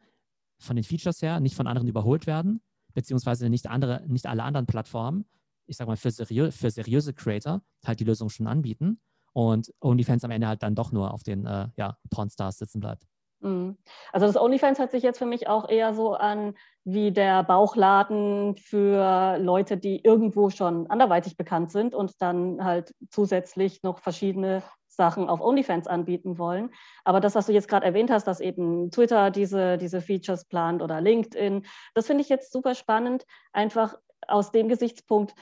von 0.60 0.76
den 0.76 0.84
Features 0.84 1.22
her 1.22 1.40
nicht 1.40 1.56
von 1.56 1.68
anderen 1.68 1.88
überholt 1.88 2.28
werden, 2.28 2.62
beziehungsweise 2.94 3.50
nicht, 3.50 3.68
andere, 3.68 4.04
nicht 4.08 4.28
alle 4.28 4.44
anderen 4.44 4.68
Plattformen, 4.68 5.26
ich 5.68 5.78
sag 5.78 5.88
mal, 5.88 5.98
für, 5.98 6.12
seriö 6.12 6.52
für 6.52 6.72
seriöse 6.72 7.14
Creator 7.14 7.62
halt 7.86 8.00
die 8.00 8.04
Lösung 8.04 8.30
schon 8.30 8.48
anbieten 8.48 9.00
und 9.34 9.74
OnlyFans 9.82 10.24
am 10.24 10.32
Ende 10.32 10.48
halt 10.48 10.64
dann 10.64 10.76
doch 10.76 10.92
nur 10.92 11.14
auf 11.14 11.24
den 11.24 11.46
äh, 11.46 11.68
ja, 11.76 11.98
Pornstars 12.10 12.58
sitzen 12.58 12.80
bleibt. 12.80 13.06
Mhm. 13.42 13.78
Also 14.12 14.26
das 14.28 14.38
OnlyFans 14.38 14.80
hört 14.80 14.92
sich 14.92 15.04
jetzt 15.04 15.20
für 15.20 15.26
mich 15.26 15.48
auch 15.48 15.70
eher 15.70 15.94
so 15.94 16.14
an 16.14 16.56
wie 16.84 17.12
der 17.12 17.44
Bauchladen 17.44 18.56
für 18.58 19.38
Leute, 19.40 19.78
die 19.78 20.04
irgendwo 20.04 20.50
schon 20.50 20.90
anderweitig 20.90 21.36
bekannt 21.36 21.72
sind 21.72 21.96
und 21.96 22.14
dann 22.22 22.64
halt 22.64 22.94
zusätzlich 23.10 23.82
noch 23.84 24.00
verschiedene 24.00 24.64
Sachen 24.88 25.28
auf 25.30 25.42
OnlyFans 25.42 25.88
anbieten 25.88 26.38
wollen. 26.38 26.70
Aber 27.04 27.20
das, 27.20 27.36
was 27.36 27.48
du 27.48 27.54
jetzt 27.54 27.68
gerade 27.68 27.86
erwähnt 27.86 28.10
hast, 28.10 28.28
dass 28.28 28.40
eben 28.40 28.92
Twitter 28.92 29.30
diese, 29.30 29.78
diese 29.78 30.02
Features 30.02 30.46
plant 30.46 30.82
oder 30.82 31.02
LinkedIn, 31.02 31.66
das 31.94 32.08
finde 32.08 32.22
ich 32.22 32.30
jetzt 32.30 32.52
super 32.52 32.76
spannend, 32.76 33.26
einfach 33.52 33.96
aus 34.28 34.52
dem 34.52 34.68
Gesichtspunkt, 34.68 35.34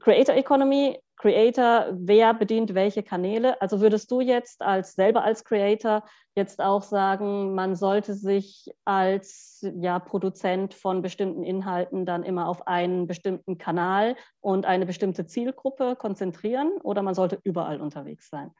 Creator 0.00 0.34
Economy, 0.34 0.98
Creator, 1.16 1.86
wer 1.92 2.34
bedient 2.34 2.74
welche 2.74 3.02
Kanäle? 3.02 3.60
Also 3.62 3.80
würdest 3.80 4.10
du 4.10 4.20
jetzt 4.20 4.60
als 4.60 4.92
selber 4.94 5.22
als 5.24 5.44
Creator 5.44 6.04
jetzt 6.34 6.60
auch 6.60 6.82
sagen, 6.82 7.54
man 7.54 7.74
sollte 7.74 8.12
sich 8.12 8.70
als 8.84 9.66
ja, 9.80 9.98
Produzent 9.98 10.74
von 10.74 11.00
bestimmten 11.00 11.42
Inhalten 11.42 12.04
dann 12.04 12.22
immer 12.22 12.48
auf 12.48 12.66
einen 12.66 13.06
bestimmten 13.06 13.56
Kanal 13.56 14.16
und 14.40 14.66
eine 14.66 14.84
bestimmte 14.84 15.26
Zielgruppe 15.26 15.96
konzentrieren 15.96 16.72
oder 16.82 17.02
man 17.02 17.14
sollte 17.14 17.38
überall 17.44 17.80
unterwegs 17.80 18.28
sein? 18.28 18.50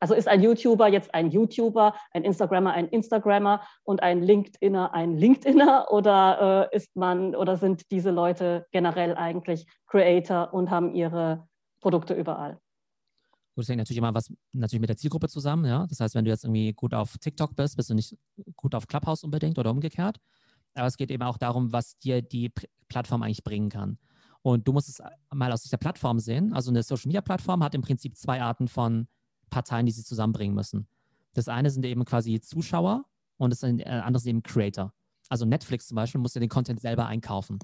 Also 0.00 0.14
ist 0.14 0.28
ein 0.28 0.42
YouTuber 0.42 0.88
jetzt 0.88 1.14
ein 1.14 1.30
YouTuber, 1.30 1.94
ein 2.12 2.24
Instagrammer 2.24 2.72
ein 2.72 2.88
Instagrammer 2.88 3.62
und 3.84 4.02
ein 4.02 4.22
LinkedIner 4.22 4.92
ein 4.92 5.16
LinkedIner 5.16 5.86
oder 5.90 6.70
äh, 6.72 6.76
ist 6.76 6.94
man 6.96 7.34
oder 7.34 7.56
sind 7.56 7.90
diese 7.90 8.10
Leute 8.10 8.66
generell 8.72 9.14
eigentlich 9.16 9.66
Creator 9.86 10.52
und 10.52 10.70
haben 10.70 10.94
ihre 10.94 11.46
Produkte 11.80 12.14
überall? 12.14 12.58
Gut, 13.54 13.62
das 13.62 13.68
hängt 13.68 13.78
natürlich 13.78 13.98
immer 13.98 14.14
was 14.14 14.32
natürlich 14.52 14.80
mit 14.80 14.90
der 14.90 14.96
Zielgruppe 14.96 15.28
zusammen, 15.28 15.64
ja. 15.64 15.86
Das 15.86 16.00
heißt, 16.00 16.14
wenn 16.16 16.24
du 16.24 16.30
jetzt 16.30 16.44
irgendwie 16.44 16.72
gut 16.72 16.92
auf 16.92 17.16
TikTok 17.18 17.54
bist, 17.54 17.76
bist 17.76 17.88
du 17.88 17.94
nicht 17.94 18.16
gut 18.56 18.74
auf 18.74 18.88
Clubhouse 18.88 19.22
unbedingt 19.22 19.58
oder 19.58 19.70
umgekehrt. 19.70 20.18
Aber 20.74 20.88
es 20.88 20.96
geht 20.96 21.12
eben 21.12 21.22
auch 21.22 21.38
darum, 21.38 21.72
was 21.72 21.96
dir 21.98 22.20
die 22.20 22.50
Plattform 22.88 23.22
eigentlich 23.22 23.44
bringen 23.44 23.68
kann. 23.68 23.98
Und 24.42 24.66
du 24.66 24.72
musst 24.72 24.88
es 24.88 25.00
mal 25.32 25.52
aus 25.52 25.62
dieser 25.62 25.78
Plattform 25.78 26.18
sehen. 26.18 26.52
Also 26.52 26.70
eine 26.70 26.82
Social 26.82 27.06
Media 27.06 27.20
Plattform 27.20 27.62
hat 27.62 27.74
im 27.74 27.82
Prinzip 27.82 28.16
zwei 28.16 28.42
Arten 28.42 28.68
von 28.68 29.06
Parteien, 29.54 29.86
die 29.86 29.92
sie 29.92 30.02
zusammenbringen 30.02 30.54
müssen. 30.54 30.88
Das 31.32 31.48
eine 31.48 31.70
sind 31.70 31.84
eben 31.86 32.04
quasi 32.04 32.40
Zuschauer 32.40 33.04
und 33.36 33.50
das 33.50 33.62
äh, 33.62 33.84
andere 33.84 34.20
sind 34.20 34.30
eben 34.30 34.42
Creator. 34.42 34.92
Also 35.28 35.46
Netflix 35.46 35.86
zum 35.86 35.94
Beispiel 35.94 36.20
muss 36.20 36.34
ja 36.34 36.40
den 36.40 36.48
Content 36.48 36.80
selber 36.80 37.06
einkaufen. 37.06 37.60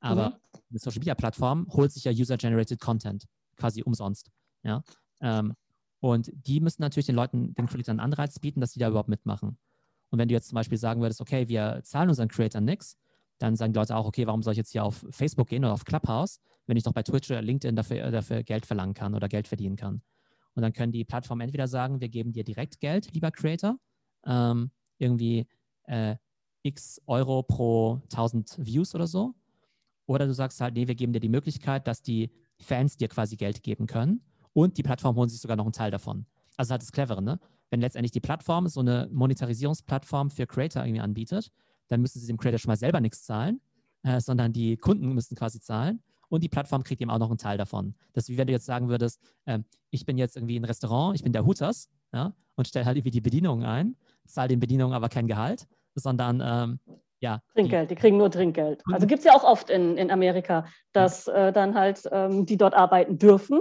Aber 0.00 0.30
mhm. 0.30 0.60
eine 0.70 0.78
Social 0.78 1.00
Media 1.00 1.14
Plattform 1.14 1.66
holt 1.70 1.92
sich 1.92 2.04
ja 2.04 2.12
User-Generated 2.12 2.80
Content 2.80 3.26
quasi 3.56 3.82
umsonst. 3.82 4.30
Ja? 4.62 4.82
Ähm, 5.20 5.54
und 6.00 6.30
die 6.32 6.60
müssen 6.60 6.80
natürlich 6.80 7.06
den 7.06 7.16
Leuten, 7.16 7.54
den 7.54 7.66
Creators 7.66 7.90
einen 7.90 8.00
Anreiz 8.00 8.38
bieten, 8.38 8.60
dass 8.60 8.72
sie 8.72 8.80
da 8.80 8.88
überhaupt 8.88 9.08
mitmachen. 9.08 9.58
Und 10.10 10.18
wenn 10.18 10.28
du 10.28 10.34
jetzt 10.34 10.48
zum 10.48 10.56
Beispiel 10.56 10.78
sagen 10.78 11.02
würdest, 11.02 11.20
okay, 11.20 11.48
wir 11.48 11.80
zahlen 11.84 12.08
unseren 12.08 12.28
Creators 12.28 12.62
nichts, 12.62 12.96
dann 13.38 13.54
sagen 13.54 13.72
die 13.74 13.78
Leute 13.78 13.96
auch, 13.96 14.06
okay, 14.06 14.26
warum 14.26 14.42
soll 14.42 14.52
ich 14.52 14.58
jetzt 14.58 14.72
hier 14.72 14.84
auf 14.84 15.04
Facebook 15.10 15.48
gehen 15.48 15.64
oder 15.64 15.74
auf 15.74 15.84
Clubhouse, 15.84 16.40
wenn 16.66 16.76
ich 16.76 16.84
doch 16.84 16.92
bei 16.92 17.02
Twitch 17.02 17.30
oder 17.30 17.42
LinkedIn 17.42 17.76
dafür, 17.76 18.10
dafür 18.10 18.42
Geld 18.42 18.64
verlangen 18.64 18.94
kann 18.94 19.14
oder 19.14 19.28
Geld 19.28 19.46
verdienen 19.46 19.76
kann. 19.76 20.02
Und 20.58 20.62
dann 20.62 20.72
können 20.72 20.90
die 20.90 21.04
Plattformen 21.04 21.42
entweder 21.42 21.68
sagen, 21.68 22.00
wir 22.00 22.08
geben 22.08 22.32
dir 22.32 22.42
direkt 22.42 22.80
Geld, 22.80 23.14
lieber 23.14 23.30
Creator, 23.30 23.78
ähm, 24.26 24.72
irgendwie 24.98 25.46
äh, 25.84 26.16
x 26.64 27.00
Euro 27.06 27.44
pro 27.44 28.00
1000 28.10 28.56
Views 28.58 28.92
oder 28.92 29.06
so. 29.06 29.36
Oder 30.06 30.26
du 30.26 30.34
sagst 30.34 30.60
halt, 30.60 30.74
nee, 30.74 30.88
wir 30.88 30.96
geben 30.96 31.12
dir 31.12 31.20
die 31.20 31.28
Möglichkeit, 31.28 31.86
dass 31.86 32.02
die 32.02 32.32
Fans 32.58 32.96
dir 32.96 33.06
quasi 33.06 33.36
Geld 33.36 33.62
geben 33.62 33.86
können 33.86 34.20
und 34.52 34.76
die 34.78 34.82
Plattform 34.82 35.14
holen 35.14 35.28
sich 35.28 35.40
sogar 35.40 35.56
noch 35.56 35.64
einen 35.64 35.72
Teil 35.72 35.92
davon. 35.92 36.26
Also 36.56 36.72
halt 36.72 36.82
das 36.82 36.90
Clevere, 36.90 37.22
ne? 37.22 37.38
Wenn 37.70 37.80
letztendlich 37.80 38.10
die 38.10 38.18
Plattform 38.18 38.66
so 38.66 38.80
eine 38.80 39.08
Monetarisierungsplattform 39.12 40.28
für 40.28 40.48
Creator 40.48 40.82
irgendwie 40.82 41.02
anbietet, 41.02 41.52
dann 41.86 42.00
müssen 42.00 42.18
sie 42.18 42.26
dem 42.26 42.36
Creator 42.36 42.58
schon 42.58 42.70
mal 42.70 42.76
selber 42.76 43.00
nichts 43.00 43.22
zahlen, 43.22 43.60
äh, 44.02 44.20
sondern 44.20 44.52
die 44.52 44.76
Kunden 44.76 45.14
müssen 45.14 45.36
quasi 45.36 45.60
zahlen 45.60 46.02
und 46.28 46.42
die 46.42 46.48
Plattform 46.48 46.84
kriegt 46.84 47.00
eben 47.00 47.10
auch 47.10 47.18
noch 47.18 47.30
einen 47.30 47.38
Teil 47.38 47.58
davon. 47.58 47.94
Das 48.12 48.24
ist 48.24 48.30
wie 48.30 48.38
wenn 48.38 48.46
du 48.46 48.52
jetzt 48.52 48.66
sagen 48.66 48.88
würdest, 48.88 49.20
äh, 49.46 49.58
ich 49.90 50.06
bin 50.06 50.18
jetzt 50.18 50.36
irgendwie 50.36 50.58
ein 50.58 50.64
Restaurant, 50.64 51.14
ich 51.14 51.22
bin 51.22 51.32
der 51.32 51.46
Hooters 51.46 51.88
ja, 52.12 52.32
und 52.56 52.68
stelle 52.68 52.86
halt 52.86 52.96
irgendwie 52.96 53.10
die 53.10 53.20
Bedienungen 53.20 53.64
ein, 53.64 53.96
zahle 54.26 54.48
den 54.48 54.60
Bedienungen 54.60 54.94
aber 54.94 55.08
kein 55.08 55.26
Gehalt, 55.26 55.66
sondern 55.94 56.42
ähm, 56.44 56.80
ja. 57.20 57.40
Trinkgeld, 57.54 57.90
die, 57.90 57.94
die, 57.94 58.00
kriegen 58.00 58.16
nur 58.16 58.30
Trinkgeld. 58.30 58.82
Also 58.92 59.06
gibt 59.06 59.20
es 59.20 59.24
ja 59.24 59.34
auch 59.34 59.44
oft 59.44 59.70
in, 59.70 59.96
in 59.96 60.10
Amerika, 60.10 60.66
dass 60.92 61.26
äh, 61.28 61.52
dann 61.52 61.74
halt 61.74 62.02
ähm, 62.12 62.46
die 62.46 62.56
dort 62.56 62.74
arbeiten 62.74 63.18
dürfen, 63.18 63.60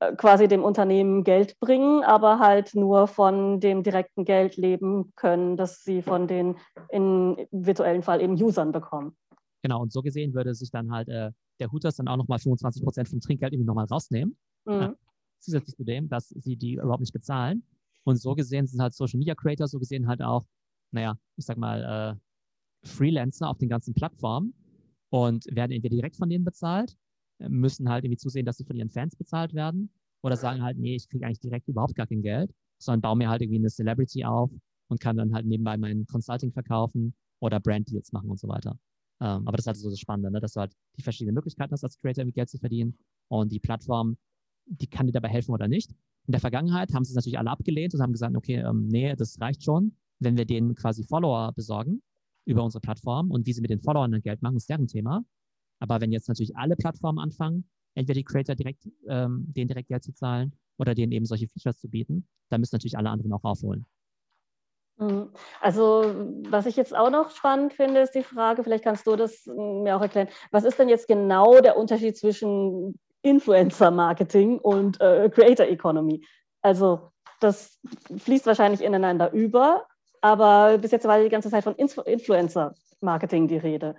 äh, 0.00 0.14
quasi 0.14 0.48
dem 0.48 0.64
Unternehmen 0.64 1.22
Geld 1.22 1.58
bringen, 1.60 2.02
aber 2.02 2.38
halt 2.38 2.74
nur 2.74 3.06
von 3.06 3.60
dem 3.60 3.82
direkten 3.82 4.24
Geld 4.24 4.56
leben 4.56 5.12
können, 5.14 5.56
das 5.56 5.84
sie 5.84 6.02
von 6.02 6.26
den 6.26 6.56
in 6.88 7.46
virtuellen 7.52 8.02
Fall 8.02 8.20
eben 8.20 8.42
Usern 8.42 8.72
bekommen. 8.72 9.16
Genau, 9.62 9.82
und 9.82 9.92
so 9.92 10.02
gesehen 10.02 10.34
würde 10.34 10.54
sich 10.54 10.70
dann 10.70 10.92
halt 10.92 11.08
äh, 11.08 11.32
der 11.58 11.72
Hooters 11.72 11.96
dann 11.96 12.08
auch 12.08 12.16
nochmal 12.16 12.38
25 12.38 12.82
Prozent 12.82 13.08
vom 13.08 13.20
Trinkgeld 13.20 13.52
irgendwie 13.52 13.66
nochmal 13.66 13.86
rausnehmen. 13.86 14.36
Mhm. 14.66 14.72
Ja, 14.72 14.96
zusätzlich 15.40 15.76
zu 15.76 15.84
dem, 15.84 16.08
dass 16.08 16.28
sie 16.28 16.56
die 16.56 16.74
überhaupt 16.74 17.00
nicht 17.00 17.12
bezahlen. 17.12 17.62
Und 18.04 18.16
so 18.16 18.34
gesehen 18.34 18.66
sind 18.66 18.80
halt 18.80 18.94
Social 18.94 19.18
Media 19.18 19.34
Creator, 19.34 19.66
so 19.66 19.78
gesehen 19.78 20.06
halt 20.06 20.22
auch, 20.22 20.46
naja, 20.92 21.18
ich 21.36 21.44
sag 21.44 21.56
mal, 21.56 22.16
äh, 22.16 22.86
Freelancer 22.86 23.48
auf 23.48 23.58
den 23.58 23.68
ganzen 23.68 23.94
Plattformen 23.94 24.54
und 25.10 25.44
werden 25.50 25.72
entweder 25.72 25.96
direkt 25.96 26.16
von 26.16 26.28
denen 26.28 26.44
bezahlt, 26.44 26.96
äh, 27.38 27.48
müssen 27.48 27.88
halt 27.88 28.04
irgendwie 28.04 28.18
zusehen, 28.18 28.46
dass 28.46 28.58
sie 28.58 28.64
von 28.64 28.76
ihren 28.76 28.90
Fans 28.90 29.16
bezahlt 29.16 29.54
werden 29.54 29.90
oder 30.22 30.36
sagen 30.36 30.62
halt, 30.62 30.78
nee, 30.78 30.94
ich 30.94 31.08
kriege 31.08 31.26
eigentlich 31.26 31.40
direkt 31.40 31.68
überhaupt 31.68 31.94
gar 31.94 32.06
kein 32.06 32.22
Geld, 32.22 32.52
sondern 32.78 33.00
baue 33.00 33.16
mir 33.16 33.28
halt 33.28 33.42
irgendwie 33.42 33.58
eine 33.58 33.70
Celebrity 33.70 34.24
auf 34.24 34.50
und 34.88 35.00
kann 35.00 35.16
dann 35.16 35.34
halt 35.34 35.46
nebenbei 35.46 35.76
mein 35.76 36.06
Consulting 36.06 36.52
verkaufen 36.52 37.14
oder 37.40 37.60
Brand 37.60 37.90
Deals 37.90 38.12
machen 38.12 38.30
und 38.30 38.38
so 38.38 38.48
weiter. 38.48 38.78
Ähm, 39.20 39.46
aber 39.46 39.52
das 39.52 39.60
ist 39.62 39.66
halt 39.66 39.76
so 39.78 39.90
das 39.90 39.98
Spannende, 39.98 40.30
ne? 40.30 40.40
dass 40.40 40.52
du 40.52 40.60
halt 40.60 40.72
die 40.96 41.02
verschiedenen 41.02 41.34
Möglichkeiten 41.34 41.72
hast, 41.72 41.84
als 41.84 41.98
Creator 41.98 42.24
mit 42.24 42.34
Geld 42.34 42.50
zu 42.50 42.58
verdienen. 42.58 42.96
Und 43.28 43.52
die 43.52 43.60
Plattform, 43.60 44.16
die 44.66 44.86
kann 44.86 45.06
dir 45.06 45.12
dabei 45.12 45.28
helfen 45.28 45.52
oder 45.52 45.68
nicht. 45.68 45.90
In 46.26 46.32
der 46.32 46.40
Vergangenheit 46.40 46.92
haben 46.92 47.04
sie 47.04 47.12
es 47.12 47.14
natürlich 47.14 47.38
alle 47.38 47.50
abgelehnt 47.50 47.94
und 47.94 48.02
haben 48.02 48.12
gesagt, 48.12 48.36
okay, 48.36 48.56
ähm, 48.56 48.88
nee, 48.88 49.14
das 49.14 49.40
reicht 49.40 49.62
schon, 49.62 49.96
wenn 50.18 50.36
wir 50.36 50.44
denen 50.44 50.74
quasi 50.74 51.04
Follower 51.04 51.52
besorgen 51.52 52.02
über 52.44 52.62
unsere 52.64 52.80
Plattform 52.80 53.30
und 53.30 53.46
wie 53.46 53.52
sie 53.52 53.60
mit 53.60 53.70
den 53.70 53.80
Followern 53.80 54.12
dann 54.12 54.22
Geld 54.22 54.42
machen, 54.42 54.56
ist 54.56 54.68
deren 54.68 54.86
Thema. 54.86 55.24
Aber 55.78 56.00
wenn 56.00 56.12
jetzt 56.12 56.28
natürlich 56.28 56.56
alle 56.56 56.76
Plattformen 56.76 57.18
anfangen, 57.18 57.68
entweder 57.94 58.18
die 58.18 58.24
Creator 58.24 58.54
direkt, 58.54 58.88
ähm, 59.08 59.44
denen 59.52 59.68
direkt 59.68 59.88
Geld 59.88 60.04
zu 60.04 60.12
zahlen 60.12 60.52
oder 60.78 60.94
denen 60.94 61.12
eben 61.12 61.26
solche 61.26 61.48
Features 61.48 61.78
zu 61.78 61.88
bieten, 61.88 62.26
dann 62.50 62.60
müssen 62.60 62.74
natürlich 62.74 62.98
alle 62.98 63.10
anderen 63.10 63.32
auch 63.32 63.44
aufholen. 63.44 63.84
Mhm. 64.98 65.30
Also, 65.60 66.14
was 66.48 66.66
ich 66.66 66.76
jetzt 66.76 66.96
auch 66.96 67.10
noch 67.10 67.30
spannend 67.30 67.74
finde, 67.74 68.00
ist 68.00 68.14
die 68.14 68.22
Frage, 68.22 68.64
vielleicht 68.64 68.84
kannst 68.84 69.06
du 69.06 69.16
das 69.16 69.44
hm, 69.44 69.82
mir 69.82 69.96
auch 69.96 70.00
erklären, 70.00 70.28
was 70.50 70.64
ist 70.64 70.78
denn 70.78 70.88
jetzt 70.88 71.06
genau 71.06 71.60
der 71.60 71.76
Unterschied 71.76 72.16
zwischen 72.16 72.98
Influencer-Marketing 73.22 74.58
und 74.58 75.00
äh, 75.00 75.28
Creator 75.28 75.66
Economy? 75.66 76.24
Also, 76.62 77.10
das 77.40 77.78
fließt 78.16 78.46
wahrscheinlich 78.46 78.82
ineinander 78.82 79.32
über, 79.32 79.86
aber 80.22 80.78
bis 80.78 80.92
jetzt 80.92 81.06
war 81.06 81.20
die 81.20 81.28
ganze 81.28 81.50
Zeit 81.50 81.64
von 81.64 81.74
Influencer-Marketing 81.74 83.48
die 83.48 83.58
Rede. 83.58 83.96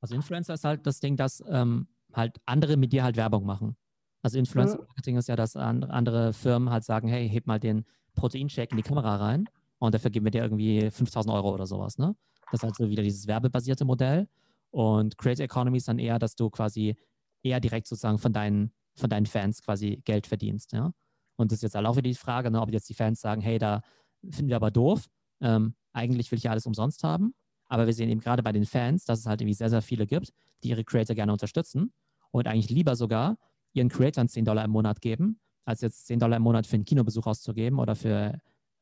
Also, 0.00 0.14
Influencer 0.14 0.54
ist 0.54 0.64
halt 0.64 0.86
das 0.86 1.00
Ding, 1.00 1.16
dass 1.16 1.42
ähm, 1.48 1.88
halt 2.12 2.38
andere 2.46 2.76
mit 2.76 2.92
dir 2.92 3.02
halt 3.02 3.16
Werbung 3.16 3.44
machen. 3.44 3.76
Also, 4.22 4.38
Influencer-Marketing 4.38 5.14
mhm. 5.14 5.18
ist 5.18 5.28
ja, 5.28 5.34
dass 5.34 5.56
andere 5.56 6.32
Firmen 6.32 6.70
halt 6.70 6.84
sagen: 6.84 7.08
Hey, 7.08 7.28
heb 7.28 7.48
mal 7.48 7.58
den 7.58 7.84
Proteinshake 8.14 8.70
in 8.70 8.76
die 8.76 8.84
Kamera 8.84 9.16
rein 9.16 9.48
und 9.84 9.94
dafür 9.94 10.10
geben 10.10 10.26
wir 10.26 10.30
dir 10.30 10.42
irgendwie 10.42 10.90
5000 10.90 11.34
Euro 11.34 11.52
oder 11.52 11.66
sowas. 11.66 11.98
Ne? 11.98 12.14
Das 12.50 12.60
ist 12.60 12.62
halt 12.64 12.76
so 12.76 12.88
wieder 12.88 13.02
dieses 13.02 13.26
werbebasierte 13.26 13.84
Modell. 13.84 14.28
Und 14.70 15.16
Creator 15.18 15.44
Economy 15.44 15.78
ist 15.78 15.88
dann 15.88 15.98
eher, 15.98 16.18
dass 16.18 16.34
du 16.34 16.50
quasi 16.50 16.96
eher 17.42 17.60
direkt 17.60 17.86
sozusagen 17.86 18.18
von 18.18 18.32
deinen 18.32 18.72
von 18.96 19.10
deinen 19.10 19.26
Fans 19.26 19.62
quasi 19.62 20.00
Geld 20.04 20.26
verdienst. 20.26 20.72
Ja? 20.72 20.92
Und 21.36 21.50
das 21.50 21.58
ist 21.58 21.62
jetzt 21.62 21.76
auch 21.76 21.96
wieder 21.96 22.08
die 22.08 22.14
Frage, 22.14 22.50
ne, 22.50 22.60
ob 22.60 22.70
jetzt 22.72 22.88
die 22.88 22.94
Fans 22.94 23.20
sagen, 23.20 23.40
hey, 23.40 23.58
da 23.58 23.82
finden 24.30 24.48
wir 24.48 24.56
aber 24.56 24.70
doof. 24.70 25.06
Ähm, 25.40 25.74
eigentlich 25.92 26.30
will 26.30 26.38
ich 26.38 26.44
ja 26.44 26.52
alles 26.52 26.66
umsonst 26.66 27.02
haben. 27.02 27.34
Aber 27.66 27.86
wir 27.86 27.92
sehen 27.92 28.08
eben 28.08 28.20
gerade 28.20 28.42
bei 28.42 28.52
den 28.52 28.66
Fans, 28.66 29.04
dass 29.04 29.20
es 29.20 29.26
halt 29.26 29.40
irgendwie 29.40 29.54
sehr, 29.54 29.70
sehr 29.70 29.82
viele 29.82 30.06
gibt, 30.06 30.32
die 30.62 30.68
ihre 30.68 30.84
Creator 30.84 31.16
gerne 31.16 31.32
unterstützen 31.32 31.92
und 32.30 32.46
eigentlich 32.46 32.70
lieber 32.70 32.94
sogar 32.94 33.36
ihren 33.72 33.88
Creatoren 33.88 34.28
10 34.28 34.44
Dollar 34.44 34.64
im 34.64 34.70
Monat 34.70 35.00
geben, 35.00 35.40
als 35.64 35.80
jetzt 35.80 36.06
10 36.06 36.20
Dollar 36.20 36.36
im 36.36 36.42
Monat 36.42 36.66
für 36.66 36.74
einen 36.74 36.84
Kinobesuch 36.84 37.26
auszugeben 37.26 37.78
oder 37.78 37.96
für, 37.96 38.38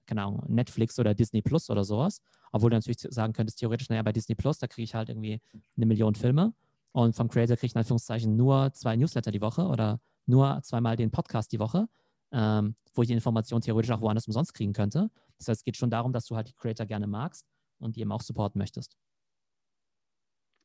keine 0.07 0.23
Ahnung, 0.23 0.45
Netflix 0.49 0.99
oder 0.99 1.15
Disney 1.15 1.43
Plus 1.43 1.71
oder 1.71 1.85
sowas. 1.85 2.21
Obwohl 2.53 2.71
du 2.71 2.77
natürlich 2.77 3.01
sagen 3.01 3.33
könntest, 3.33 3.59
theoretisch, 3.59 3.89
naja, 3.89 4.03
bei 4.03 4.13
Disney 4.13 4.35
Plus, 4.35 4.59
da 4.59 4.67
kriege 4.67 4.85
ich 4.85 4.95
halt 4.95 5.09
irgendwie 5.09 5.41
eine 5.77 5.87
Million 5.87 6.15
Filme 6.15 6.55
und 6.93 7.17
vom 7.17 7.29
Creator 7.29 7.57
kriege 7.57 7.67
ich 7.67 7.75
in 7.75 7.79
Anführungszeichen 7.79 8.37
nur 8.37 8.73
zwei 8.73 8.97
Newsletter 8.97 9.31
die 9.31 9.41
Woche 9.41 9.67
oder 9.67 10.01
nur 10.27 10.61
zweimal 10.63 10.97
den 10.97 11.11
Podcast 11.11 11.53
die 11.53 11.59
Woche, 11.59 11.89
ähm, 12.31 12.77
wo 12.95 13.03
ich 13.03 13.09
die 13.09 13.15
Information 13.15 13.61
theoretisch 13.61 13.91
auch 13.91 14.01
woanders 14.01 14.27
umsonst 14.27 14.55
kriegen 14.55 14.73
könnte. 14.73 15.11
Das 15.39 15.49
heißt, 15.49 15.61
es 15.61 15.65
geht 15.65 15.77
schon 15.77 15.91
darum, 15.91 16.13
dass 16.13 16.27
du 16.27 16.37
halt 16.37 16.49
die 16.49 16.55
Creator 16.55 16.87
gerne 16.87 17.07
magst 17.07 17.47
und 17.79 17.97
die 17.97 18.01
eben 18.01 18.13
auch 18.13 18.21
supporten 18.21 18.59
möchtest. 18.59 18.97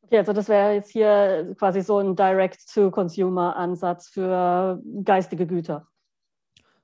Okay, 0.04 0.20
also 0.20 0.32
das 0.34 0.48
wäre 0.48 0.74
jetzt 0.74 0.92
hier 0.92 1.54
quasi 1.58 1.82
so 1.82 1.98
ein 1.98 2.16
Direct-to-Consumer-Ansatz 2.16 4.08
für 4.08 4.82
geistige 5.04 5.46
Güter. 5.48 5.88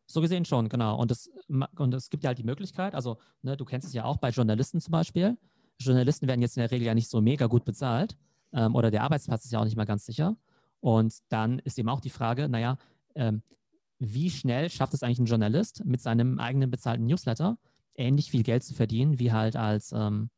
So 0.05 0.21
gesehen 0.21 0.45
schon, 0.45 0.69
genau. 0.69 0.97
Und 0.99 1.11
es, 1.11 1.29
und 1.47 2.09
gibt 2.09 2.23
ja 2.23 2.29
halt 2.29 2.37
die 2.37 2.43
Möglichkeit, 2.43 2.95
also 2.95 3.17
ne, 3.41 3.55
du 3.57 3.65
kennst 3.65 3.87
es 3.87 3.93
ja 3.93 4.05
auch 4.05 4.17
bei 4.17 4.29
Journalisten 4.29 4.81
zum 4.81 4.91
Beispiel. 4.91 5.37
Journalisten 5.79 6.27
werden 6.27 6.41
jetzt 6.41 6.57
in 6.57 6.61
der 6.61 6.71
Regel 6.71 6.85
ja 6.85 6.93
nicht 6.93 7.09
so 7.09 7.21
mega 7.21 7.47
gut 7.47 7.65
bezahlt 7.65 8.15
ähm, 8.51 8.75
oder 8.75 8.91
der 8.91 9.03
Arbeitsplatz 9.03 9.45
ist 9.45 9.51
ja 9.51 9.59
auch 9.59 9.65
nicht 9.65 9.77
mal 9.77 9.85
ganz 9.85 10.05
sicher. 10.05 10.35
Und 10.79 11.15
dann 11.29 11.59
ist 11.59 11.79
eben 11.79 11.89
auch 11.89 12.01
die 12.01 12.09
Frage, 12.09 12.49
naja, 12.49 12.77
ähm, 13.15 13.41
wie 13.99 14.29
schnell 14.29 14.69
schafft 14.69 14.93
es 14.93 15.03
eigentlich 15.03 15.19
ein 15.19 15.25
Journalist 15.25 15.85
mit 15.85 16.01
seinem 16.01 16.39
eigenen 16.39 16.69
bezahlten 16.69 17.05
Newsletter 17.05 17.57
ähnlich 17.95 18.31
viel 18.31 18.43
Geld 18.43 18.63
zu 18.63 18.73
verdienen 18.73 19.19
wie 19.19 19.31
halt 19.31 19.55
als 19.55 19.91
ähm, 19.93 20.29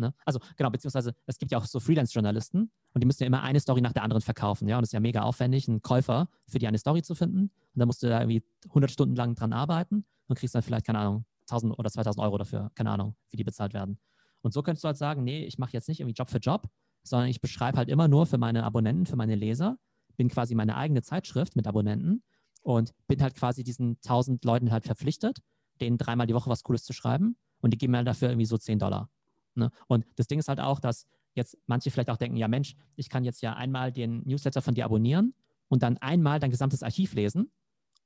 Ne? 0.00 0.14
Also 0.24 0.40
genau, 0.56 0.70
beziehungsweise 0.70 1.14
es 1.26 1.38
gibt 1.38 1.52
ja 1.52 1.58
auch 1.58 1.64
so 1.64 1.78
Freelance-Journalisten 1.80 2.70
und 2.92 3.00
die 3.00 3.06
müssen 3.06 3.22
ja 3.22 3.26
immer 3.26 3.42
eine 3.42 3.60
Story 3.60 3.80
nach 3.80 3.92
der 3.92 4.02
anderen 4.02 4.22
verkaufen. 4.22 4.68
Ja, 4.68 4.78
und 4.78 4.82
es 4.82 4.88
ist 4.88 4.94
ja 4.94 5.00
mega 5.00 5.22
aufwendig, 5.22 5.68
einen 5.68 5.82
Käufer 5.82 6.28
für 6.48 6.58
die 6.58 6.66
eine 6.66 6.78
Story 6.78 7.02
zu 7.02 7.14
finden. 7.14 7.42
Und 7.42 7.78
da 7.78 7.86
musst 7.86 8.02
du 8.02 8.08
da 8.08 8.20
irgendwie 8.20 8.42
100 8.68 8.90
Stunden 8.90 9.14
lang 9.14 9.34
dran 9.34 9.52
arbeiten 9.52 10.04
und 10.26 10.38
kriegst 10.38 10.54
dann 10.54 10.62
vielleicht, 10.62 10.86
keine 10.86 10.98
Ahnung, 10.98 11.24
1000 11.42 11.78
oder 11.78 11.90
2000 11.90 12.24
Euro 12.24 12.38
dafür, 12.38 12.70
keine 12.74 12.90
Ahnung, 12.90 13.16
wie 13.30 13.36
die 13.36 13.44
bezahlt 13.44 13.74
werden. 13.74 13.98
Und 14.42 14.52
so 14.52 14.62
könntest 14.62 14.84
du 14.84 14.86
halt 14.86 14.96
sagen, 14.96 15.22
nee, 15.22 15.44
ich 15.44 15.58
mache 15.58 15.72
jetzt 15.72 15.88
nicht 15.88 16.00
irgendwie 16.00 16.14
Job 16.14 16.30
für 16.30 16.38
Job, 16.38 16.68
sondern 17.02 17.28
ich 17.28 17.40
beschreibe 17.40 17.78
halt 17.78 17.88
immer 17.88 18.08
nur 18.08 18.26
für 18.26 18.38
meine 18.38 18.64
Abonnenten, 18.64 19.06
für 19.06 19.16
meine 19.16 19.34
Leser, 19.34 19.78
bin 20.16 20.28
quasi 20.28 20.54
meine 20.54 20.76
eigene 20.76 21.02
Zeitschrift 21.02 21.56
mit 21.56 21.66
Abonnenten 21.66 22.22
und 22.62 22.92
bin 23.06 23.22
halt 23.22 23.34
quasi 23.34 23.64
diesen 23.64 23.96
1000 24.04 24.44
Leuten 24.44 24.70
halt 24.70 24.84
verpflichtet, 24.84 25.40
denen 25.80 25.98
dreimal 25.98 26.26
die 26.26 26.34
Woche 26.34 26.50
was 26.50 26.62
Cooles 26.62 26.84
zu 26.84 26.92
schreiben 26.92 27.36
und 27.60 27.72
die 27.72 27.78
geben 27.78 27.92
mir 27.92 27.98
halt 27.98 28.08
dafür 28.08 28.28
irgendwie 28.28 28.46
so 28.46 28.58
10 28.58 28.78
Dollar. 28.78 29.08
Ne? 29.54 29.70
Und 29.86 30.06
das 30.16 30.26
Ding 30.26 30.38
ist 30.38 30.48
halt 30.48 30.60
auch, 30.60 30.80
dass 30.80 31.06
jetzt 31.34 31.56
manche 31.66 31.90
vielleicht 31.90 32.10
auch 32.10 32.16
denken, 32.16 32.36
ja 32.36 32.48
Mensch, 32.48 32.74
ich 32.96 33.08
kann 33.08 33.24
jetzt 33.24 33.40
ja 33.42 33.54
einmal 33.54 33.92
den 33.92 34.22
Newsletter 34.24 34.62
von 34.62 34.74
dir 34.74 34.84
abonnieren 34.84 35.34
und 35.68 35.82
dann 35.82 35.98
einmal 35.98 36.40
dein 36.40 36.50
gesamtes 36.50 36.82
Archiv 36.82 37.14
lesen 37.14 37.50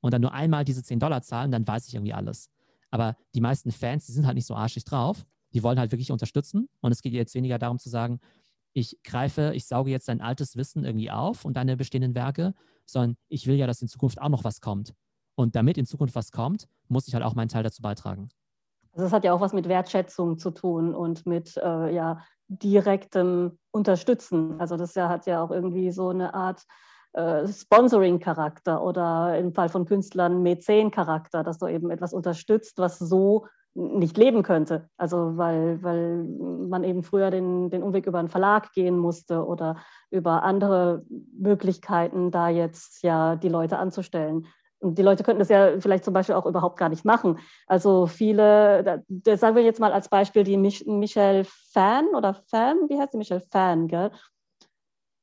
und 0.01 0.13
dann 0.13 0.21
nur 0.21 0.33
einmal 0.33 0.65
diese 0.65 0.83
10 0.83 1.01
Dollar 1.01 1.23
zahlen, 1.23 1.51
dann 1.51 1.67
weiß 1.67 1.89
ich 1.89 1.95
irgendwie 1.95 2.13
alles. 2.13 2.51
Aber 2.91 3.17
die 3.35 3.41
meisten 3.41 3.73
Fans, 3.73 4.07
die 4.07 4.13
sind 4.13 4.27
halt 4.27 4.37
nicht 4.37 4.47
so 4.47 4.55
arschig 4.55 4.85
drauf. 4.85 5.27
Die 5.53 5.63
wollen 5.63 5.79
halt 5.79 5.93
wirklich 5.93 6.13
unterstützen. 6.13 6.69
Und 6.81 6.93
es 6.93 7.03
geht 7.03 7.13
jetzt 7.13 7.35
weniger 7.35 7.59
darum 7.59 7.79
zu 7.79 7.89
sagen, 7.89 8.21
ich 8.73 9.03
greife, 9.03 9.53
ich 9.55 9.67
sauge 9.67 9.91
jetzt 9.91 10.09
dein 10.09 10.21
altes 10.21 10.57
Wissen 10.57 10.85
irgendwie 10.85 11.11
auf 11.11 11.45
und 11.45 11.57
deine 11.57 11.77
bestehenden 11.77 12.15
Werke, 12.15 12.55
sondern 12.87 13.17
ich 13.29 13.47
will 13.47 13.57
ja, 13.57 13.67
dass 13.67 13.81
in 13.83 13.89
Zukunft 13.89 14.21
auch 14.21 14.29
noch 14.29 14.45
was 14.45 14.61
kommt. 14.61 14.95
Und 15.37 15.57
damit 15.57 15.79
in 15.79 15.87
Zukunft 15.87 16.15
was 16.15 16.33
kommt, 16.33 16.69
muss 16.89 17.09
ich 17.09 17.15
halt 17.15 17.25
auch 17.25 17.35
meinen 17.35 17.49
Teil 17.49 17.63
dazu 17.63 17.83
beitragen. 17.83 18.29
Also 18.95 19.07
es 19.07 19.13
hat 19.13 19.25
ja 19.25 19.33
auch 19.33 19.41
was 19.41 19.53
mit 19.53 19.69
Wertschätzung 19.69 20.39
zu 20.39 20.51
tun 20.51 20.95
und 20.95 21.27
mit 21.27 21.57
äh, 21.57 21.93
ja, 21.93 22.21
direktem 22.49 23.59
Unterstützen. 23.73 24.61
Also 24.61 24.77
das 24.77 24.95
ja, 24.95 25.09
hat 25.09 25.27
ja 25.27 25.43
auch 25.43 25.51
irgendwie 25.51 25.91
so 25.91 26.11
eine 26.11 26.35
Art 26.35 26.63
äh, 27.13 27.47
Sponsoring-Charakter 27.47 28.83
oder 28.83 29.39
im 29.39 29.53
Fall 29.53 29.69
von 29.69 29.85
Künstlern 29.85 30.43
Mäzen-Charakter, 30.43 31.43
dass 31.43 31.59
du 31.59 31.67
eben 31.67 31.91
etwas 31.91 32.13
unterstützt, 32.13 32.79
was 32.79 32.99
so 32.99 33.47
nicht 33.75 34.17
leben 34.17 34.45
könnte. 34.45 34.89
Also 34.97 35.37
weil, 35.37 35.83
weil 35.83 36.23
man 36.25 36.85
eben 36.85 37.03
früher 37.03 37.31
den, 37.31 37.71
den 37.71 37.83
Umweg 37.83 38.07
über 38.07 38.21
einen 38.21 38.29
Verlag 38.29 38.73
gehen 38.73 38.99
musste 38.99 39.45
oder 39.45 39.77
über 40.11 40.45
andere 40.45 41.05
Möglichkeiten, 41.37 42.31
da 42.31 42.49
jetzt 42.49 43.03
ja 43.03 43.35
die 43.35 43.49
Leute 43.49 43.79
anzustellen. 43.79 44.47
Und 44.85 44.99
die 44.99 45.03
Leute 45.03 45.25
könnten 45.25 45.39
das 45.41 45.49
ja 45.49 45.81
vielleicht 45.81 46.05
zum 46.05 46.15
Beispiel 46.15 46.35
auch 46.35 46.47
überhaupt 46.47 46.79
gar 46.79 46.89
nicht 46.89 47.05
machen. 47.05 47.39
Also 47.67 48.07
viele, 48.07 49.03
das 49.09 49.41
sagen 49.41 49.57
wir 49.57 49.63
jetzt 49.63 49.81
mal 49.81 49.93
als 49.93 50.09
Beispiel 50.09 50.45
die 50.45 50.57
Mich 50.57 50.87
Michelle 50.87 51.45
Fan 51.73 52.07
oder 52.15 52.35
Fan, 52.49 52.89
wie 52.89 52.99
heißt 52.99 53.13
sie? 53.13 53.19
Michelle 53.19 53.43
Fan, 53.51 53.89
gell? 53.89 54.11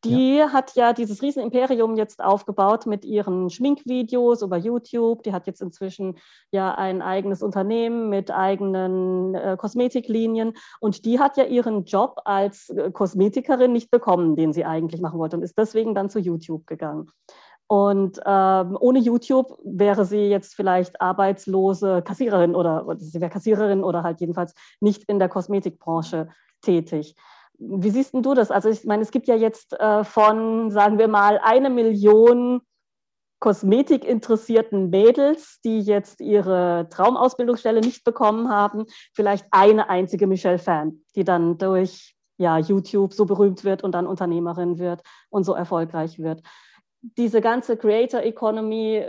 Die 0.04 0.38
ja. 0.38 0.52
hat 0.52 0.76
ja 0.76 0.94
dieses 0.94 1.22
Riesenimperium 1.22 1.96
jetzt 1.96 2.24
aufgebaut 2.24 2.88
mit 2.88 3.06
ihren 3.06 3.52
Schminkvideos 3.52 4.42
über 4.42 4.58
YouTube. 4.58 5.22
Die 5.22 5.32
hat 5.32 5.46
jetzt 5.46 5.62
inzwischen 5.62 6.18
ja 6.50 6.74
ein 6.74 7.04
eigenes 7.04 7.44
Unternehmen 7.44 8.10
mit 8.10 8.32
eigenen 8.32 9.36
äh, 9.36 9.58
Kosmetiklinien. 9.60 10.54
Und 10.80 11.06
die 11.06 11.20
hat 11.20 11.38
ja 11.38 11.44
ihren 11.44 11.86
Job 11.86 12.20
als 12.26 12.70
äh, 12.70 12.90
Kosmetikerin 12.92 13.72
nicht 13.72 13.92
bekommen, 13.92 14.36
den 14.36 14.54
sie 14.54 14.66
eigentlich 14.66 15.02
machen 15.02 15.20
wollte 15.20 15.38
und 15.38 15.44
ist 15.44 15.58
deswegen 15.58 15.94
dann 15.94 16.10
zu 16.10 16.18
YouTube 16.18 16.66
gegangen. 16.66 17.12
Und 17.72 18.20
ähm, 18.26 18.78
ohne 18.82 19.00
YouTube 19.00 19.58
wäre 19.64 20.04
sie 20.04 20.28
jetzt 20.28 20.56
vielleicht 20.56 21.00
arbeitslose 21.00 22.02
Kassiererin 22.02 22.54
oder, 22.54 22.86
oder 22.86 23.00
sie 23.00 23.22
wäre 23.22 23.32
Kassiererin 23.32 23.82
oder 23.82 24.04
halt 24.04 24.20
jedenfalls 24.20 24.54
nicht 24.82 25.06
in 25.06 25.20
der 25.20 25.30
Kosmetikbranche 25.30 26.28
tätig. 26.62 27.16
Wie 27.58 27.90
siehst 27.90 28.14
du 28.14 28.34
das? 28.34 28.52
Also 28.52 28.68
ich 28.68 28.84
meine, 28.84 29.04
es 29.04 29.12
gibt 29.12 29.26
ja 29.30 29.36
jetzt 29.36 29.72
äh, 29.80 30.04
von, 30.04 30.70
sagen 30.70 31.00
wir 31.00 31.08
mal, 31.08 31.40
eine 31.42 31.70
Million 31.70 32.60
kosmetikinteressierten 33.40 34.90
Mädels, 34.90 35.62
die 35.64 35.80
jetzt 35.80 36.20
ihre 36.20 36.90
Traumausbildungsstelle 36.90 37.80
nicht 37.80 38.04
bekommen 38.04 38.50
haben, 38.50 38.84
vielleicht 39.14 39.46
eine 39.52 39.90
einzige 39.90 40.28
Michelle 40.28 40.60
Fan, 40.60 41.04
die 41.16 41.24
dann 41.24 41.58
durch 41.58 42.18
ja, 42.38 42.58
YouTube 42.58 43.14
so 43.14 43.26
berühmt 43.26 43.64
wird 43.64 43.82
und 43.82 43.94
dann 43.94 44.08
Unternehmerin 44.08 44.78
wird 44.78 45.04
und 45.30 45.46
so 45.46 45.54
erfolgreich 45.54 46.20
wird 46.20 46.42
diese 47.02 47.42
ganze 47.42 47.78
Creator 47.78 48.22
Economy, 48.22 49.04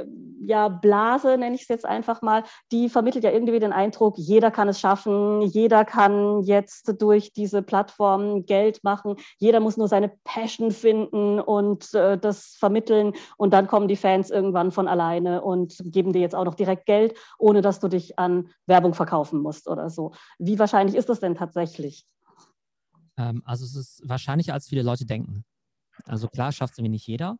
ja, 0.44 0.68
Blase 0.68 1.36
nenne 1.36 1.54
ich 1.54 1.62
es 1.62 1.68
jetzt 1.68 1.84
einfach 1.84 2.22
mal, 2.22 2.42
die 2.72 2.88
vermittelt 2.88 3.24
ja 3.24 3.30
irgendwie 3.30 3.58
den 3.58 3.72
Eindruck, 3.72 4.16
jeder 4.16 4.50
kann 4.50 4.68
es 4.68 4.80
schaffen, 4.80 5.42
jeder 5.42 5.84
kann 5.84 6.42
jetzt 6.42 7.00
durch 7.00 7.32
diese 7.32 7.62
Plattform 7.62 8.46
Geld 8.46 8.82
machen, 8.82 9.16
jeder 9.38 9.60
muss 9.60 9.76
nur 9.76 9.88
seine 9.88 10.10
Passion 10.24 10.70
finden 10.70 11.38
und 11.38 11.92
äh, 11.94 12.18
das 12.18 12.56
vermitteln 12.58 13.12
und 13.36 13.52
dann 13.52 13.66
kommen 13.66 13.88
die 13.88 13.96
Fans 13.96 14.30
irgendwann 14.30 14.72
von 14.72 14.88
alleine 14.88 15.42
und 15.42 15.76
geben 15.84 16.12
dir 16.12 16.20
jetzt 16.20 16.34
auch 16.34 16.44
noch 16.44 16.54
direkt 16.54 16.86
Geld, 16.86 17.16
ohne 17.38 17.60
dass 17.60 17.78
du 17.78 17.88
dich 17.88 18.18
an 18.18 18.48
Werbung 18.66 18.94
verkaufen 18.94 19.40
musst 19.40 19.68
oder 19.68 19.90
so. 19.90 20.12
Wie 20.38 20.58
wahrscheinlich 20.58 20.96
ist 20.96 21.08
das 21.08 21.20
denn 21.20 21.34
tatsächlich? 21.34 22.06
Ähm, 23.18 23.42
also 23.44 23.64
es 23.64 23.76
ist 23.76 24.02
wahrscheinlicher, 24.08 24.54
als 24.54 24.68
viele 24.68 24.82
Leute 24.82 25.04
denken. 25.04 25.44
Also 26.06 26.28
klar 26.28 26.52
schafft 26.52 26.72
es 26.72 26.78
irgendwie 26.78 26.92
nicht 26.92 27.06
jeder, 27.06 27.36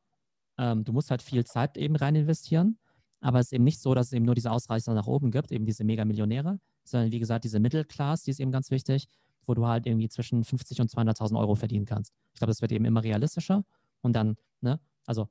ähm, 0.63 0.85
du 0.85 0.93
musst 0.93 1.11
halt 1.11 1.23
viel 1.23 1.45
Zeit 1.45 1.77
eben 1.77 1.97
rein 1.97 2.15
investieren, 2.15 2.79
aber 3.21 3.41
es 3.41 3.47
ist 3.47 3.53
eben 3.53 3.65
nicht 3.65 3.81
so, 3.81 3.95
dass 3.95 4.07
es 4.07 4.13
eben 4.13 4.25
nur 4.25 4.37
diese 4.37 4.53
Ausreißer 4.53 4.95
nach 4.95 5.09
oben 5.09 5.33
gibt, 5.33 5.51
eben 5.51 5.67
diese 5.67 5.83
Mega-Millionäre, 5.83 6.61
sondern 6.85 7.11
wie 7.11 7.19
gesagt, 7.19 7.45
diese 7.45 7.59
Mittelklasse, 7.59 8.25
die 8.25 8.31
ist 8.31 8.41
eben 8.41 8.53
ganz 8.53 8.71
wichtig, 8.71 9.09
wo 9.45 9.55
du 9.55 9.67
halt 9.67 9.87
irgendwie 9.87 10.09
zwischen 10.09 10.45
50 10.45 10.81
und 10.81 10.91
200.000 10.91 11.37
Euro 11.37 11.57
verdienen 11.57 11.85
kannst. 11.85 12.13
Ich 12.33 12.39
glaube, 12.39 12.51
das 12.51 12.63
wird 12.63 12.71
eben 12.71 12.85
immer 12.85 13.03
realistischer 13.03 13.65
und 14.03 14.15
dann, 14.15 14.37
ne, 14.61 14.79
also, 15.05 15.29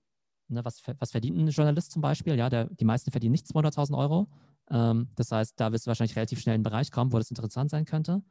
ne, 0.50 0.66
was, 0.66 0.82
was 1.00 1.12
verdient 1.12 1.38
ein 1.38 1.48
Journalist 1.48 1.92
zum 1.94 2.02
Beispiel? 2.02 2.36
Ja, 2.36 2.50
der, 2.50 2.66
die 2.66 2.86
meisten 2.86 3.12
verdienen 3.12 3.32
nicht 3.32 3.48
200.000 3.48 3.98
Euro. 3.98 4.28
Ähm, 4.70 5.08
das 5.16 5.32
heißt, 5.32 5.58
da 5.58 5.72
wirst 5.72 5.86
du 5.86 5.90
wahrscheinlich 5.90 6.18
relativ 6.18 6.42
schnell 6.42 6.56
in 6.56 6.60
einen 6.60 6.64
Bereich 6.64 6.92
kommen, 6.92 7.14
wo 7.14 7.18
das 7.18 7.30
interessant 7.30 7.70
sein 7.70 7.86
könnte. 7.86 8.22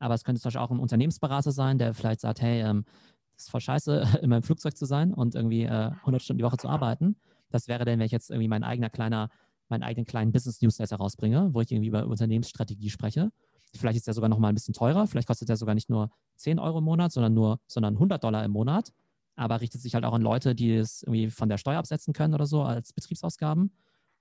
Aber 0.00 0.14
es 0.14 0.24
könnte 0.24 0.40
zum 0.40 0.48
Beispiel 0.48 0.60
auch 0.60 0.70
ein 0.72 0.80
Unternehmensberater 0.80 1.52
sein, 1.52 1.78
der 1.78 1.94
vielleicht 1.94 2.20
sagt, 2.20 2.40
hey, 2.40 2.62
ähm, 2.62 2.84
ist 3.44 3.50
voll 3.50 3.60
scheiße, 3.60 4.18
in 4.22 4.30
meinem 4.30 4.42
Flugzeug 4.42 4.76
zu 4.76 4.84
sein 4.84 5.12
und 5.12 5.34
irgendwie 5.34 5.64
äh, 5.64 5.90
100 6.00 6.22
Stunden 6.22 6.38
die 6.38 6.44
Woche 6.44 6.56
zu 6.56 6.68
arbeiten. 6.68 7.16
Das 7.50 7.68
wäre 7.68 7.84
dann, 7.84 7.98
wenn 7.98 8.06
ich 8.06 8.12
jetzt 8.12 8.30
irgendwie 8.30 8.48
mein 8.48 8.64
eigener 8.64 8.90
kleiner, 8.90 9.30
meinen 9.68 9.82
eigenen 9.82 10.06
kleinen 10.06 10.32
Business-Newsletter 10.32 10.96
rausbringe, 10.96 11.54
wo 11.54 11.60
ich 11.60 11.70
irgendwie 11.70 11.88
über 11.88 12.06
Unternehmensstrategie 12.06 12.90
spreche. 12.90 13.30
Vielleicht 13.74 13.98
ist 13.98 14.06
der 14.06 14.14
sogar 14.14 14.28
noch 14.28 14.38
mal 14.38 14.48
ein 14.48 14.54
bisschen 14.54 14.74
teurer. 14.74 15.06
Vielleicht 15.06 15.28
kostet 15.28 15.48
der 15.48 15.56
sogar 15.56 15.74
nicht 15.74 15.90
nur 15.90 16.10
10 16.36 16.58
Euro 16.58 16.78
im 16.78 16.84
Monat, 16.84 17.12
sondern 17.12 17.34
nur, 17.34 17.60
sondern 17.66 17.94
100 17.94 18.22
Dollar 18.22 18.44
im 18.44 18.50
Monat. 18.50 18.92
Aber 19.36 19.60
richtet 19.60 19.80
sich 19.80 19.94
halt 19.94 20.04
auch 20.04 20.14
an 20.14 20.22
Leute, 20.22 20.54
die 20.54 20.74
es 20.74 21.02
irgendwie 21.02 21.30
von 21.30 21.48
der 21.48 21.58
Steuer 21.58 21.78
absetzen 21.78 22.12
können 22.12 22.34
oder 22.34 22.46
so 22.46 22.62
als 22.62 22.92
Betriebsausgaben. 22.92 23.70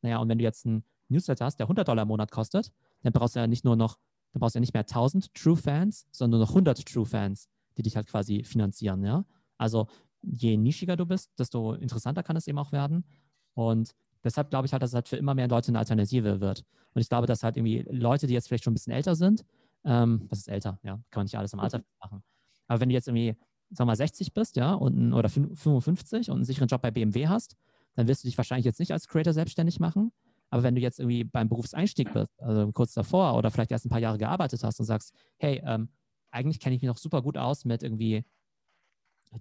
Naja, 0.01 0.20
und 0.20 0.30
wenn 0.30 0.38
du 0.38 0.43
jetzt 0.43 0.65
einen 0.65 0.84
Newsletter 1.09 1.45
hast, 1.45 1.57
der 1.57 1.65
100 1.65 1.88
Dollar 1.88 2.03
im 2.03 2.09
Monat 2.09 2.32
kostet, 2.32 2.72
dann 3.03 3.13
brauchst 3.13 3.36
du 3.36 3.39
ja 3.39 3.47
nicht 3.47 3.65
nur 3.65 3.76
noch, 3.76 3.97
dann 4.34 4.41
brauchst 4.41 4.55
du 4.55 4.57
ja 4.57 4.61
nicht 4.61 4.74
mehr 4.74 4.84
1000 4.84 5.34
True 5.34 5.55
Fans, 5.55 6.05
sondern 6.11 6.39
nur 6.39 6.47
noch 6.47 6.51
100 6.51 6.86
True 6.86 7.05
Fans 7.05 7.49
die 7.78 7.84
dich 7.84 7.96
halt 7.96 8.08
quasi 8.08 8.44
finanzieren, 8.44 9.04
ja. 9.04 9.26
Also 9.58 9.88
je 10.22 10.58
nischiger 10.58 10.96
du 10.96 11.06
bist, 11.06 11.32
desto 11.40 11.74
interessanter 11.74 12.24
kann 12.24 12.36
es 12.36 12.48
eben 12.48 12.58
auch 12.58 12.72
werden. 12.72 13.06
Und 13.54 13.96
deshalb 14.24 14.50
glaube 14.50 14.66
ich 14.66 14.74
halt, 14.74 14.84
dass 14.84 14.92
es 14.92 14.96
halt 14.96 15.08
für 15.08 15.18
immer 15.18 15.34
mehr 15.34 15.48
Leute 15.48 15.70
eine 15.70 15.80
Alternative 15.80 16.42
wird. 16.42 16.64
Und 16.94 17.02
ich 17.02 17.10
glaube, 17.10 17.28
dass 17.28 17.44
halt 17.44 17.58
irgendwie 17.58 17.86
Leute, 17.90 18.28
die 18.28 18.34
jetzt 18.34 18.48
vielleicht 18.48 18.64
schon 18.64 18.72
ein 18.72 18.76
bisschen 18.76 18.94
älter 18.94 19.16
sind, 19.16 19.46
ähm, 19.86 20.26
was 20.30 20.40
ist 20.40 20.48
älter? 20.48 20.80
Ja, 20.84 20.96
kann 21.10 21.22
man 21.22 21.26
nicht 21.26 21.38
alles 21.38 21.54
im 21.54 21.60
Alter 21.60 21.80
mhm. 21.80 21.84
machen. 22.00 22.24
Aber 22.68 22.82
wenn 22.82 22.90
du 22.90 22.94
jetzt 22.94 23.08
irgendwie, 23.08 23.36
sag 23.70 23.88
mal, 23.88 23.96
60 23.96 24.34
bist, 24.34 24.56
ja, 24.58 24.74
und, 24.74 25.14
oder 25.14 25.30
55 25.30 26.30
und 26.30 26.38
einen 26.38 26.46
sicheren 26.46 26.68
Job 26.68 26.82
bei 26.82 26.92
BMW 26.92 27.28
hast, 27.28 27.56
dann 27.96 28.08
wirst 28.08 28.24
du 28.24 28.28
dich 28.28 28.38
wahrscheinlich 28.38 28.66
jetzt 28.66 28.80
nicht 28.80 28.92
als 28.92 29.08
Creator 29.08 29.34
selbstständig 29.34 29.80
machen. 29.80 30.12
Aber 30.50 30.64
wenn 30.64 30.76
du 30.76 30.82
jetzt 30.82 31.00
irgendwie 31.00 31.24
beim 31.24 31.50
Berufseinstieg 31.50 32.14
bist, 32.14 32.42
also 32.42 32.72
kurz 32.72 32.94
davor 32.94 33.36
oder 33.36 33.52
vielleicht 33.52 33.72
erst 33.72 33.86
ein 33.86 33.90
paar 33.90 34.00
Jahre 34.00 34.18
gearbeitet 34.18 34.64
hast 34.64 34.80
und 34.80 34.86
sagst, 34.86 35.14
hey, 35.38 35.62
ähm, 35.66 35.90
eigentlich 36.38 36.60
kenne 36.60 36.76
ich 36.76 36.82
mich 36.82 36.88
noch 36.88 36.98
super 36.98 37.22
gut 37.22 37.38
aus 37.38 37.66
mit 37.66 37.84
irgendwie 37.84 38.24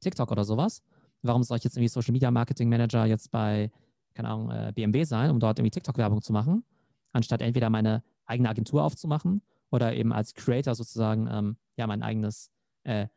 TikTok 0.01 0.32
oder 0.32 0.44
sowas. 0.44 0.82
Warum 1.22 1.42
soll 1.42 1.57
ich 1.59 1.64
jetzt 1.64 1.76
irgendwie 1.76 1.88
Social 1.88 2.12
Media 2.12 2.30
Marketing 2.30 2.68
Manager 2.68 3.07
jetzt 3.07 3.30
bei, 3.30 3.70
keine 4.14 4.28
Ahnung, 4.28 4.51
äh, 4.51 4.72
BMW 4.74 5.05
sein, 5.05 5.30
um 5.30 5.40
dort 5.40 5.59
irgendwie 5.59 5.70
TikTok-Werbung 5.70 6.22
zu 6.22 6.32
machen, 6.32 6.64
anstatt 7.12 7.42
entweder 7.42 7.70
meine 7.70 8.03
eigene 8.24 8.49
Agentur 8.49 8.82
aufzumachen 8.82 9.42
oder 9.70 9.94
eben 9.94 10.12
als 10.12 10.34
Creator 10.34 10.74
sozusagen 10.74 11.28
ähm, 11.30 11.57
ja 11.76 11.86
mein 11.86 12.03
eigenes 12.03 12.51
äh, 12.84 13.09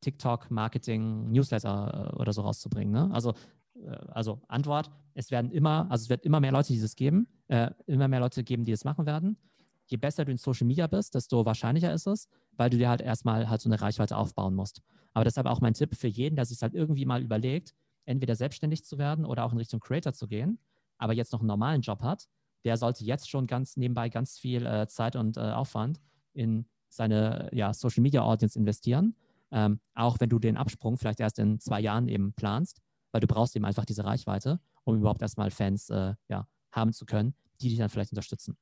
TikTok-Marketing-Newsletter 0.00 2.12
äh, 2.12 2.16
oder 2.16 2.32
so 2.32 2.42
rauszubringen. 2.42 2.92
Ne? 2.92 3.10
Also, 3.12 3.34
äh, 3.74 3.90
also 4.08 4.40
Antwort, 4.48 4.90
es 5.14 5.30
werden 5.30 5.50
immer, 5.50 5.90
also 5.90 6.04
es 6.04 6.10
wird 6.10 6.24
immer 6.24 6.40
mehr 6.40 6.52
Leute, 6.52 6.72
die 6.72 6.80
das 6.80 6.96
geben, 6.96 7.28
äh, 7.48 7.70
immer 7.86 8.08
mehr 8.08 8.20
Leute 8.20 8.44
geben, 8.44 8.64
die 8.64 8.72
das 8.72 8.84
machen 8.84 9.06
werden. 9.06 9.36
Je 9.86 9.96
besser 9.96 10.24
du 10.24 10.30
in 10.30 10.38
Social 10.38 10.66
Media 10.66 10.86
bist, 10.86 11.14
desto 11.14 11.44
wahrscheinlicher 11.44 11.92
ist 11.92 12.06
es, 12.06 12.28
weil 12.56 12.70
du 12.70 12.78
dir 12.78 12.88
halt 12.88 13.00
erstmal 13.00 13.48
halt 13.48 13.60
so 13.60 13.68
eine 13.68 13.80
Reichweite 13.80 14.16
aufbauen 14.16 14.54
musst. 14.54 14.82
Aber 15.12 15.24
deshalb 15.24 15.46
auch 15.46 15.60
mein 15.60 15.74
Tipp 15.74 15.94
für 15.94 16.08
jeden, 16.08 16.36
der 16.36 16.46
sich 16.46 16.62
halt 16.62 16.74
irgendwie 16.74 17.04
mal 17.04 17.22
überlegt, 17.22 17.74
entweder 18.04 18.34
selbstständig 18.34 18.84
zu 18.84 18.98
werden 18.98 19.24
oder 19.24 19.44
auch 19.44 19.52
in 19.52 19.58
Richtung 19.58 19.80
Creator 19.80 20.12
zu 20.12 20.26
gehen, 20.26 20.58
aber 20.98 21.12
jetzt 21.12 21.32
noch 21.32 21.40
einen 21.40 21.48
normalen 21.48 21.82
Job 21.82 22.02
hat, 22.02 22.28
der 22.64 22.76
sollte 22.76 23.04
jetzt 23.04 23.28
schon 23.28 23.46
ganz 23.46 23.76
nebenbei 23.76 24.08
ganz 24.08 24.38
viel 24.38 24.64
äh, 24.66 24.86
Zeit 24.86 25.16
und 25.16 25.36
äh, 25.36 25.40
Aufwand 25.40 26.00
in 26.32 26.66
seine 26.88 27.48
ja, 27.52 27.72
Social 27.74 28.02
Media 28.02 28.22
Audience 28.22 28.58
investieren. 28.58 29.16
Ähm, 29.50 29.80
auch 29.94 30.18
wenn 30.20 30.30
du 30.30 30.38
den 30.38 30.56
Absprung 30.56 30.96
vielleicht 30.96 31.20
erst 31.20 31.38
in 31.38 31.58
zwei 31.58 31.80
Jahren 31.80 32.08
eben 32.08 32.32
planst, 32.32 32.80
weil 33.10 33.20
du 33.20 33.26
brauchst 33.26 33.54
eben 33.56 33.64
einfach 33.64 33.84
diese 33.84 34.04
Reichweite, 34.04 34.60
um 34.84 34.96
überhaupt 34.96 35.22
erstmal 35.22 35.50
Fans 35.50 35.90
äh, 35.90 36.14
ja, 36.28 36.46
haben 36.70 36.92
zu 36.92 37.04
können, 37.04 37.34
die 37.60 37.68
dich 37.68 37.78
dann 37.78 37.90
vielleicht 37.90 38.12
unterstützen. 38.12 38.56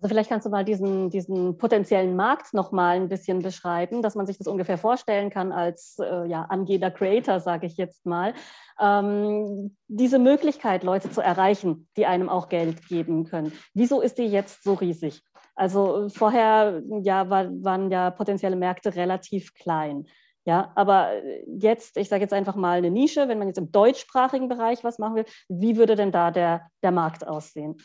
Also 0.00 0.14
vielleicht 0.14 0.30
kannst 0.30 0.46
du 0.46 0.50
mal 0.50 0.64
diesen, 0.64 1.10
diesen 1.10 1.58
potenziellen 1.58 2.16
Markt 2.16 2.54
noch 2.54 2.72
mal 2.72 2.96
ein 2.96 3.08
bisschen 3.10 3.42
beschreiben, 3.42 4.00
dass 4.00 4.14
man 4.14 4.26
sich 4.26 4.38
das 4.38 4.46
ungefähr 4.46 4.78
vorstellen 4.78 5.28
kann 5.28 5.52
als 5.52 5.98
äh, 6.00 6.26
ja, 6.26 6.44
angehender 6.44 6.90
Creator, 6.90 7.38
sage 7.38 7.66
ich 7.66 7.76
jetzt 7.76 8.06
mal. 8.06 8.32
Ähm, 8.80 9.76
diese 9.88 10.18
Möglichkeit, 10.18 10.84
Leute 10.84 11.10
zu 11.10 11.20
erreichen, 11.20 11.86
die 11.98 12.06
einem 12.06 12.30
auch 12.30 12.48
Geld 12.48 12.88
geben 12.88 13.24
können. 13.24 13.52
Wieso 13.74 14.00
ist 14.00 14.16
die 14.16 14.24
jetzt 14.24 14.64
so 14.64 14.72
riesig? 14.72 15.22
Also 15.54 16.08
vorher 16.08 16.82
ja, 17.02 17.28
war, 17.28 17.50
waren 17.62 17.90
ja 17.90 18.10
potenzielle 18.10 18.56
Märkte 18.56 18.94
relativ 18.94 19.52
klein. 19.52 20.06
Ja, 20.46 20.72
aber 20.74 21.10
jetzt, 21.46 21.98
ich 21.98 22.08
sage 22.08 22.22
jetzt 22.22 22.32
einfach 22.32 22.56
mal 22.56 22.78
eine 22.78 22.90
Nische, 22.90 23.28
wenn 23.28 23.38
man 23.38 23.48
jetzt 23.48 23.58
im 23.58 23.70
deutschsprachigen 23.70 24.48
Bereich 24.48 24.82
was 24.82 24.98
machen 24.98 25.16
will, 25.16 25.26
wie 25.50 25.76
würde 25.76 25.96
denn 25.96 26.12
da 26.12 26.30
der, 26.30 26.70
der 26.82 26.92
Markt 26.92 27.28
aussehen? 27.28 27.76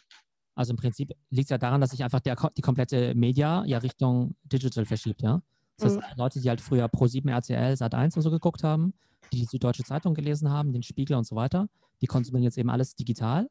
Also 0.56 0.72
im 0.72 0.78
Prinzip 0.78 1.12
liegt 1.30 1.48
es 1.48 1.50
ja 1.50 1.58
daran, 1.58 1.82
dass 1.82 1.92
sich 1.92 2.04
einfach 2.04 2.22
der, 2.22 2.36
die 2.58 2.62
komplette 2.62 3.14
Media 3.14 3.64
ja 3.66 3.78
Richtung 3.80 4.36
Digital 4.46 4.86
verschiebt, 4.86 5.22
ja. 5.22 5.42
Das 5.78 5.92
heißt, 5.92 5.98
mhm. 5.98 6.18
Leute, 6.18 6.40
die 6.40 6.48
halt 6.48 6.62
früher 6.62 6.86
Pro7, 6.86 7.30
RTL, 7.30 7.74
Sat1 7.74 8.16
und 8.16 8.22
so 8.22 8.32
geguckt 8.32 8.64
haben, 8.64 8.94
die 9.34 9.40
die 9.40 9.46
Süddeutsche 9.46 9.84
Zeitung 9.84 10.14
gelesen 10.14 10.50
haben, 10.50 10.72
den 10.72 10.84
Spiegel 10.84 11.18
und 11.18 11.26
so 11.28 11.36
weiter, 11.36 11.68
die 12.02 12.08
konsumieren 12.08 12.44
jetzt 12.44 12.58
eben 12.58 12.70
alles 12.70 12.96
digital, 12.96 13.50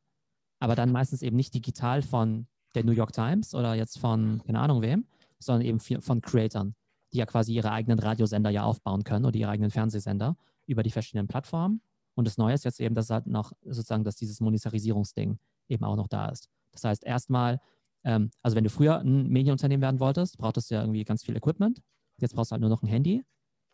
aber 0.58 0.74
dann 0.74 0.90
meistens 0.90 1.22
eben 1.22 1.36
nicht 1.36 1.52
digital 1.54 2.02
von 2.02 2.46
der 2.74 2.84
New 2.84 2.92
York 2.92 3.12
Times 3.12 3.54
oder 3.54 3.74
jetzt 3.74 3.98
von, 3.98 4.42
keine 4.46 4.60
Ahnung 4.60 4.82
wem, 4.82 5.06
sondern 5.38 5.66
eben 5.66 5.80
von 6.00 6.22
Creatern, 6.22 6.74
die 7.12 7.18
ja 7.18 7.26
quasi 7.26 7.52
ihre 7.52 7.70
eigenen 7.70 7.98
Radiosender 7.98 8.50
ja 8.50 8.64
aufbauen 8.64 9.04
können 9.04 9.26
oder 9.26 9.36
ihre 9.36 9.50
eigenen 9.50 9.70
Fernsehsender 9.70 10.36
über 10.66 10.82
die 10.82 10.90
verschiedenen 10.90 11.28
Plattformen. 11.28 11.82
Und 12.14 12.26
das 12.26 12.38
Neue 12.38 12.54
ist 12.54 12.64
jetzt 12.64 12.80
eben, 12.80 12.94
dass 12.94 13.10
halt 13.10 13.26
noch 13.26 13.52
sozusagen, 13.64 14.04
dass 14.04 14.16
dieses 14.16 14.40
Monetarisierungsding 14.40 15.38
eben 15.68 15.84
auch 15.84 15.96
noch 15.96 16.08
da 16.08 16.28
ist. 16.28 16.48
Das 16.74 16.84
heißt, 16.84 17.04
erstmal, 17.04 17.60
ähm, 18.04 18.30
also 18.42 18.56
wenn 18.56 18.64
du 18.64 18.70
früher 18.70 19.00
ein 19.00 19.28
Medienunternehmen 19.28 19.82
werden 19.82 20.00
wolltest, 20.00 20.38
brauchtest 20.38 20.70
du 20.70 20.74
ja 20.74 20.82
irgendwie 20.82 21.04
ganz 21.04 21.24
viel 21.24 21.36
Equipment. 21.36 21.80
Jetzt 22.18 22.34
brauchst 22.34 22.50
du 22.50 22.52
halt 22.52 22.60
nur 22.60 22.70
noch 22.70 22.82
ein 22.82 22.88
Handy. 22.88 23.24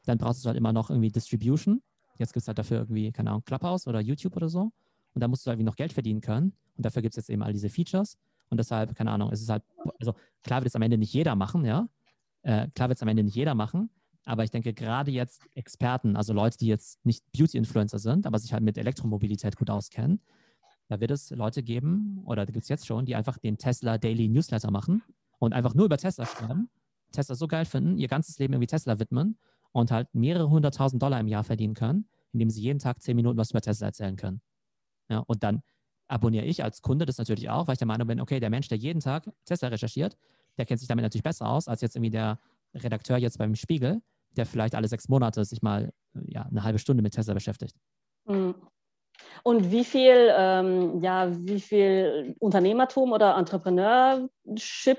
Dann 0.05 0.19
brauchst 0.19 0.45
du 0.45 0.49
halt 0.49 0.57
immer 0.57 0.73
noch 0.73 0.91
irgendwie 0.91 1.11
Distribution. 1.11 1.83
Jetzt 2.19 2.33
gibt 2.33 2.43
es 2.43 2.49
halt 2.49 2.59
dafür 2.59 2.79
irgendwie, 2.79 3.13
keine 3.13 3.31
Ahnung, 3.31 3.45
Clubhouse 3.45 3.87
oder 3.87 4.01
YouTube 4.01 4.37
oder 4.37 4.49
so. 4.49 4.71
Und 5.15 5.21
da 5.23 5.29
musst 5.29 5.47
du 5.47 5.51
irgendwie 5.51 5.65
noch 5.65 5.77
Geld 5.77 5.93
verdienen 5.93 6.21
können. 6.21 6.53
Und 6.77 6.87
dafür 6.87 7.03
gibt 7.03 7.13
es 7.13 7.17
jetzt 7.17 7.31
eben 7.31 7.43
all 7.43 7.53
diese 7.53 7.69
Features. 7.69 8.17
Und 8.49 8.59
deshalb, 8.59 8.95
keine 8.95 9.11
Ahnung, 9.11 9.31
es 9.33 9.41
ist 9.41 9.49
halt, 9.49 9.63
also 9.99 10.15
klar 10.43 10.61
wird 10.61 10.69
es 10.69 10.77
am 10.77 10.83
Ende 10.83 10.99
nicht 10.99 11.13
jeder 11.13 11.37
machen, 11.37 11.65
ja. 11.65 11.89
Äh, 12.43 12.69
klar 12.75 12.89
wird 12.89 12.99
es 12.99 13.03
am 13.03 13.09
Ende 13.09 13.23
nicht 13.23 13.37
jeder 13.37 13.55
machen. 13.55 13.91
Aber 14.25 14.45
ich 14.45 14.51
denke, 14.51 14.75
gerade 14.75 15.11
jetzt 15.11 15.43
Experten, 15.55 16.17
also 16.17 16.33
Leute, 16.33 16.59
die 16.59 16.67
jetzt 16.67 17.05
nicht 17.05 17.25
Beauty-Influencer 17.33 17.99
sind, 17.99 18.27
aber 18.27 18.39
sich 18.39 18.53
halt 18.53 18.63
mit 18.63 18.77
Elektromobilität 18.77 19.57
gut 19.57 19.71
auskennen, 19.71 20.21
da 20.91 20.99
wird 20.99 21.13
es 21.13 21.31
Leute 21.31 21.63
geben, 21.63 22.21
oder 22.25 22.45
da 22.45 22.53
gibt 22.53 22.65
es 22.65 22.69
jetzt 22.69 22.85
schon, 22.85 23.07
die 23.07 23.15
einfach 23.15 23.39
den 23.39 23.59
Tesla 23.59 23.97
Daily 23.97 24.29
Newsletter 24.29 24.73
machen 24.73 25.03
und 25.39 25.53
einfach 25.53 25.73
nur 25.73 25.87
über 25.87 25.97
Tesla 25.97 26.27
schreiben, 26.27 26.69
Tesla 27.13 27.37
so 27.37 27.47
geil 27.47 27.65
finden, 27.65 27.97
ihr 27.97 28.09
ganzes 28.09 28.39
Leben 28.41 28.55
irgendwie 28.55 28.67
Tesla 28.67 28.99
widmen 28.99 29.39
und 29.71 29.93
halt 29.93 30.13
mehrere 30.15 30.51
hunderttausend 30.51 31.01
Dollar 31.01 31.21
im 31.21 31.29
Jahr 31.29 31.45
verdienen 31.45 31.75
können, 31.75 32.09
indem 32.33 32.51
sie 32.51 32.61
jeden 32.61 32.81
Tag 32.81 33.01
zehn 33.01 33.15
Minuten 33.15 33.39
was 33.39 33.53
über 33.53 33.61
Tesla 33.61 33.87
erzählen 33.87 34.17
können. 34.17 34.41
Ja, 35.09 35.21
und 35.21 35.45
dann 35.45 35.63
abonniere 36.09 36.45
ich 36.45 36.65
als 36.65 36.83
Kunde 36.83 37.07
das 37.07 37.19
natürlich 37.19 37.49
auch, 37.49 37.69
weil 37.69 37.75
ich 37.75 37.79
der 37.79 37.87
Meinung 37.87 38.09
bin, 38.09 38.21
okay, 38.21 38.41
der 38.41 38.51
Mensch, 38.51 38.67
der 38.67 38.79
jeden 38.79 38.99
Tag 38.99 39.31
Tesla 39.45 39.69
recherchiert, 39.69 40.17
der 40.59 40.67
kennt 40.67 40.81
sich 40.81 40.89
damit 40.89 41.05
natürlich 41.05 41.23
besser 41.23 41.49
aus, 41.49 41.69
als 41.69 41.83
jetzt 41.83 41.95
irgendwie 41.95 42.11
der 42.11 42.41
Redakteur 42.75 43.17
jetzt 43.17 43.39
beim 43.39 43.55
Spiegel, 43.55 44.03
der 44.37 44.45
vielleicht 44.45 44.75
alle 44.75 44.89
sechs 44.89 45.09
Monate 45.09 45.45
sich 45.45 45.63
mal 45.63 45.93
ja, 46.27 46.43
eine 46.43 46.65
halbe 46.65 46.81
Stunde 46.81 47.05
mit 47.05 47.15
Tesla 47.15 47.33
beschäftigt. 47.35 47.77
Mhm. 48.27 48.57
Und 49.43 49.71
wie 49.71 49.85
viel, 49.85 50.33
ähm, 50.37 51.01
ja, 51.03 51.29
wie 51.31 51.61
viel 51.61 52.35
Unternehmertum 52.39 53.13
oder 53.13 53.37
Entrepreneurship 53.37 54.99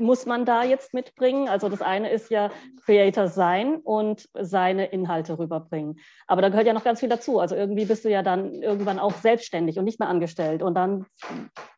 muss 0.00 0.26
man 0.26 0.44
da 0.44 0.64
jetzt 0.64 0.94
mitbringen? 0.94 1.48
Also 1.48 1.68
das 1.68 1.82
eine 1.82 2.10
ist 2.10 2.30
ja 2.30 2.50
Creator 2.84 3.28
sein 3.28 3.76
und 3.76 4.28
seine 4.34 4.86
Inhalte 4.86 5.38
rüberbringen. 5.38 5.98
Aber 6.26 6.42
da 6.42 6.48
gehört 6.48 6.66
ja 6.66 6.72
noch 6.72 6.84
ganz 6.84 7.00
viel 7.00 7.08
dazu. 7.08 7.38
Also 7.38 7.54
irgendwie 7.54 7.84
bist 7.84 8.04
du 8.04 8.10
ja 8.10 8.22
dann 8.22 8.62
irgendwann 8.62 8.98
auch 8.98 9.14
selbstständig 9.14 9.78
und 9.78 9.84
nicht 9.84 10.00
mehr 10.00 10.08
angestellt. 10.08 10.62
Und 10.62 10.74
dann 10.74 11.06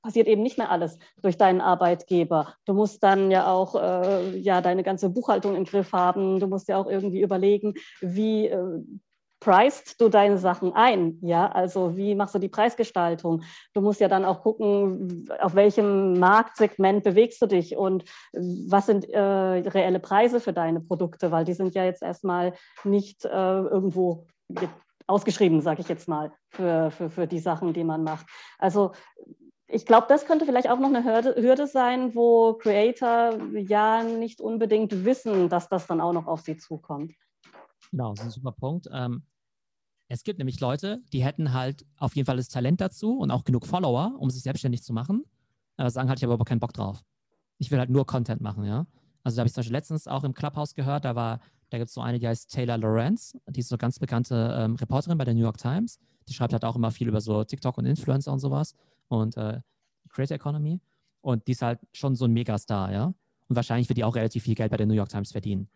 passiert 0.03 0.29
eben 0.29 0.43
nicht 0.43 0.59
mehr 0.59 0.71
alles 0.71 0.99
durch 1.23 1.37
deinen 1.37 1.61
Arbeitgeber. 1.61 2.55
Du 2.65 2.75
musst 2.75 3.03
dann 3.03 3.31
ja 3.31 3.51
auch 3.51 3.75
äh, 3.75 4.37
ja, 4.39 4.61
deine 4.61 4.83
ganze 4.83 5.11
Buchhaltung 5.11 5.57
im 5.57 5.65
Griff 5.65 5.93
haben. 5.93 6.39
Du 6.39 6.47
musst 6.47 6.69
ja 6.69 6.77
auch 6.77 6.89
irgendwie 6.89 7.21
überlegen, 7.21 7.75
wie 8.01 8.47
äh, 8.47 8.81
preist 9.43 10.01
du 10.01 10.09
deine 10.09 10.39
Sachen 10.39 10.73
ein? 10.73 11.19
Ja, 11.21 11.51
also 11.51 11.97
wie 11.97 12.15
machst 12.15 12.35
du 12.35 12.39
die 12.39 12.49
Preisgestaltung? 12.49 13.43
Du 13.75 13.81
musst 13.81 14.01
ja 14.01 14.07
dann 14.07 14.25
auch 14.25 14.43
gucken, 14.43 15.29
auf 15.41 15.57
welchem 15.57 16.19
Marktsegment 16.21 17.03
bewegst 17.03 17.43
du 17.43 17.47
dich 17.47 17.77
und 17.77 18.05
was 18.33 18.87
sind 18.87 19.09
äh, 19.11 19.19
reelle 19.19 19.99
Preise 19.99 20.41
für 20.41 20.53
deine 20.53 20.81
Produkte, 20.81 21.33
weil 21.33 21.45
die 21.45 21.55
sind 21.55 21.75
ja 21.75 21.85
jetzt 21.85 22.03
erstmal 22.03 22.53
nicht 22.85 23.25
äh, 23.25 23.29
irgendwo 23.29 24.27
ausgeschrieben, 25.09 25.61
sage 25.61 25.81
ich 25.81 25.89
jetzt 25.89 26.07
mal, 26.07 26.33
für, 26.51 26.93
für, 26.93 27.11
für 27.11 27.27
die 27.27 27.41
Sachen, 27.41 27.73
die 27.73 27.85
man 27.85 28.05
macht. 28.05 28.27
Also 28.59 28.93
ich 29.67 29.87
glaube, 29.87 30.07
das 30.09 30.25
könnte 30.25 30.45
vielleicht 30.45 30.71
auch 30.71 30.79
noch 30.79 30.89
eine 30.89 31.03
Hürde, 31.03 31.35
Hürde, 31.35 31.67
sein, 31.67 32.15
wo 32.15 32.55
Creator 32.55 33.39
ja 33.55 34.05
nicht 34.05 34.41
unbedingt 34.41 35.05
wissen, 35.05 35.49
dass 35.49 35.69
das 35.69 35.89
dann 35.89 36.01
auch 36.01 36.13
noch 36.13 36.29
auf 36.29 36.43
sie 36.43 36.59
zukommt. 36.59 37.13
Genau, 37.91 38.11
das 38.11 38.21
ist 38.21 38.27
ein 38.27 38.31
super 38.31 38.53
Punkt. 38.53 38.89
Ähm, 38.93 39.25
es 40.13 40.25
gibt 40.25 40.39
nämlich 40.39 40.61
Leute, 40.61 41.01
die 41.11 41.25
hätten 41.25 41.55
halt 41.55 41.87
auf 41.97 42.15
jeden 42.17 42.27
Fall 42.27 42.37
das 42.37 42.49
Talent 42.49 42.83
dazu 42.83 43.19
und 43.19 43.31
auch 43.31 43.45
genug 43.45 43.67
Follower, 43.67 44.15
um 44.19 44.29
sich 44.29 44.43
selbstständig 44.43 44.83
zu 44.83 44.93
machen, 44.93 45.25
aber 45.79 45.91
sagen 45.91 46.11
halt, 46.11 46.19
ich 46.19 46.23
habe 46.23 46.35
aber 46.35 46.45
keinen 46.45 46.61
Bock 46.61 46.75
drauf. 46.75 47.03
Ich 47.57 47.71
will 47.71 47.79
halt 47.79 47.89
nur 47.89 48.05
Content 48.07 48.43
machen, 48.43 48.65
ja. 48.65 48.87
Also 49.25 49.37
da 49.37 49.41
habe 49.41 49.47
ich 49.47 49.55
zum 49.55 49.61
Beispiel 49.61 49.73
letztens 49.73 50.07
auch 50.07 50.25
im 50.25 50.35
Clubhouse 50.35 50.75
gehört, 50.75 51.07
da 51.07 51.15
war, 51.15 51.41
da 51.71 51.79
gibt 51.79 51.89
es 51.89 51.95
so 51.95 52.03
eine, 52.03 52.19
die 52.19 52.29
heißt 52.29 52.53
Taylor 52.53 52.77
Lorenz, 52.77 53.39
die 53.49 53.61
ist 53.61 53.71
so 53.71 53.79
ganz 53.79 53.99
bekannte 53.99 54.55
ähm, 54.59 54.75
Reporterin 54.75 55.17
bei 55.17 55.25
der 55.25 55.33
New 55.33 55.41
York 55.41 55.57
Times. 55.57 55.99
Die 56.29 56.35
schreibt 56.35 56.53
halt 56.53 56.67
auch 56.67 56.77
immer 56.77 56.91
viel 56.91 57.09
über 57.09 57.23
so 57.23 57.43
TikTok 57.43 57.79
und 57.79 57.87
Influencer 57.87 58.35
und 58.35 58.41
sowas 58.41 58.75
und 59.09 59.39
äh, 59.39 59.63
Creator 60.11 60.35
Economy. 60.35 60.81
Und 61.23 61.47
die 61.47 61.53
ist 61.53 61.63
halt 61.63 61.81
schon 61.93 62.17
so 62.17 62.27
ein 62.27 62.33
Megastar, 62.33 62.93
ja. 62.93 63.15
Und 63.49 63.57
wahrscheinlich 63.57 63.89
wird 63.89 63.97
die 63.97 64.05
auch 64.05 64.15
relativ 64.15 64.43
viel 64.43 64.57
Geld 64.57 64.71
bei 64.71 64.77
der 64.77 64.87
New 64.87 64.95
York 64.95 65.09
Times 65.09 65.33
verdienen. 65.33 65.71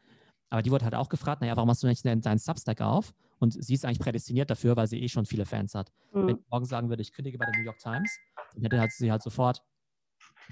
Aber 0.48 0.62
die 0.62 0.70
wurde 0.70 0.84
halt 0.84 0.94
auch 0.94 1.08
gefragt, 1.08 1.40
naja, 1.40 1.56
warum 1.56 1.66
machst 1.66 1.82
du 1.82 1.86
nicht 1.86 2.04
deinen 2.04 2.38
Substack 2.38 2.80
auf? 2.80 3.12
Und 3.38 3.52
sie 3.62 3.74
ist 3.74 3.84
eigentlich 3.84 3.98
prädestiniert 3.98 4.48
dafür, 4.50 4.76
weil 4.76 4.86
sie 4.86 5.02
eh 5.02 5.08
schon 5.08 5.26
viele 5.26 5.44
Fans 5.44 5.74
hat. 5.74 5.90
Mhm. 6.12 6.26
Wenn 6.26 6.36
ich 6.36 6.42
morgen 6.50 6.64
sagen 6.64 6.88
würde, 6.88 7.02
ich 7.02 7.12
kündige 7.12 7.36
bei 7.36 7.46
der 7.46 7.56
New 7.58 7.64
York 7.64 7.78
Times, 7.78 8.18
dann 8.54 8.62
hätte 8.62 8.80
halt 8.80 8.92
sie 8.92 9.10
halt 9.10 9.22
sofort, 9.22 9.62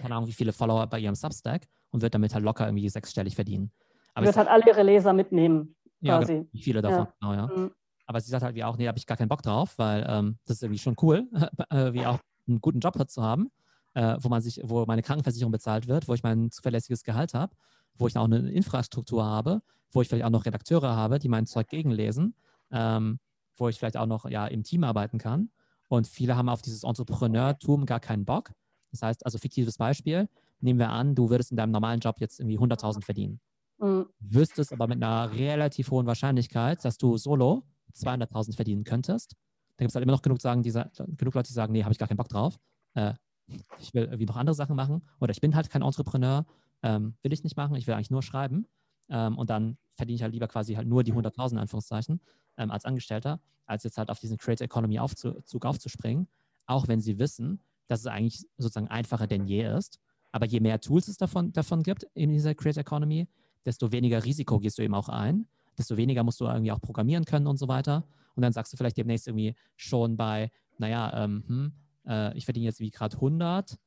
keine 0.01 0.15
Ahnung, 0.15 0.29
wie 0.29 0.33
viele 0.33 0.53
Follower 0.53 0.87
bei 0.87 0.99
ihrem 0.99 1.15
Substack 1.15 1.67
und 1.91 2.03
wird 2.03 2.15
damit 2.15 2.35
halt 2.35 2.45
locker 2.45 2.67
irgendwie 2.67 2.89
sechsstellig 2.89 3.35
verdienen. 3.35 3.71
Aber 4.15 4.27
wird 4.27 4.37
halt 4.37 4.49
alle 4.49 4.67
ihre 4.67 4.83
Leser 4.83 5.13
mitnehmen, 5.13 5.77
quasi. 6.05 6.47
Ja, 6.53 6.63
viele 6.63 6.83
davon, 6.83 7.07
ja. 7.07 7.15
genau, 7.21 7.33
ja. 7.33 7.47
Mhm. 7.47 7.71
aber 8.07 8.21
sie 8.21 8.31
sagt 8.31 8.45
halt 8.45 8.55
wie 8.55 8.65
auch, 8.65 8.77
nee, 8.77 8.87
habe 8.89 8.99
ich 8.99 9.07
gar 9.07 9.17
keinen 9.17 9.29
Bock 9.29 9.43
drauf, 9.43 9.79
weil 9.79 10.05
ähm, 10.09 10.39
das 10.45 10.57
ist 10.57 10.63
irgendwie 10.63 10.81
schon 10.81 10.97
cool, 11.03 11.29
äh, 11.71 11.93
wie 11.93 12.07
auch 12.07 12.19
einen 12.47 12.61
guten 12.61 12.81
Job 12.81 12.95
zu 13.09 13.23
haben, 13.23 13.51
äh, 13.95 14.17
wo 14.21 14.29
man 14.29 14.43
sich, 14.43 14.61
wo 14.65 14.85
meine 14.87 15.03
Krankenversicherung 15.03 15.53
bezahlt 15.53 15.89
wird, 15.89 16.09
wo 16.09 16.15
ich 16.15 16.23
mein 16.23 16.51
zuverlässiges 16.51 17.03
Gehalt 17.03 17.35
habe, 17.35 17.57
wo 17.97 18.07
ich 18.07 18.17
auch 18.17 18.25
eine 18.25 18.51
Infrastruktur 18.51 19.25
habe, 19.25 19.63
wo 19.93 20.03
ich 20.03 20.09
vielleicht 20.09 20.25
auch 20.25 20.31
noch 20.31 20.47
Redakteure 20.47 20.97
habe, 20.97 21.19
die 21.19 21.29
mein 21.29 21.47
Zeug 21.47 21.69
gegenlesen, 21.69 22.35
ähm, 22.71 23.21
wo 23.57 23.69
ich 23.69 23.79
vielleicht 23.79 23.97
auch 23.97 24.07
noch 24.07 24.29
ja, 24.29 24.47
im 24.47 24.63
Team 24.63 24.85
arbeiten 24.85 25.19
kann. 25.19 25.51
Und 25.89 26.07
viele 26.07 26.37
haben 26.37 26.49
auf 26.49 26.63
dieses 26.63 26.83
Entrepreneurtum 26.83 27.87
gar 27.87 28.01
keinen 28.01 28.25
Bock. 28.25 28.53
Das 28.91 29.03
heißt, 29.03 29.25
also 29.25 29.39
fiktives 29.39 29.77
Beispiel, 29.77 30.29
nehmen 30.61 30.79
wir 30.79 30.91
an, 30.91 31.15
du 31.15 31.31
würdest 31.31 31.51
in 31.51 31.57
deinem 31.57 31.73
normalen 31.73 32.01
Job 32.01 32.17
jetzt 32.21 32.41
irgendwie 32.41 32.59
100.000 32.59 33.05
verdienen. 33.05 33.41
Mhm. 33.79 34.07
Wüsstest 34.19 34.73
aber 34.73 34.87
mit 34.87 35.03
einer 35.03 35.33
relativ 35.33 35.91
hohen 35.91 36.07
Wahrscheinlichkeit, 36.07 36.85
dass 36.85 36.97
du 36.97 37.17
solo 37.17 37.65
200.000 37.95 38.57
verdienen 38.57 38.85
könntest. 38.85 39.37
Da 39.77 39.85
gibt 39.85 39.91
es 39.91 39.95
halt 39.95 40.05
immer 40.05 40.13
noch 40.13 40.23
genug, 40.23 40.41
sagen, 40.41 40.63
die, 40.63 40.73
genug 40.73 41.35
Leute, 41.35 41.49
die 41.49 41.53
sagen, 41.53 41.73
nee, 41.73 41.83
habe 41.83 41.93
ich 41.93 41.99
gar 41.99 42.09
keinen 42.09 42.17
Bock 42.17 42.29
drauf. 42.29 42.59
Äh, 42.95 43.15
ich 43.79 43.93
will 43.93 44.05
irgendwie 44.05 44.27
noch 44.27 44.37
andere 44.37 44.55
Sachen 44.55 44.77
machen 44.77 45.03
oder 45.21 45.33
ich 45.33 45.41
bin 45.41 45.55
halt 45.55 45.69
kein 45.69 45.83
Entrepreneur, 45.83 46.47
ähm, 46.85 47.15
will 47.23 47.33
ich 47.33 47.43
nicht 47.43 47.57
machen, 47.57 47.75
ich 47.75 47.87
will 47.87 47.95
eigentlich 47.95 48.11
nur 48.11 48.23
schreiben. 48.23 48.69
Ähm, 49.09 49.37
und 49.37 49.51
dann 49.51 49.79
verdiene 49.95 50.17
ich 50.17 50.23
halt 50.23 50.33
lieber 50.33 50.47
quasi 50.47 50.75
halt 50.75 50.87
nur 50.87 51.03
die 51.03 51.13
100.000 51.13 51.57
Anführungszeichen 51.57 52.21
ähm, 52.59 52.71
als 52.71 52.85
Angestellter, 52.85 53.41
als 53.67 53.83
jetzt 53.85 53.99
halt 53.99 54.11
auf 54.11 54.21
diesen 54.21 54.37
Creator 54.37 54.67
Economy 54.67 54.99
Aufzug 54.99 55.65
aufzuspringen, 55.65 56.29
auch 56.67 56.87
wenn 56.87 57.01
sie 57.01 57.19
wissen, 57.19 57.61
dass 57.89 58.01
es 58.01 58.07
eigentlich 58.07 58.47
sozusagen 58.59 58.89
einfacher 58.89 59.27
denn 59.27 59.47
je 59.47 59.67
ist. 59.77 59.99
Aber 60.31 60.47
je 60.47 60.61
mehr 60.61 60.81
Tools 60.81 61.09
es 61.09 61.17
davon, 61.17 61.53
davon 61.53 61.83
gibt 61.83 62.07
in 62.15 62.31
dieser 62.31 62.55
Creator 62.55 62.83
Economy, 62.83 63.29
desto 63.65 63.91
weniger 63.93 64.25
Risiko 64.25 64.59
gehst 64.59 64.79
du 64.79 64.83
eben 64.83 64.95
auch 64.95 65.09
ein, 65.09 65.47
desto 65.79 65.97
weniger 65.97 66.23
musst 66.23 66.41
du 66.41 66.45
irgendwie 66.45 66.73
auch 66.73 66.81
programmieren 66.81 67.25
können 67.25 67.47
und 67.47 67.57
so 67.57 67.69
weiter. 67.69 68.05
Und 68.35 68.43
dann 68.43 68.53
sagst 68.53 68.73
du 68.73 68.77
vielleicht 68.77 68.97
demnächst 68.97 69.27
irgendwie 69.27 69.55
schon 69.77 70.17
bei, 70.17 70.51
naja, 70.77 71.25
ähm, 71.25 71.45
hm, 71.47 71.73
äh, 72.07 72.37
ich 72.37 72.45
verdiene 72.45 72.67
jetzt 72.67 72.81
wie 72.81 72.91
gerade 72.91 73.15
100, 73.17 73.79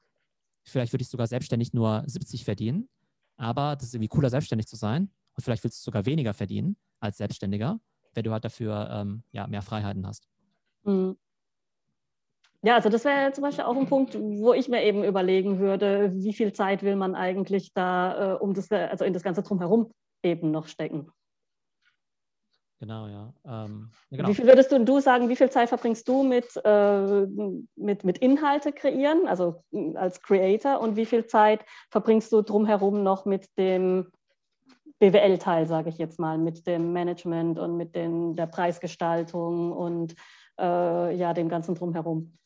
vielleicht 0.69 0.93
würde 0.93 1.03
ich 1.03 1.09
sogar 1.09 1.27
selbstständig 1.27 1.73
nur 1.73 2.03
70 2.05 2.45
verdienen, 2.45 2.89
aber 3.37 3.75
das 3.75 3.87
ist 3.87 3.95
irgendwie 3.95 4.09
cooler, 4.09 4.29
selbstständig 4.29 4.67
zu 4.67 4.75
sein 4.75 5.09
und 5.35 5.43
vielleicht 5.43 5.63
willst 5.63 5.79
du 5.79 5.83
sogar 5.83 6.05
weniger 6.05 6.33
verdienen 6.33 6.77
als 6.99 7.17
Selbstständiger, 7.17 7.79
wenn 8.13 8.23
du 8.23 8.31
halt 8.31 8.45
dafür 8.45 8.89
ähm, 8.91 9.23
ja, 9.31 9.47
mehr 9.47 9.61
Freiheiten 9.61 10.05
hast. 10.05 10.27
Mhm. 10.83 11.17
Ja, 12.63 12.75
also 12.75 12.89
das 12.89 13.05
wäre 13.05 13.31
zum 13.31 13.43
Beispiel 13.43 13.65
auch 13.65 13.77
ein 13.77 13.87
Punkt, 13.87 14.15
wo 14.19 14.51
ich 14.53 14.67
mir 14.67 14.83
eben 14.83 15.03
überlegen 15.03 15.59
würde, 15.59 16.11
wie 16.15 16.33
viel 16.33 16.53
Zeit 16.53 16.81
will 16.81 16.95
man 16.95 17.13
eigentlich 17.15 17.71
da 17.73 18.33
äh, 18.33 18.37
um 18.39 18.53
das, 18.53 18.71
also 18.71 19.05
in 19.05 19.13
das 19.13 19.23
Ganze 19.23 19.43
drumherum 19.43 19.91
eben 20.23 20.49
noch 20.51 20.67
stecken. 20.67 21.11
Genau, 22.79 23.07
ja. 23.07 23.33
Ähm, 23.45 23.89
genau. 24.11 24.29
Wie 24.29 24.35
viel 24.35 24.45
würdest 24.45 24.71
du, 24.71 24.83
du 24.83 24.99
sagen, 24.99 25.29
wie 25.29 25.35
viel 25.35 25.49
Zeit 25.49 25.69
verbringst 25.69 26.07
du 26.07 26.21
mit, 26.21 26.45
äh, 26.63 27.25
mit, 27.75 28.03
mit 28.03 28.19
Inhalte 28.19 28.71
kreieren, 28.71 29.27
also 29.27 29.63
als 29.95 30.21
Creator, 30.21 30.79
und 30.79 30.95
wie 30.95 31.07
viel 31.07 31.25
Zeit 31.25 31.65
verbringst 31.89 32.31
du 32.31 32.43
drumherum 32.43 33.01
noch 33.01 33.25
mit 33.25 33.47
dem 33.57 34.11
BWL-Teil, 34.99 35.67
sage 35.67 35.89
ich 35.89 35.97
jetzt 35.97 36.19
mal, 36.19 36.37
mit 36.37 36.67
dem 36.67 36.93
Management 36.93 37.57
und 37.57 37.77
mit 37.77 37.95
den, 37.95 38.35
der 38.35 38.47
Preisgestaltung 38.47 39.71
und 39.71 40.15
äh, 40.59 41.15
ja, 41.15 41.33
dem 41.33 41.49
Ganzen 41.49 41.73
drumherum? 41.73 42.37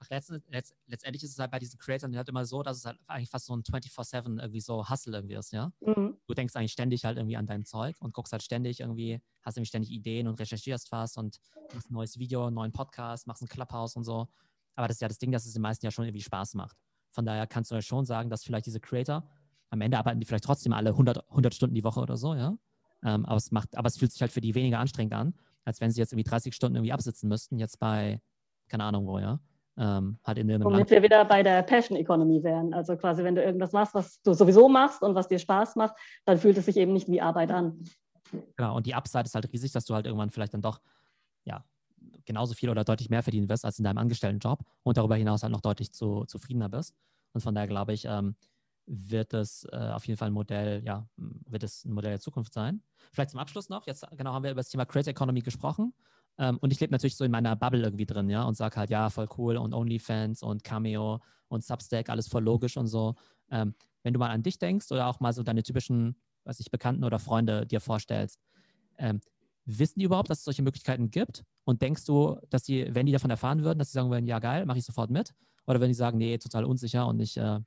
Ach, 0.00 0.10
letzt, 0.10 0.32
letzt, 0.48 0.74
letztendlich 0.86 1.22
ist 1.22 1.32
es 1.32 1.38
halt 1.38 1.50
bei 1.50 1.58
diesen 1.58 1.78
Creators 1.78 2.14
halt 2.14 2.28
immer 2.28 2.44
so, 2.44 2.62
dass 2.62 2.78
es 2.78 2.84
halt 2.84 2.98
eigentlich 3.06 3.30
fast 3.30 3.46
so 3.46 3.56
ein 3.56 3.62
24-7 3.62 4.40
irgendwie 4.40 4.60
so 4.60 4.88
Hustle 4.88 5.16
irgendwie 5.16 5.34
ist, 5.34 5.52
ja. 5.52 5.72
Mhm. 5.80 6.18
Du 6.26 6.34
denkst 6.34 6.54
eigentlich 6.56 6.72
ständig 6.72 7.04
halt 7.04 7.16
irgendwie 7.16 7.36
an 7.36 7.46
dein 7.46 7.64
Zeug 7.64 7.96
und 8.00 8.12
guckst 8.12 8.32
halt 8.32 8.42
ständig 8.42 8.80
irgendwie, 8.80 9.20
hast 9.42 9.56
irgendwie 9.56 9.68
ständig 9.68 9.90
Ideen 9.90 10.26
und 10.28 10.38
recherchierst 10.38 10.92
was 10.92 11.16
und 11.16 11.38
machst 11.72 11.90
ein 11.90 11.94
neues 11.94 12.18
Video, 12.18 12.46
einen 12.46 12.54
neuen 12.54 12.72
Podcast, 12.72 13.26
machst 13.26 13.42
ein 13.42 13.48
Clubhouse 13.48 13.96
und 13.96 14.04
so. 14.04 14.28
Aber 14.76 14.88
das 14.88 14.96
ist 14.96 15.00
ja 15.00 15.08
das 15.08 15.18
Ding, 15.18 15.30
dass 15.32 15.46
es 15.46 15.52
den 15.52 15.62
meisten 15.62 15.86
ja 15.86 15.90
schon 15.90 16.04
irgendwie 16.04 16.22
Spaß 16.22 16.54
macht. 16.54 16.76
Von 17.10 17.24
daher 17.24 17.46
kannst 17.46 17.70
du 17.70 17.76
ja 17.76 17.82
schon 17.82 18.04
sagen, 18.04 18.28
dass 18.28 18.42
vielleicht 18.44 18.66
diese 18.66 18.80
Creator, 18.80 19.28
am 19.70 19.80
Ende 19.80 19.98
arbeiten 19.98 20.20
die 20.20 20.26
vielleicht 20.26 20.44
trotzdem 20.44 20.72
alle 20.72 20.90
100, 20.90 21.28
100 21.30 21.54
Stunden 21.54 21.74
die 21.74 21.84
Woche 21.84 22.00
oder 22.00 22.16
so, 22.16 22.34
ja. 22.34 22.56
Ähm, 23.04 23.24
aber, 23.26 23.36
es 23.36 23.50
macht, 23.52 23.76
aber 23.76 23.86
es 23.86 23.98
fühlt 23.98 24.12
sich 24.12 24.20
halt 24.20 24.32
für 24.32 24.40
die 24.40 24.54
weniger 24.54 24.78
anstrengend 24.78 25.14
an, 25.14 25.34
als 25.64 25.80
wenn 25.80 25.90
sie 25.90 26.00
jetzt 26.00 26.12
irgendwie 26.12 26.28
30 26.28 26.54
Stunden 26.54 26.76
irgendwie 26.76 26.92
absitzen 26.92 27.28
müssten, 27.28 27.58
jetzt 27.58 27.78
bei, 27.78 28.20
keine 28.68 28.84
Ahnung 28.84 29.06
wo, 29.06 29.18
ja. 29.18 29.40
Ähm, 29.76 30.18
halt 30.24 30.38
in 30.38 30.48
Womit 30.48 30.64
Land. 30.64 30.90
wir 30.90 31.02
wieder 31.02 31.24
bei 31.24 31.42
der 31.42 31.62
Passion 31.62 31.98
Economy 31.98 32.42
wären. 32.44 32.72
Also 32.72 32.96
quasi, 32.96 33.24
wenn 33.24 33.34
du 33.34 33.42
irgendwas 33.42 33.72
machst, 33.72 33.94
was 33.94 34.22
du 34.22 34.32
sowieso 34.32 34.68
machst 34.68 35.02
und 35.02 35.16
was 35.16 35.26
dir 35.26 35.40
Spaß 35.40 35.74
macht, 35.74 35.96
dann 36.24 36.38
fühlt 36.38 36.56
es 36.56 36.66
sich 36.66 36.76
eben 36.76 36.92
nicht 36.92 37.08
wie 37.08 37.20
Arbeit 37.20 37.50
an. 37.50 37.82
Genau, 38.56 38.76
und 38.76 38.86
die 38.86 38.94
Upside 38.94 39.24
ist 39.24 39.34
halt 39.34 39.52
riesig, 39.52 39.72
dass 39.72 39.84
du 39.84 39.94
halt 39.94 40.06
irgendwann 40.06 40.30
vielleicht 40.30 40.54
dann 40.54 40.62
doch, 40.62 40.80
ja, 41.44 41.64
genauso 42.24 42.54
viel 42.54 42.70
oder 42.70 42.84
deutlich 42.84 43.10
mehr 43.10 43.22
verdienen 43.22 43.48
wirst 43.48 43.64
als 43.64 43.78
in 43.78 43.84
deinem 43.84 43.98
Angestelltenjob 43.98 44.60
und 44.82 44.96
darüber 44.96 45.16
hinaus 45.16 45.42
halt 45.42 45.52
noch 45.52 45.60
deutlich 45.60 45.92
zu, 45.92 46.24
zufriedener 46.26 46.68
bist. 46.68 46.94
Und 47.32 47.40
von 47.40 47.54
daher 47.54 47.68
glaube 47.68 47.92
ich, 47.92 48.04
ähm, 48.04 48.36
wird 48.86 49.34
es 49.34 49.66
äh, 49.72 49.76
auf 49.76 50.06
jeden 50.06 50.18
Fall 50.18 50.28
ein 50.28 50.34
Modell, 50.34 50.82
ja, 50.84 51.06
wird 51.16 51.62
es 51.62 51.84
ein 51.84 51.92
Modell 51.92 52.12
der 52.12 52.20
Zukunft 52.20 52.52
sein. 52.52 52.82
Vielleicht 53.12 53.30
zum 53.30 53.40
Abschluss 53.40 53.68
noch, 53.68 53.86
jetzt 53.86 54.06
genau 54.16 54.32
haben 54.32 54.44
wir 54.44 54.50
über 54.50 54.60
das 54.60 54.68
Thema 54.68 54.84
Creator 54.84 55.10
Economy 55.10 55.40
gesprochen. 55.40 55.94
Ähm, 56.38 56.58
und 56.58 56.72
ich 56.72 56.80
lebe 56.80 56.92
natürlich 56.92 57.16
so 57.16 57.24
in 57.24 57.30
meiner 57.30 57.56
Bubble 57.56 57.82
irgendwie 57.82 58.06
drin, 58.06 58.28
ja, 58.28 58.42
und 58.44 58.56
sage 58.56 58.76
halt, 58.76 58.90
ja, 58.90 59.10
voll 59.10 59.28
cool 59.38 59.56
und 59.56 59.72
OnlyFans 59.72 60.42
und 60.42 60.64
Cameo 60.64 61.20
und 61.48 61.64
Substack, 61.64 62.08
alles 62.08 62.28
voll 62.28 62.42
logisch 62.42 62.76
und 62.76 62.86
so. 62.86 63.14
Ähm, 63.50 63.74
wenn 64.02 64.12
du 64.12 64.18
mal 64.18 64.30
an 64.30 64.42
dich 64.42 64.58
denkst 64.58 64.90
oder 64.90 65.06
auch 65.06 65.20
mal 65.20 65.32
so 65.32 65.42
deine 65.42 65.62
typischen, 65.62 66.16
weiß 66.44 66.60
ich, 66.60 66.70
Bekannten 66.70 67.04
oder 67.04 67.18
Freunde 67.18 67.66
dir 67.66 67.80
vorstellst, 67.80 68.40
ähm, 68.98 69.20
wissen 69.64 69.98
die 69.98 70.04
überhaupt, 70.04 70.30
dass 70.30 70.38
es 70.38 70.44
solche 70.44 70.62
Möglichkeiten 70.62 71.10
gibt? 71.10 71.44
Und 71.64 71.80
denkst 71.80 72.04
du, 72.04 72.38
dass 72.50 72.64
die, 72.64 72.94
wenn 72.94 73.06
die 73.06 73.12
davon 73.12 73.30
erfahren 73.30 73.62
würden, 73.62 73.78
dass 73.78 73.88
sie 73.88 73.94
sagen 73.94 74.10
würden, 74.10 74.26
ja 74.26 74.38
geil, 74.38 74.66
mache 74.66 74.78
ich 74.78 74.84
sofort 74.84 75.10
mit? 75.10 75.34
Oder 75.66 75.80
wenn 75.80 75.88
die 75.88 75.94
sagen, 75.94 76.18
nee, 76.18 76.36
total 76.36 76.64
unsicher 76.64 77.06
und 77.06 77.20
ich 77.20 77.36
äh, 77.36 77.56
äh 77.56 77.60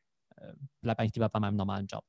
bleibe 0.81 0.99
eigentlich 0.99 1.15
lieber 1.15 1.29
bei 1.29 1.39
meinem 1.39 1.55
normalen 1.55 1.87
Job? 1.87 2.03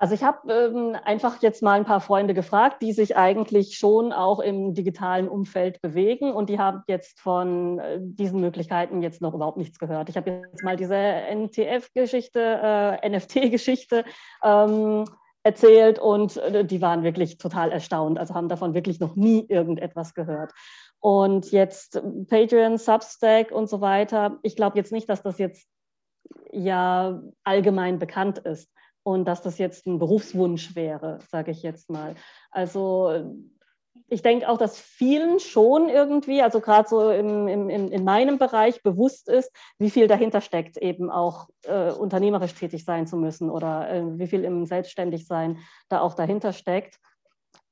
Also 0.00 0.14
ich 0.14 0.22
habe 0.22 0.52
ähm, 0.52 0.96
einfach 1.04 1.42
jetzt 1.42 1.60
mal 1.60 1.72
ein 1.72 1.84
paar 1.84 2.00
Freunde 2.00 2.32
gefragt, 2.32 2.82
die 2.82 2.92
sich 2.92 3.16
eigentlich 3.16 3.76
schon 3.76 4.12
auch 4.12 4.38
im 4.38 4.72
digitalen 4.72 5.28
Umfeld 5.28 5.82
bewegen 5.82 6.32
und 6.32 6.48
die 6.48 6.60
haben 6.60 6.84
jetzt 6.86 7.18
von 7.20 7.80
äh, 7.80 7.98
diesen 8.00 8.40
Möglichkeiten 8.40 9.02
jetzt 9.02 9.20
noch 9.20 9.34
überhaupt 9.34 9.56
nichts 9.56 9.80
gehört. 9.80 10.08
Ich 10.08 10.16
habe 10.16 10.30
jetzt 10.52 10.62
mal 10.62 10.76
diese 10.76 10.94
NTF-Geschichte, 10.94 12.40
äh, 13.02 13.08
NFT-Geschichte 13.08 14.04
ähm, 14.44 15.04
erzählt 15.42 15.98
und 15.98 16.36
äh, 16.36 16.64
die 16.64 16.80
waren 16.80 17.02
wirklich 17.02 17.38
total 17.38 17.72
erstaunt, 17.72 18.20
also 18.20 18.34
haben 18.34 18.48
davon 18.48 18.74
wirklich 18.74 19.00
noch 19.00 19.16
nie 19.16 19.46
irgendetwas 19.48 20.14
gehört. 20.14 20.52
Und 21.00 21.50
jetzt 21.50 22.00
Patreon, 22.28 22.78
Substack 22.78 23.50
und 23.50 23.68
so 23.68 23.80
weiter. 23.80 24.38
Ich 24.42 24.54
glaube 24.54 24.76
jetzt 24.76 24.92
nicht, 24.92 25.08
dass 25.08 25.22
das 25.22 25.38
jetzt 25.38 25.68
ja 26.52 27.20
allgemein 27.42 27.98
bekannt 27.98 28.38
ist 28.38 28.70
und 29.02 29.26
dass 29.26 29.42
das 29.42 29.58
jetzt 29.58 29.86
ein 29.86 29.98
Berufswunsch 29.98 30.74
wäre, 30.74 31.18
sage 31.30 31.50
ich 31.50 31.62
jetzt 31.62 31.90
mal. 31.90 32.14
Also 32.50 33.32
ich 34.08 34.22
denke 34.22 34.48
auch, 34.48 34.58
dass 34.58 34.78
vielen 34.78 35.38
schon 35.40 35.88
irgendwie, 35.88 36.42
also 36.42 36.60
gerade 36.60 36.88
so 36.88 37.10
im, 37.10 37.48
im, 37.48 37.68
in 37.68 38.04
meinem 38.04 38.38
Bereich 38.38 38.82
bewusst 38.82 39.28
ist, 39.28 39.50
wie 39.78 39.90
viel 39.90 40.06
dahinter 40.06 40.40
steckt, 40.40 40.76
eben 40.76 41.10
auch 41.10 41.48
äh, 41.64 41.90
unternehmerisch 41.90 42.54
tätig 42.54 42.84
sein 42.84 43.06
zu 43.06 43.16
müssen 43.16 43.50
oder 43.50 43.90
äh, 43.90 44.18
wie 44.18 44.26
viel 44.26 44.44
im 44.44 44.64
Selbstständigsein 44.66 45.58
da 45.88 46.00
auch 46.00 46.14
dahinter 46.14 46.52
steckt. 46.52 46.98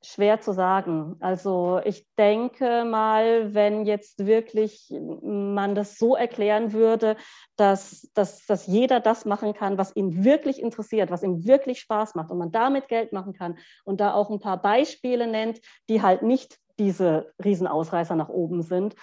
Schwer 0.07 0.41
zu 0.41 0.53
sagen. 0.53 1.17
Also 1.21 1.81
ich 1.85 2.07
denke 2.17 2.85
mal, 2.85 3.55
wenn 3.55 3.85
jetzt 3.85 4.25
wirklich 4.25 4.93
man 5.23 5.75
das 5.75 5.99
so 5.99 6.15
erklären 6.15 6.73
würde, 6.73 7.17
dass, 7.57 8.09
dass, 8.15 8.47
dass 8.47 8.67
jeder 8.67 9.01
das 9.01 9.25
machen 9.25 9.53
kann, 9.53 9.79
was 9.79 9.95
ihn 9.97 10.25
wirklich 10.25 10.63
interessiert, 10.63 11.11
was 11.11 11.23
ihm 11.23 11.45
wirklich 11.45 11.81
Spaß 11.81 12.15
macht 12.15 12.31
und 12.31 12.39
man 12.39 12.53
damit 12.53 12.89
Geld 12.89 13.13
machen 13.13 13.33
kann 13.33 13.59
und 13.85 14.01
da 14.01 14.15
auch 14.15 14.31
ein 14.31 14.41
paar 14.41 14.63
Beispiele 14.63 15.27
nennt, 15.27 15.61
die 15.89 16.03
halt 16.03 16.23
nicht 16.23 16.59
diese 16.79 17.33
Riesenausreißer 17.43 18.15
nach 18.15 18.29
oben 18.29 18.63
sind, 18.63 18.95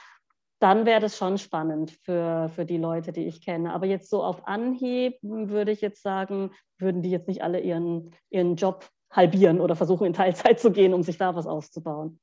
dann 0.60 0.86
wäre 0.86 1.01
das 1.01 1.18
schon 1.18 1.38
spannend 1.38 1.91
für, 2.04 2.49
für 2.56 2.66
die 2.66 2.78
Leute, 2.78 3.12
die 3.12 3.28
ich 3.28 3.43
kenne. 3.43 3.74
Aber 3.74 3.86
jetzt 3.86 4.10
so 4.10 4.24
auf 4.24 4.47
Anhieb 4.47 5.18
würde 5.22 5.72
ich 5.72 5.82
jetzt 5.82 6.01
sagen, 6.01 6.51
würden 6.78 7.01
die 7.01 7.12
jetzt 7.12 7.28
nicht 7.28 7.43
alle 7.43 7.60
ihren, 7.60 8.12
ihren 8.30 8.56
Job 8.56 8.88
halbieren 9.14 9.61
oder 9.61 9.76
versuchen 9.76 10.07
in 10.07 10.14
Teilzeit 10.14 10.59
zu 10.59 10.72
gehen, 10.72 10.93
um 10.93 11.03
sich 11.03 11.18
da 11.18 11.36
was 11.36 11.47
auszubauen. 11.47 12.20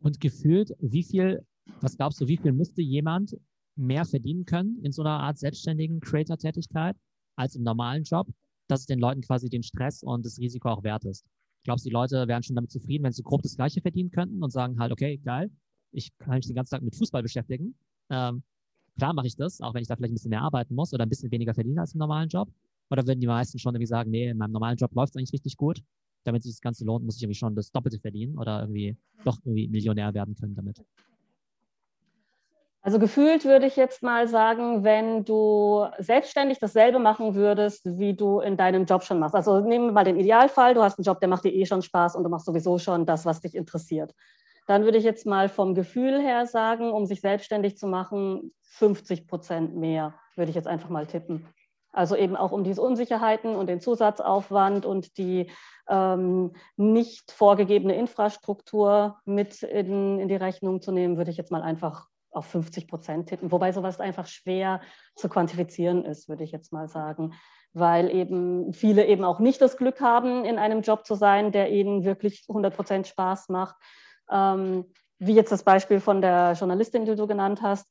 Und 0.00 0.20
gefühlt, 0.20 0.72
wie 0.80 1.02
viel, 1.02 1.44
was 1.80 1.96
glaubst 1.96 2.20
du, 2.20 2.28
wie 2.28 2.36
viel 2.36 2.52
müsste 2.52 2.82
jemand 2.82 3.36
mehr 3.76 4.04
verdienen 4.04 4.44
können 4.44 4.78
in 4.82 4.92
so 4.92 5.02
einer 5.02 5.20
Art 5.20 5.38
selbstständigen 5.38 6.00
Creator-Tätigkeit 6.00 6.96
als 7.36 7.54
im 7.56 7.62
normalen 7.62 8.04
Job, 8.04 8.28
dass 8.68 8.80
es 8.80 8.86
den 8.86 8.98
Leuten 8.98 9.22
quasi 9.22 9.48
den 9.48 9.62
Stress 9.62 10.02
und 10.02 10.26
das 10.26 10.38
Risiko 10.38 10.68
auch 10.68 10.82
wert 10.84 11.04
ist? 11.04 11.24
Glaubst 11.64 11.86
du, 11.86 11.88
die 11.88 11.94
Leute 11.94 12.28
wären 12.28 12.42
schon 12.42 12.56
damit 12.56 12.70
zufrieden, 12.70 13.04
wenn 13.04 13.12
sie 13.12 13.22
grob 13.22 13.42
das 13.42 13.56
Gleiche 13.56 13.80
verdienen 13.80 14.10
könnten 14.10 14.42
und 14.42 14.50
sagen 14.50 14.78
halt, 14.78 14.92
okay, 14.92 15.16
geil, 15.18 15.50
ich 15.92 16.10
kann 16.18 16.34
mich 16.34 16.46
den 16.46 16.56
ganzen 16.56 16.72
Tag 16.72 16.82
mit 16.82 16.96
Fußball 16.96 17.22
beschäftigen. 17.22 17.76
Ähm, 18.10 18.42
klar 18.98 19.14
mache 19.14 19.28
ich 19.28 19.36
das, 19.36 19.60
auch 19.60 19.72
wenn 19.72 19.82
ich 19.82 19.88
da 19.88 19.96
vielleicht 19.96 20.12
ein 20.12 20.14
bisschen 20.14 20.30
mehr 20.30 20.42
arbeiten 20.42 20.74
muss 20.74 20.92
oder 20.92 21.04
ein 21.04 21.08
bisschen 21.08 21.30
weniger 21.30 21.54
verdiene 21.54 21.80
als 21.80 21.94
im 21.94 21.98
normalen 21.98 22.28
Job. 22.28 22.52
Oder 22.90 23.06
würden 23.06 23.20
die 23.20 23.26
meisten 23.26 23.58
schon 23.58 23.74
irgendwie 23.74 23.86
sagen, 23.86 24.10
nee, 24.10 24.28
in 24.28 24.36
meinem 24.36 24.52
normalen 24.52 24.76
Job 24.76 24.92
läuft 24.94 25.14
es 25.14 25.16
eigentlich 25.16 25.32
richtig 25.32 25.56
gut 25.56 25.82
damit 26.24 26.42
sich 26.42 26.52
das 26.52 26.60
Ganze 26.60 26.84
lohnt, 26.84 27.04
muss 27.04 27.16
ich 27.16 27.22
irgendwie 27.22 27.38
schon 27.38 27.54
das 27.54 27.70
Doppelte 27.70 27.98
verdienen 27.98 28.38
oder 28.38 28.60
irgendwie 28.60 28.96
doch 29.24 29.38
irgendwie 29.44 29.68
Millionär 29.68 30.14
werden 30.14 30.34
können 30.34 30.54
damit. 30.54 30.82
Also 32.84 32.98
gefühlt 32.98 33.44
würde 33.44 33.66
ich 33.66 33.76
jetzt 33.76 34.02
mal 34.02 34.26
sagen, 34.26 34.82
wenn 34.82 35.24
du 35.24 35.86
selbstständig 35.98 36.58
dasselbe 36.58 36.98
machen 36.98 37.36
würdest, 37.36 37.82
wie 37.96 38.14
du 38.14 38.40
in 38.40 38.56
deinem 38.56 38.86
Job 38.86 39.04
schon 39.04 39.20
machst. 39.20 39.36
Also 39.36 39.60
nehmen 39.60 39.86
wir 39.86 39.92
mal 39.92 40.04
den 40.04 40.18
Idealfall, 40.18 40.74
du 40.74 40.82
hast 40.82 40.98
einen 40.98 41.04
Job, 41.04 41.20
der 41.20 41.28
macht 41.28 41.44
dir 41.44 41.52
eh 41.52 41.64
schon 41.64 41.82
Spaß 41.82 42.16
und 42.16 42.24
du 42.24 42.28
machst 42.28 42.46
sowieso 42.46 42.78
schon 42.78 43.06
das, 43.06 43.24
was 43.24 43.40
dich 43.40 43.54
interessiert. 43.54 44.12
Dann 44.66 44.82
würde 44.82 44.98
ich 44.98 45.04
jetzt 45.04 45.26
mal 45.26 45.48
vom 45.48 45.74
Gefühl 45.76 46.20
her 46.20 46.46
sagen, 46.46 46.90
um 46.90 47.06
sich 47.06 47.20
selbstständig 47.20 47.76
zu 47.76 47.86
machen, 47.86 48.52
50 48.62 49.28
Prozent 49.28 49.76
mehr, 49.76 50.14
würde 50.34 50.50
ich 50.50 50.56
jetzt 50.56 50.68
einfach 50.68 50.88
mal 50.88 51.06
tippen. 51.06 51.46
Also 51.92 52.16
eben 52.16 52.36
auch 52.36 52.52
um 52.52 52.64
diese 52.64 52.80
Unsicherheiten 52.80 53.54
und 53.54 53.66
den 53.66 53.80
Zusatzaufwand 53.80 54.86
und 54.86 55.18
die 55.18 55.50
ähm, 55.88 56.52
nicht 56.76 57.30
vorgegebene 57.32 57.94
Infrastruktur 57.94 59.18
mit 59.24 59.62
in, 59.62 60.18
in 60.18 60.28
die 60.28 60.36
Rechnung 60.36 60.80
zu 60.80 60.90
nehmen, 60.90 61.18
würde 61.18 61.30
ich 61.30 61.36
jetzt 61.36 61.52
mal 61.52 61.62
einfach 61.62 62.08
auf 62.30 62.46
50 62.46 62.88
Prozent 62.88 63.28
tippen, 63.28 63.52
wobei 63.52 63.72
sowas 63.72 64.00
einfach 64.00 64.26
schwer 64.26 64.80
zu 65.16 65.28
quantifizieren 65.28 66.04
ist, 66.04 66.30
würde 66.30 66.44
ich 66.44 66.50
jetzt 66.50 66.72
mal 66.72 66.88
sagen, 66.88 67.34
weil 67.74 68.10
eben 68.10 68.72
viele 68.72 69.06
eben 69.06 69.24
auch 69.24 69.38
nicht 69.38 69.60
das 69.60 69.76
Glück 69.76 70.00
haben, 70.00 70.44
in 70.46 70.58
einem 70.58 70.80
Job 70.80 71.06
zu 71.06 71.14
sein, 71.14 71.52
der 71.52 71.70
ihnen 71.70 72.04
wirklich 72.04 72.44
100 72.48 72.74
Prozent 72.74 73.06
Spaß 73.06 73.50
macht. 73.50 73.76
Ähm, 74.30 74.86
wie 75.18 75.34
jetzt 75.34 75.52
das 75.52 75.62
Beispiel 75.62 76.00
von 76.00 76.20
der 76.20 76.54
Journalistin, 76.54 77.04
die 77.04 77.14
du 77.14 77.26
genannt 77.26 77.60
hast, 77.62 77.86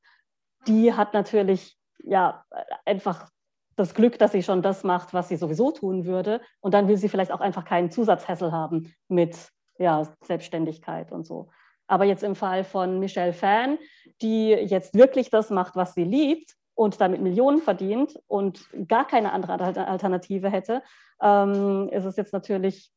die 0.68 0.93
hat 0.93 1.14
natürlich 1.14 1.78
ja 2.04 2.43
einfach 2.86 3.30
das 3.76 3.93
Glück, 3.93 4.19
dass 4.19 4.32
sie 4.32 4.43
schon 4.43 4.61
das 4.61 4.84
macht, 4.84 5.13
was 5.13 5.30
sie 5.30 5.36
sowieso 5.36 5.72
tun 5.72 6.05
würde. 6.05 6.41
Und 6.59 6.74
dann 6.74 6.88
will 6.88 6.97
sie 6.97 7.09
vielleicht 7.09 7.32
auch 7.32 7.41
einfach 7.41 7.65
keinen 7.65 7.91
Zusatzhässel 7.91 8.51
haben 8.51 8.93
mit 9.07 9.38
ja, 9.78 10.07
Selbstständigkeit 10.22 11.11
und 11.11 11.26
so. 11.26 11.49
Aber 11.88 12.05
jetzt 12.05 12.24
im 12.24 12.36
Fall 12.36 12.63
von 12.63 12.99
Michelle 12.99 13.34
Fan, 13.34 13.78
die 14.22 14.49
jetzt 14.49 14.93
wirklich 14.93 15.30
das 15.30 15.49
macht, 15.49 15.76
was 15.76 15.93
sie 15.93 16.03
liebt 16.03 16.55
und 16.74 17.01
damit 17.01 17.22
Millionen 17.22 17.61
verdient 17.61 18.17
und 18.28 18.65
gar 18.88 19.05
keine 19.05 19.34
andere 19.34 19.53
Alternative 19.88 20.49
hätte, 20.49 20.84
ähm, 21.22 21.89
ist 21.89 22.05
es 22.05 22.15
jetzt 22.15 22.34
natürlich 22.34 22.91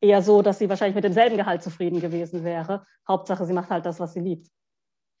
eher 0.00 0.22
so, 0.22 0.42
dass 0.42 0.58
sie 0.58 0.68
wahrscheinlich 0.68 0.94
mit 0.94 1.04
demselben 1.04 1.36
Gehalt 1.36 1.62
zufrieden 1.62 2.00
gewesen 2.00 2.44
wäre. 2.44 2.84
Hauptsache, 3.08 3.46
sie 3.46 3.52
macht 3.52 3.70
halt 3.70 3.86
das, 3.86 4.00
was 4.00 4.12
sie 4.12 4.20
liebt. 4.20 4.48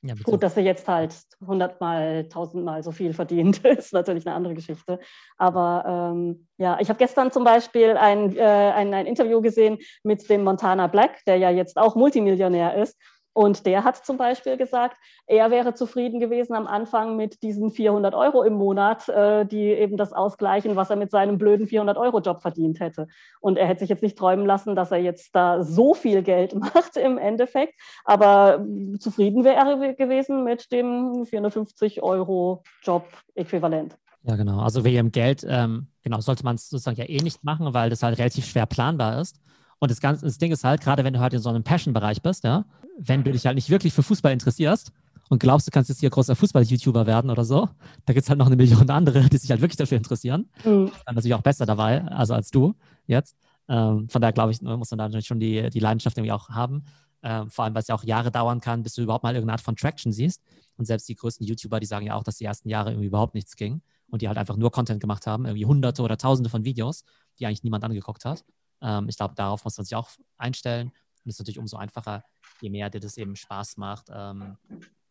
Ja, 0.04 0.14
Gut, 0.24 0.42
dass 0.42 0.56
sie 0.56 0.62
jetzt 0.62 0.88
halt 0.88 1.14
hundertmal, 1.46 2.28
tausendmal 2.28 2.82
so 2.82 2.90
viel 2.90 3.14
verdient, 3.14 3.58
ist 3.64 3.92
natürlich 3.92 4.26
eine 4.26 4.34
andere 4.34 4.54
Geschichte. 4.54 4.98
Aber 5.38 6.12
ähm, 6.12 6.48
ja, 6.58 6.78
ich 6.80 6.88
habe 6.88 6.98
gestern 6.98 7.30
zum 7.30 7.44
Beispiel 7.44 7.96
ein, 7.96 8.36
äh, 8.36 8.42
ein, 8.42 8.92
ein 8.94 9.06
Interview 9.06 9.40
gesehen 9.40 9.78
mit 10.02 10.28
dem 10.28 10.42
Montana 10.42 10.88
Black, 10.88 11.24
der 11.26 11.36
ja 11.36 11.50
jetzt 11.50 11.76
auch 11.76 11.94
Multimillionär 11.94 12.74
ist. 12.74 12.98
Und 13.34 13.66
der 13.66 13.84
hat 13.84 14.04
zum 14.04 14.16
Beispiel 14.18 14.56
gesagt, 14.56 14.96
er 15.26 15.50
wäre 15.50 15.74
zufrieden 15.74 16.20
gewesen 16.20 16.54
am 16.54 16.66
Anfang 16.66 17.16
mit 17.16 17.42
diesen 17.42 17.70
400 17.70 18.14
Euro 18.14 18.42
im 18.42 18.52
Monat, 18.54 19.08
äh, 19.08 19.46
die 19.46 19.68
eben 19.68 19.96
das 19.96 20.12
ausgleichen, 20.12 20.76
was 20.76 20.90
er 20.90 20.96
mit 20.96 21.10
seinem 21.10 21.38
blöden 21.38 21.66
400-Euro-Job 21.66 22.42
verdient 22.42 22.80
hätte. 22.80 23.08
Und 23.40 23.56
er 23.56 23.66
hätte 23.66 23.80
sich 23.80 23.88
jetzt 23.88 24.02
nicht 24.02 24.18
träumen 24.18 24.44
lassen, 24.44 24.76
dass 24.76 24.90
er 24.90 24.98
jetzt 24.98 25.34
da 25.34 25.62
so 25.62 25.94
viel 25.94 26.22
Geld 26.22 26.54
macht 26.74 26.98
im 26.98 27.16
Endeffekt. 27.16 27.72
Aber 28.04 28.60
äh, 28.60 28.98
zufrieden 28.98 29.44
wäre 29.44 29.56
er 29.56 29.94
gewesen 29.94 30.44
mit 30.44 30.70
dem 30.70 31.24
450-Euro-Job-Äquivalent. 31.24 33.96
Ja, 34.24 34.36
genau. 34.36 34.60
Also 34.60 34.84
wegen 34.84 35.10
Geld, 35.10 35.44
ähm, 35.48 35.88
genau, 36.02 36.20
sollte 36.20 36.44
man 36.44 36.54
es 36.54 36.68
sozusagen 36.68 36.98
ja 36.98 37.08
eh 37.08 37.18
nicht 37.18 37.42
machen, 37.44 37.74
weil 37.74 37.90
das 37.90 38.02
halt 38.02 38.18
relativ 38.18 38.46
schwer 38.46 38.66
planbar 38.66 39.20
ist. 39.20 39.40
Und 39.82 39.90
das, 39.90 40.00
ganze, 40.00 40.24
das 40.24 40.38
Ding 40.38 40.52
ist 40.52 40.62
halt, 40.62 40.80
gerade 40.80 41.02
wenn 41.02 41.12
du 41.12 41.18
halt 41.18 41.34
in 41.34 41.40
so 41.40 41.48
einem 41.48 41.64
Passion-Bereich 41.64 42.22
bist, 42.22 42.44
ja, 42.44 42.66
wenn 42.98 43.24
du 43.24 43.32
dich 43.32 43.46
halt 43.46 43.56
nicht 43.56 43.68
wirklich 43.68 43.92
für 43.92 44.04
Fußball 44.04 44.32
interessierst 44.32 44.92
und 45.28 45.40
glaubst, 45.40 45.66
du 45.66 45.72
kannst 45.72 45.88
jetzt 45.88 45.98
hier 45.98 46.08
großer 46.08 46.36
Fußball-YouTuber 46.36 47.04
werden 47.04 47.32
oder 47.32 47.44
so, 47.44 47.68
da 48.06 48.12
gibt 48.12 48.22
es 48.22 48.28
halt 48.28 48.38
noch 48.38 48.46
eine 48.46 48.54
Million 48.54 48.88
andere, 48.90 49.28
die 49.28 49.38
sich 49.38 49.50
halt 49.50 49.60
wirklich 49.60 49.78
dafür 49.78 49.98
interessieren. 49.98 50.48
Mhm. 50.64 50.92
Dann 51.04 51.16
natürlich 51.16 51.34
auch 51.34 51.42
besser 51.42 51.66
dabei, 51.66 52.04
also 52.04 52.32
als 52.32 52.52
du 52.52 52.76
jetzt. 53.08 53.36
Ähm, 53.68 54.08
von 54.08 54.22
daher 54.22 54.32
glaube 54.32 54.52
ich, 54.52 54.62
muss 54.62 54.92
man 54.92 54.98
da 54.98 55.08
natürlich 55.08 55.26
schon 55.26 55.40
die, 55.40 55.68
die 55.68 55.80
Leidenschaft 55.80 56.16
irgendwie 56.16 56.30
auch 56.30 56.48
haben. 56.50 56.84
Ähm, 57.24 57.50
vor 57.50 57.64
allem, 57.64 57.74
weil 57.74 57.82
es 57.82 57.88
ja 57.88 57.96
auch 57.96 58.04
Jahre 58.04 58.30
dauern 58.30 58.60
kann, 58.60 58.84
bis 58.84 58.94
du 58.94 59.02
überhaupt 59.02 59.24
mal 59.24 59.34
irgendeine 59.34 59.54
Art 59.54 59.62
von 59.62 59.74
Traction 59.74 60.12
siehst. 60.12 60.44
Und 60.76 60.84
selbst 60.84 61.08
die 61.08 61.16
größten 61.16 61.44
YouTuber, 61.44 61.80
die 61.80 61.86
sagen 61.86 62.06
ja 62.06 62.14
auch, 62.14 62.22
dass 62.22 62.36
die 62.36 62.44
ersten 62.44 62.68
Jahre 62.68 62.90
irgendwie 62.90 63.08
überhaupt 63.08 63.34
nichts 63.34 63.56
ging 63.56 63.82
und 64.10 64.22
die 64.22 64.28
halt 64.28 64.38
einfach 64.38 64.56
nur 64.56 64.70
Content 64.70 65.00
gemacht 65.00 65.26
haben, 65.26 65.44
irgendwie 65.44 65.66
hunderte 65.66 66.02
oder 66.02 66.16
tausende 66.16 66.50
von 66.50 66.64
Videos, 66.64 67.02
die 67.40 67.46
eigentlich 67.46 67.64
niemand 67.64 67.82
angeguckt 67.82 68.24
hat. 68.24 68.44
Ähm, 68.82 69.08
ich 69.08 69.16
glaube, 69.16 69.34
darauf 69.34 69.64
muss 69.64 69.76
man 69.76 69.84
sich 69.84 69.94
auch 69.94 70.10
einstellen. 70.36 70.88
Und 70.88 71.28
es 71.28 71.36
ist 71.36 71.38
natürlich 71.38 71.58
umso 71.58 71.76
einfacher, 71.76 72.24
je 72.60 72.70
mehr 72.70 72.90
dir 72.90 73.00
das 73.00 73.16
eben 73.16 73.36
Spaß 73.36 73.76
macht, 73.76 74.08
ähm, 74.10 74.56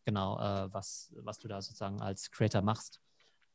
genau, 0.04 0.38
äh, 0.38 0.72
was, 0.72 1.12
was 1.16 1.38
du 1.38 1.48
da 1.48 1.60
sozusagen 1.60 2.00
als 2.00 2.30
Creator 2.30 2.62
machst. 2.62 3.00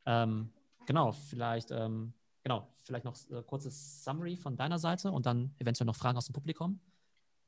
Ähm, 0.06 0.50
genau, 0.86 1.12
vielleicht, 1.12 1.70
ähm, 1.70 2.12
genau, 2.42 2.68
vielleicht 2.82 3.04
noch 3.04 3.16
ein 3.30 3.36
äh, 3.36 3.42
kurzes 3.42 4.04
Summary 4.04 4.36
von 4.36 4.56
deiner 4.56 4.78
Seite 4.78 5.12
und 5.12 5.26
dann 5.26 5.54
eventuell 5.58 5.86
noch 5.86 5.96
Fragen 5.96 6.18
aus 6.18 6.26
dem 6.26 6.32
Publikum. 6.32 6.80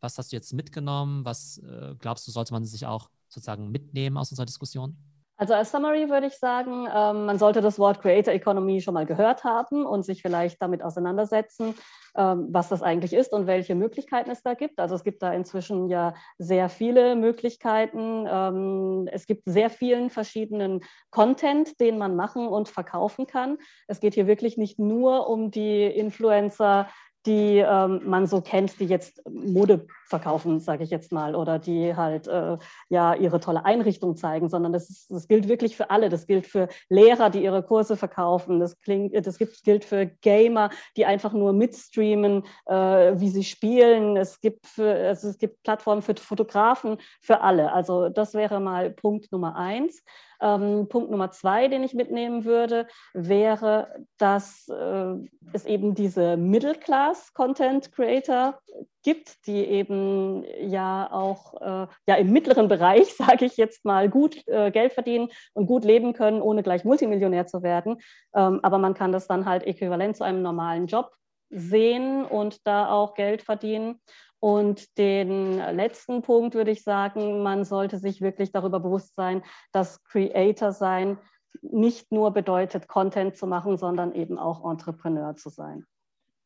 Was 0.00 0.16
hast 0.16 0.32
du 0.32 0.36
jetzt 0.36 0.52
mitgenommen? 0.52 1.24
Was 1.24 1.58
äh, 1.58 1.94
glaubst 1.98 2.26
du, 2.26 2.30
sollte 2.30 2.52
man 2.52 2.64
sich 2.64 2.86
auch 2.86 3.10
sozusagen 3.28 3.70
mitnehmen 3.70 4.16
aus 4.16 4.30
unserer 4.30 4.46
Diskussion? 4.46 4.96
Also 5.41 5.55
als 5.55 5.70
Summary 5.70 6.11
würde 6.11 6.26
ich 6.26 6.36
sagen, 6.36 6.86
ähm, 6.95 7.24
man 7.24 7.38
sollte 7.38 7.62
das 7.62 7.78
Wort 7.78 8.03
Creator 8.03 8.34
Economy 8.34 8.82
schon 8.82 8.93
mal 8.93 9.07
gehört 9.07 9.43
haben 9.43 9.86
und 9.86 10.03
sich 10.03 10.20
vielleicht 10.20 10.61
damit 10.61 10.82
auseinandersetzen, 10.82 11.74
ähm, 12.14 12.49
was 12.51 12.68
das 12.68 12.82
eigentlich 12.82 13.14
ist 13.14 13.32
und 13.32 13.47
welche 13.47 13.74
Möglichkeiten 13.74 14.30
es 14.30 14.43
da 14.43 14.53
gibt. 14.53 14.78
Also 14.78 14.97
es 14.97 15.03
gibt 15.03 15.22
da 15.22 15.32
inzwischen 15.32 15.88
ja 15.88 16.12
sehr 16.36 16.68
viele 16.68 17.16
Möglichkeiten. 17.16 18.26
Ähm, 18.30 19.09
es 19.11 19.24
gibt 19.24 19.45
sehr 19.47 19.70
vielen 19.70 20.11
verschiedenen 20.11 20.80
Content, 21.09 21.80
den 21.80 21.97
man 21.97 22.16
machen 22.16 22.47
und 22.47 22.68
verkaufen 22.68 23.26
kann. 23.26 23.57
Es 23.86 24.01
geht 24.01 24.12
hier 24.12 24.26
wirklich 24.26 24.59
nicht 24.59 24.78
nur 24.78 25.26
um 25.26 25.51
die 25.51 25.86
Influencer, 25.86 26.86
die 27.26 27.58
ähm, 27.58 28.00
man 28.04 28.26
so 28.26 28.40
kennt, 28.40 28.80
die 28.80 28.86
jetzt 28.86 29.22
Mode 29.28 29.86
verkaufen, 30.06 30.58
sage 30.58 30.84
ich 30.84 30.90
jetzt 30.90 31.12
mal, 31.12 31.34
oder 31.34 31.58
die 31.58 31.94
halt 31.94 32.26
äh, 32.26 32.56
ja 32.88 33.14
ihre 33.14 33.40
tolle 33.40 33.64
Einrichtung 33.64 34.16
zeigen, 34.16 34.48
sondern 34.48 34.72
das, 34.72 34.90
ist, 34.90 35.10
das 35.10 35.28
gilt 35.28 35.48
wirklich 35.48 35.76
für 35.76 35.90
alle. 35.90 36.08
Das 36.08 36.26
gilt 36.26 36.46
für 36.46 36.68
Lehrer, 36.88 37.30
die 37.30 37.42
ihre 37.44 37.62
Kurse 37.62 37.96
verkaufen. 37.96 38.58
Das, 38.58 38.80
klingt, 38.80 39.14
das 39.26 39.38
gibt, 39.38 39.62
gilt 39.64 39.84
für 39.84 40.06
Gamer, 40.06 40.70
die 40.96 41.06
einfach 41.06 41.32
nur 41.32 41.52
mitstreamen, 41.52 42.44
äh, 42.66 42.74
wie 42.74 43.28
sie 43.28 43.44
spielen. 43.44 44.16
Es 44.16 44.40
gibt, 44.40 44.66
für, 44.66 44.92
also 44.92 45.28
es 45.28 45.38
gibt 45.38 45.62
Plattformen 45.62 46.02
für 46.02 46.14
Fotografen, 46.16 46.98
für 47.20 47.40
alle. 47.40 47.72
Also 47.72 48.08
das 48.08 48.34
wäre 48.34 48.60
mal 48.60 48.90
Punkt 48.90 49.30
Nummer 49.32 49.56
eins. 49.56 50.02
Ähm, 50.41 50.88
Punkt 50.88 51.11
Nummer 51.11 51.30
zwei, 51.30 51.68
den 51.68 51.82
ich 51.82 51.95
mitnehmen 51.95 52.45
würde, 52.45 52.86
wäre, 53.12 54.07
dass 54.18 54.68
äh, 54.68 55.14
es 55.53 55.66
eben 55.66 55.95
diese 55.95 56.36
Middle-Class-Content-Creator 56.36 58.59
gibt, 59.03 59.47
die 59.47 59.64
eben 59.64 60.45
ja 60.61 61.11
auch 61.11 61.61
äh, 61.61 61.86
ja 62.07 62.14
im 62.16 62.32
mittleren 62.32 62.68
Bereich, 62.68 63.14
sage 63.16 63.45
ich 63.45 63.57
jetzt 63.57 63.84
mal, 63.84 64.09
gut 64.09 64.47
äh, 64.47 64.70
Geld 64.70 64.93
verdienen 64.93 65.28
und 65.55 65.66
gut 65.66 65.84
leben 65.84 66.12
können, 66.12 66.43
ohne 66.43 66.62
gleich 66.62 66.84
Multimillionär 66.84 67.47
zu 67.47 67.62
werden. 67.62 67.99
Ähm, 68.34 68.61
aber 68.62 68.78
man 68.78 68.95
kann 68.95 69.12
das 69.12 69.26
dann 69.26 69.47
halt 69.47 69.66
äquivalent 69.66 70.16
zu 70.16 70.24
einem 70.24 70.43
normalen 70.43 70.86
Job 70.86 71.12
sehen 71.51 72.24
und 72.24 72.66
da 72.66 72.91
auch 72.91 73.14
Geld 73.14 73.43
verdienen. 73.43 74.01
Und 74.41 74.97
den 74.97 75.59
letzten 75.59 76.22
Punkt 76.22 76.55
würde 76.55 76.70
ich 76.70 76.82
sagen, 76.82 77.43
man 77.43 77.64
sollte 77.64 77.99
sich 77.99 78.22
wirklich 78.22 78.53
darüber 78.53 78.80
bewusst 78.80 79.14
sein, 79.14 79.43
dass 79.70 80.03
Creator 80.05 80.72
sein 80.72 81.18
nicht 81.61 82.11
nur 82.11 82.30
bedeutet, 82.30 82.88
Content 82.88 83.36
zu 83.36 83.47
machen, 83.47 83.76
sondern 83.76 84.14
eben 84.14 84.38
auch 84.38 84.68
Entrepreneur 84.68 85.36
zu 85.36 85.51
sein. 85.51 85.84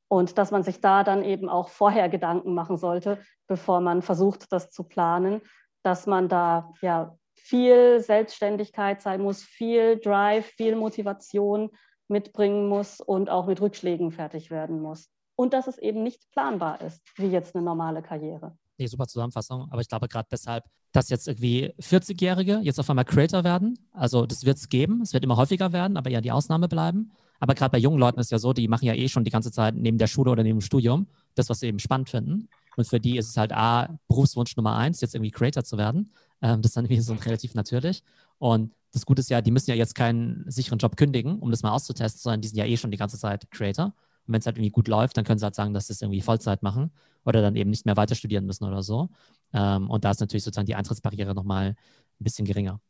Und 0.09 0.39
dass 0.39 0.51
man 0.51 0.65
sich 0.65 0.81
da 0.81 1.05
dann 1.05 1.25
eben 1.25 1.49
auch 1.49 1.69
vorher 1.69 2.09
Gedanken 2.09 2.55
machen 2.55 2.79
sollte, 2.79 3.23
bevor 3.47 3.81
man 3.81 4.03
versucht, 4.03 4.53
das 4.53 4.71
zu 4.71 4.83
planen, 4.83 5.41
dass 5.85 6.07
man 6.07 6.29
da 6.29 6.73
ja 6.81 7.17
viel 7.35 8.01
Selbstständigkeit 8.01 9.03
sein 9.03 9.21
muss, 9.21 9.43
viel 9.43 10.01
Drive, 10.01 10.47
viel 10.47 10.75
Motivation 10.75 11.71
mitbringen 12.09 12.69
muss 12.69 13.01
und 13.01 13.31
auch 13.31 13.47
mit 13.47 13.61
Rückschlägen 13.61 14.11
fertig 14.11 14.51
werden 14.51 14.81
muss 14.81 15.14
und 15.37 15.53
dass 15.53 15.67
es 15.67 15.79
eben 15.79 16.03
nicht 16.03 16.31
planbar 16.31 16.81
ist, 16.81 17.03
wie 17.17 17.27
jetzt 17.27 17.55
eine 17.55 17.65
normale 17.65 18.03
Karriere. 18.03 18.57
Nee, 18.79 18.87
super 18.87 19.07
Zusammenfassung. 19.07 19.69
Aber 19.71 19.81
ich 19.81 19.89
glaube 19.89 20.09
gerade 20.09 20.29
deshalb, 20.31 20.65
dass 20.93 21.09
jetzt 21.09 21.29
irgendwie 21.29 21.73
40-Jährige 21.81 22.61
jetzt 22.63 22.81
auf 22.81 22.91
einmal 22.91 23.05
Creator 23.05 23.45
werden. 23.45 23.79
Also 23.93 24.27
das 24.27 24.45
wird 24.45 24.59
es 24.59 24.69
geben, 24.69 25.01
es 25.03 25.13
wird 25.13 25.25
immer 25.25 25.37
häufiger 25.37 25.73
werden, 25.73 25.97
aber 25.97 26.11
eher 26.11 26.21
die 26.21 26.33
Ausnahme 26.33 26.69
bleiben. 26.69 27.13
Aber 27.41 27.55
gerade 27.55 27.73
bei 27.73 27.79
jungen 27.79 27.99
Leuten 27.99 28.21
ist 28.21 28.31
ja 28.31 28.39
so, 28.39 28.53
die 28.53 28.69
machen 28.69 28.87
ja 28.87 28.95
eh 28.95 29.09
schon 29.09 29.25
die 29.25 29.31
ganze 29.31 29.53
Zeit 29.53 29.75
neben 29.75 29.99
der 29.99 30.07
Schule 30.07 30.31
oder 30.31 30.43
neben 30.43 30.59
dem 30.59 30.65
Studium 30.65 31.07
das, 31.35 31.49
was 31.49 31.61
sie 31.61 31.67
eben 31.67 31.79
spannend 31.79 32.11
finden. 32.11 32.49
Und 32.77 32.87
für 32.87 33.01
die 33.01 33.19
ist 33.19 33.29
es 33.29 33.37
halt 33.37 33.53
A, 33.53 33.99
Berufswunsch 34.09 34.57
Nummer 34.57 34.77
eins, 34.77 35.01
jetzt 35.01 35.15
irgendwie 35.15 35.31
Creator 35.31 35.65
zu 35.65 35.79
werden. 35.79 36.13
Ähm, 36.43 36.63
das 36.63 36.71
ist 36.71 36.77
dann 36.77 36.85
irgendwie 36.87 37.01
so 37.01 37.15
relativ 37.15 37.55
natürlich. 37.55 38.03
Und 38.39 38.73
das 38.93 39.07
Gute 39.07 39.21
ist 39.21 39.31
ja, 39.31 39.41
die 39.41 39.51
müssen 39.51 39.71
ja 39.71 39.77
jetzt 39.77 39.95
keinen 39.95 40.45
sicheren 40.49 40.79
Job 40.79 40.97
kündigen, 40.97 41.39
um 41.41 41.51
das 41.51 41.63
mal 41.63 41.73
auszutesten, 41.73 42.21
sondern 42.21 42.41
die 42.41 42.49
sind 42.49 42.59
ja 42.59 42.67
eh 42.67 42.77
schon 42.77 42.91
die 42.91 42.97
ganze 42.97 43.19
Zeit 43.19 43.51
Creator. 43.51 43.93
Und 44.27 44.33
wenn 44.33 44.41
es 44.41 44.47
halt 44.47 44.57
irgendwie 44.57 44.71
gut 44.71 44.89
läuft, 44.89 45.17
dann 45.17 45.25
können 45.25 45.39
sie 45.39 45.45
halt 45.45 45.55
sagen, 45.55 45.75
dass 45.75 45.89
sie 45.89 45.93
es 45.93 46.03
irgendwie 46.03 46.21
Vollzeit 46.21 46.63
machen 46.63 46.91
oder 47.25 47.43
dann 47.43 47.57
eben 47.57 47.71
nicht 47.71 47.87
mehr 47.87 47.97
weiter 47.97 48.15
studieren 48.15 48.47
müssen 48.47 48.65
oder 48.65 48.83
so. 48.83 49.11
Ähm, 49.53 49.91
und 49.91 50.05
da 50.05 50.11
ist 50.11 50.21
natürlich 50.21 50.45
sozusagen 50.45 50.67
die 50.67 50.75
Eintrittsbarriere 50.75 51.35
nochmal 51.35 51.69
ein 51.69 51.77
bisschen 52.25 52.45
geringer. 52.47 52.81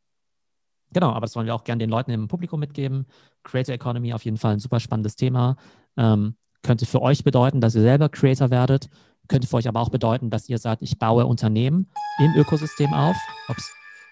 Genau, 0.91 1.09
aber 1.09 1.21
das 1.21 1.35
wollen 1.35 1.47
wir 1.47 1.55
auch 1.55 1.63
gerne 1.63 1.79
den 1.79 1.89
Leuten 1.89 2.11
im 2.11 2.27
Publikum 2.27 2.59
mitgeben. 2.59 3.05
Creator 3.43 3.75
Economy 3.75 4.13
auf 4.13 4.23
jeden 4.23 4.37
Fall 4.37 4.53
ein 4.53 4.59
super 4.59 4.79
spannendes 4.79 5.15
Thema. 5.15 5.57
Ähm, 5.97 6.35
könnte 6.61 6.85
für 6.85 7.01
euch 7.01 7.23
bedeuten, 7.23 7.61
dass 7.61 7.75
ihr 7.75 7.81
selber 7.81 8.09
Creator 8.09 8.49
werdet, 8.49 8.89
könnte 9.27 9.47
für 9.47 9.57
euch 9.57 9.67
aber 9.67 9.79
auch 9.79 9.89
bedeuten, 9.89 10.29
dass 10.29 10.49
ihr 10.49 10.57
sagt, 10.57 10.81
ich 10.81 10.97
baue 10.97 11.25
Unternehmen 11.25 11.89
im 12.19 12.33
Ökosystem 12.35 12.93
auf. 12.93 13.15
Ups. 13.49 13.71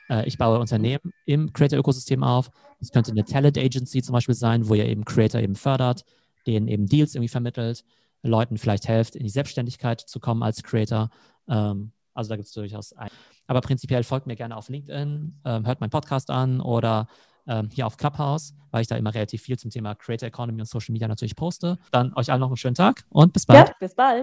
Äh, 0.09 0.28
ich 0.28 0.38
baue 0.38 0.59
Unternehmen 0.59 1.13
im 1.26 1.53
Creator-Ökosystem 1.53 2.24
auf. 2.24 2.51
Das 2.80 2.91
könnte 2.91 3.11
eine 3.11 3.24
Talent 3.24 3.57
Agency 3.57 4.01
zum 4.01 4.13
Beispiel 4.13 4.36
sein, 4.36 4.67
wo 4.67 4.76
ihr 4.76 4.86
eben 4.86 5.05
Creator 5.05 5.41
eben 5.41 5.55
fördert, 5.55 6.03
denen 6.48 6.68
eben 6.68 6.88
Deals 6.88 7.16
irgendwie 7.16 7.30
vermittelt, 7.30 7.84
Leuten 8.24 8.58
vielleicht 8.58 8.88
helft, 8.88 9.16
in 9.16 9.24
die 9.24 9.30
Selbstständigkeit 9.30 10.02
zu 10.02 10.20
kommen 10.20 10.44
als 10.44 10.64
Creator. 10.64 11.10
Ähm, 11.48 11.91
also 12.14 12.30
da 12.30 12.36
gibt 12.36 12.48
es 12.48 12.54
durchaus 12.54 12.94
ein. 12.94 13.10
Aber 13.48 13.62
prinzipiell 13.62 14.04
folgt 14.04 14.28
mir 14.28 14.36
gerne 14.36 14.56
auf 14.56 14.70
LinkedIn, 14.70 15.41
ähm, 15.46 15.66
hört 15.66 15.82
meinen 15.82 15.89
Podcast 15.89 16.30
an 16.30 16.62
oder 16.62 17.08
ähm, 17.48 17.70
hier 17.74 17.86
auf 17.86 17.98
Clubhouse, 17.98 18.54
weil 18.72 18.82
ich 18.82 18.88
da 18.88 18.96
immer 18.96 19.14
relativ 19.14 19.41
viel 19.41 19.58
zum 19.58 19.70
Thema 19.70 19.96
Creator 19.96 20.28
Economy 20.28 20.62
und 20.62 20.68
Social 20.68 20.94
Media 20.94 21.08
natürlich 21.08 21.36
poste. 21.36 21.78
Dann 21.91 22.14
euch 22.16 22.32
allen 22.32 22.39
noch 22.39 22.48
einen 22.48 22.58
schönen 22.58 22.76
Tag 22.76 23.04
und 23.10 23.34
bis 23.34 23.46
bald. 23.46 23.68
Ja, 23.68 23.76
bis 23.80 23.96
bald. 23.96 24.22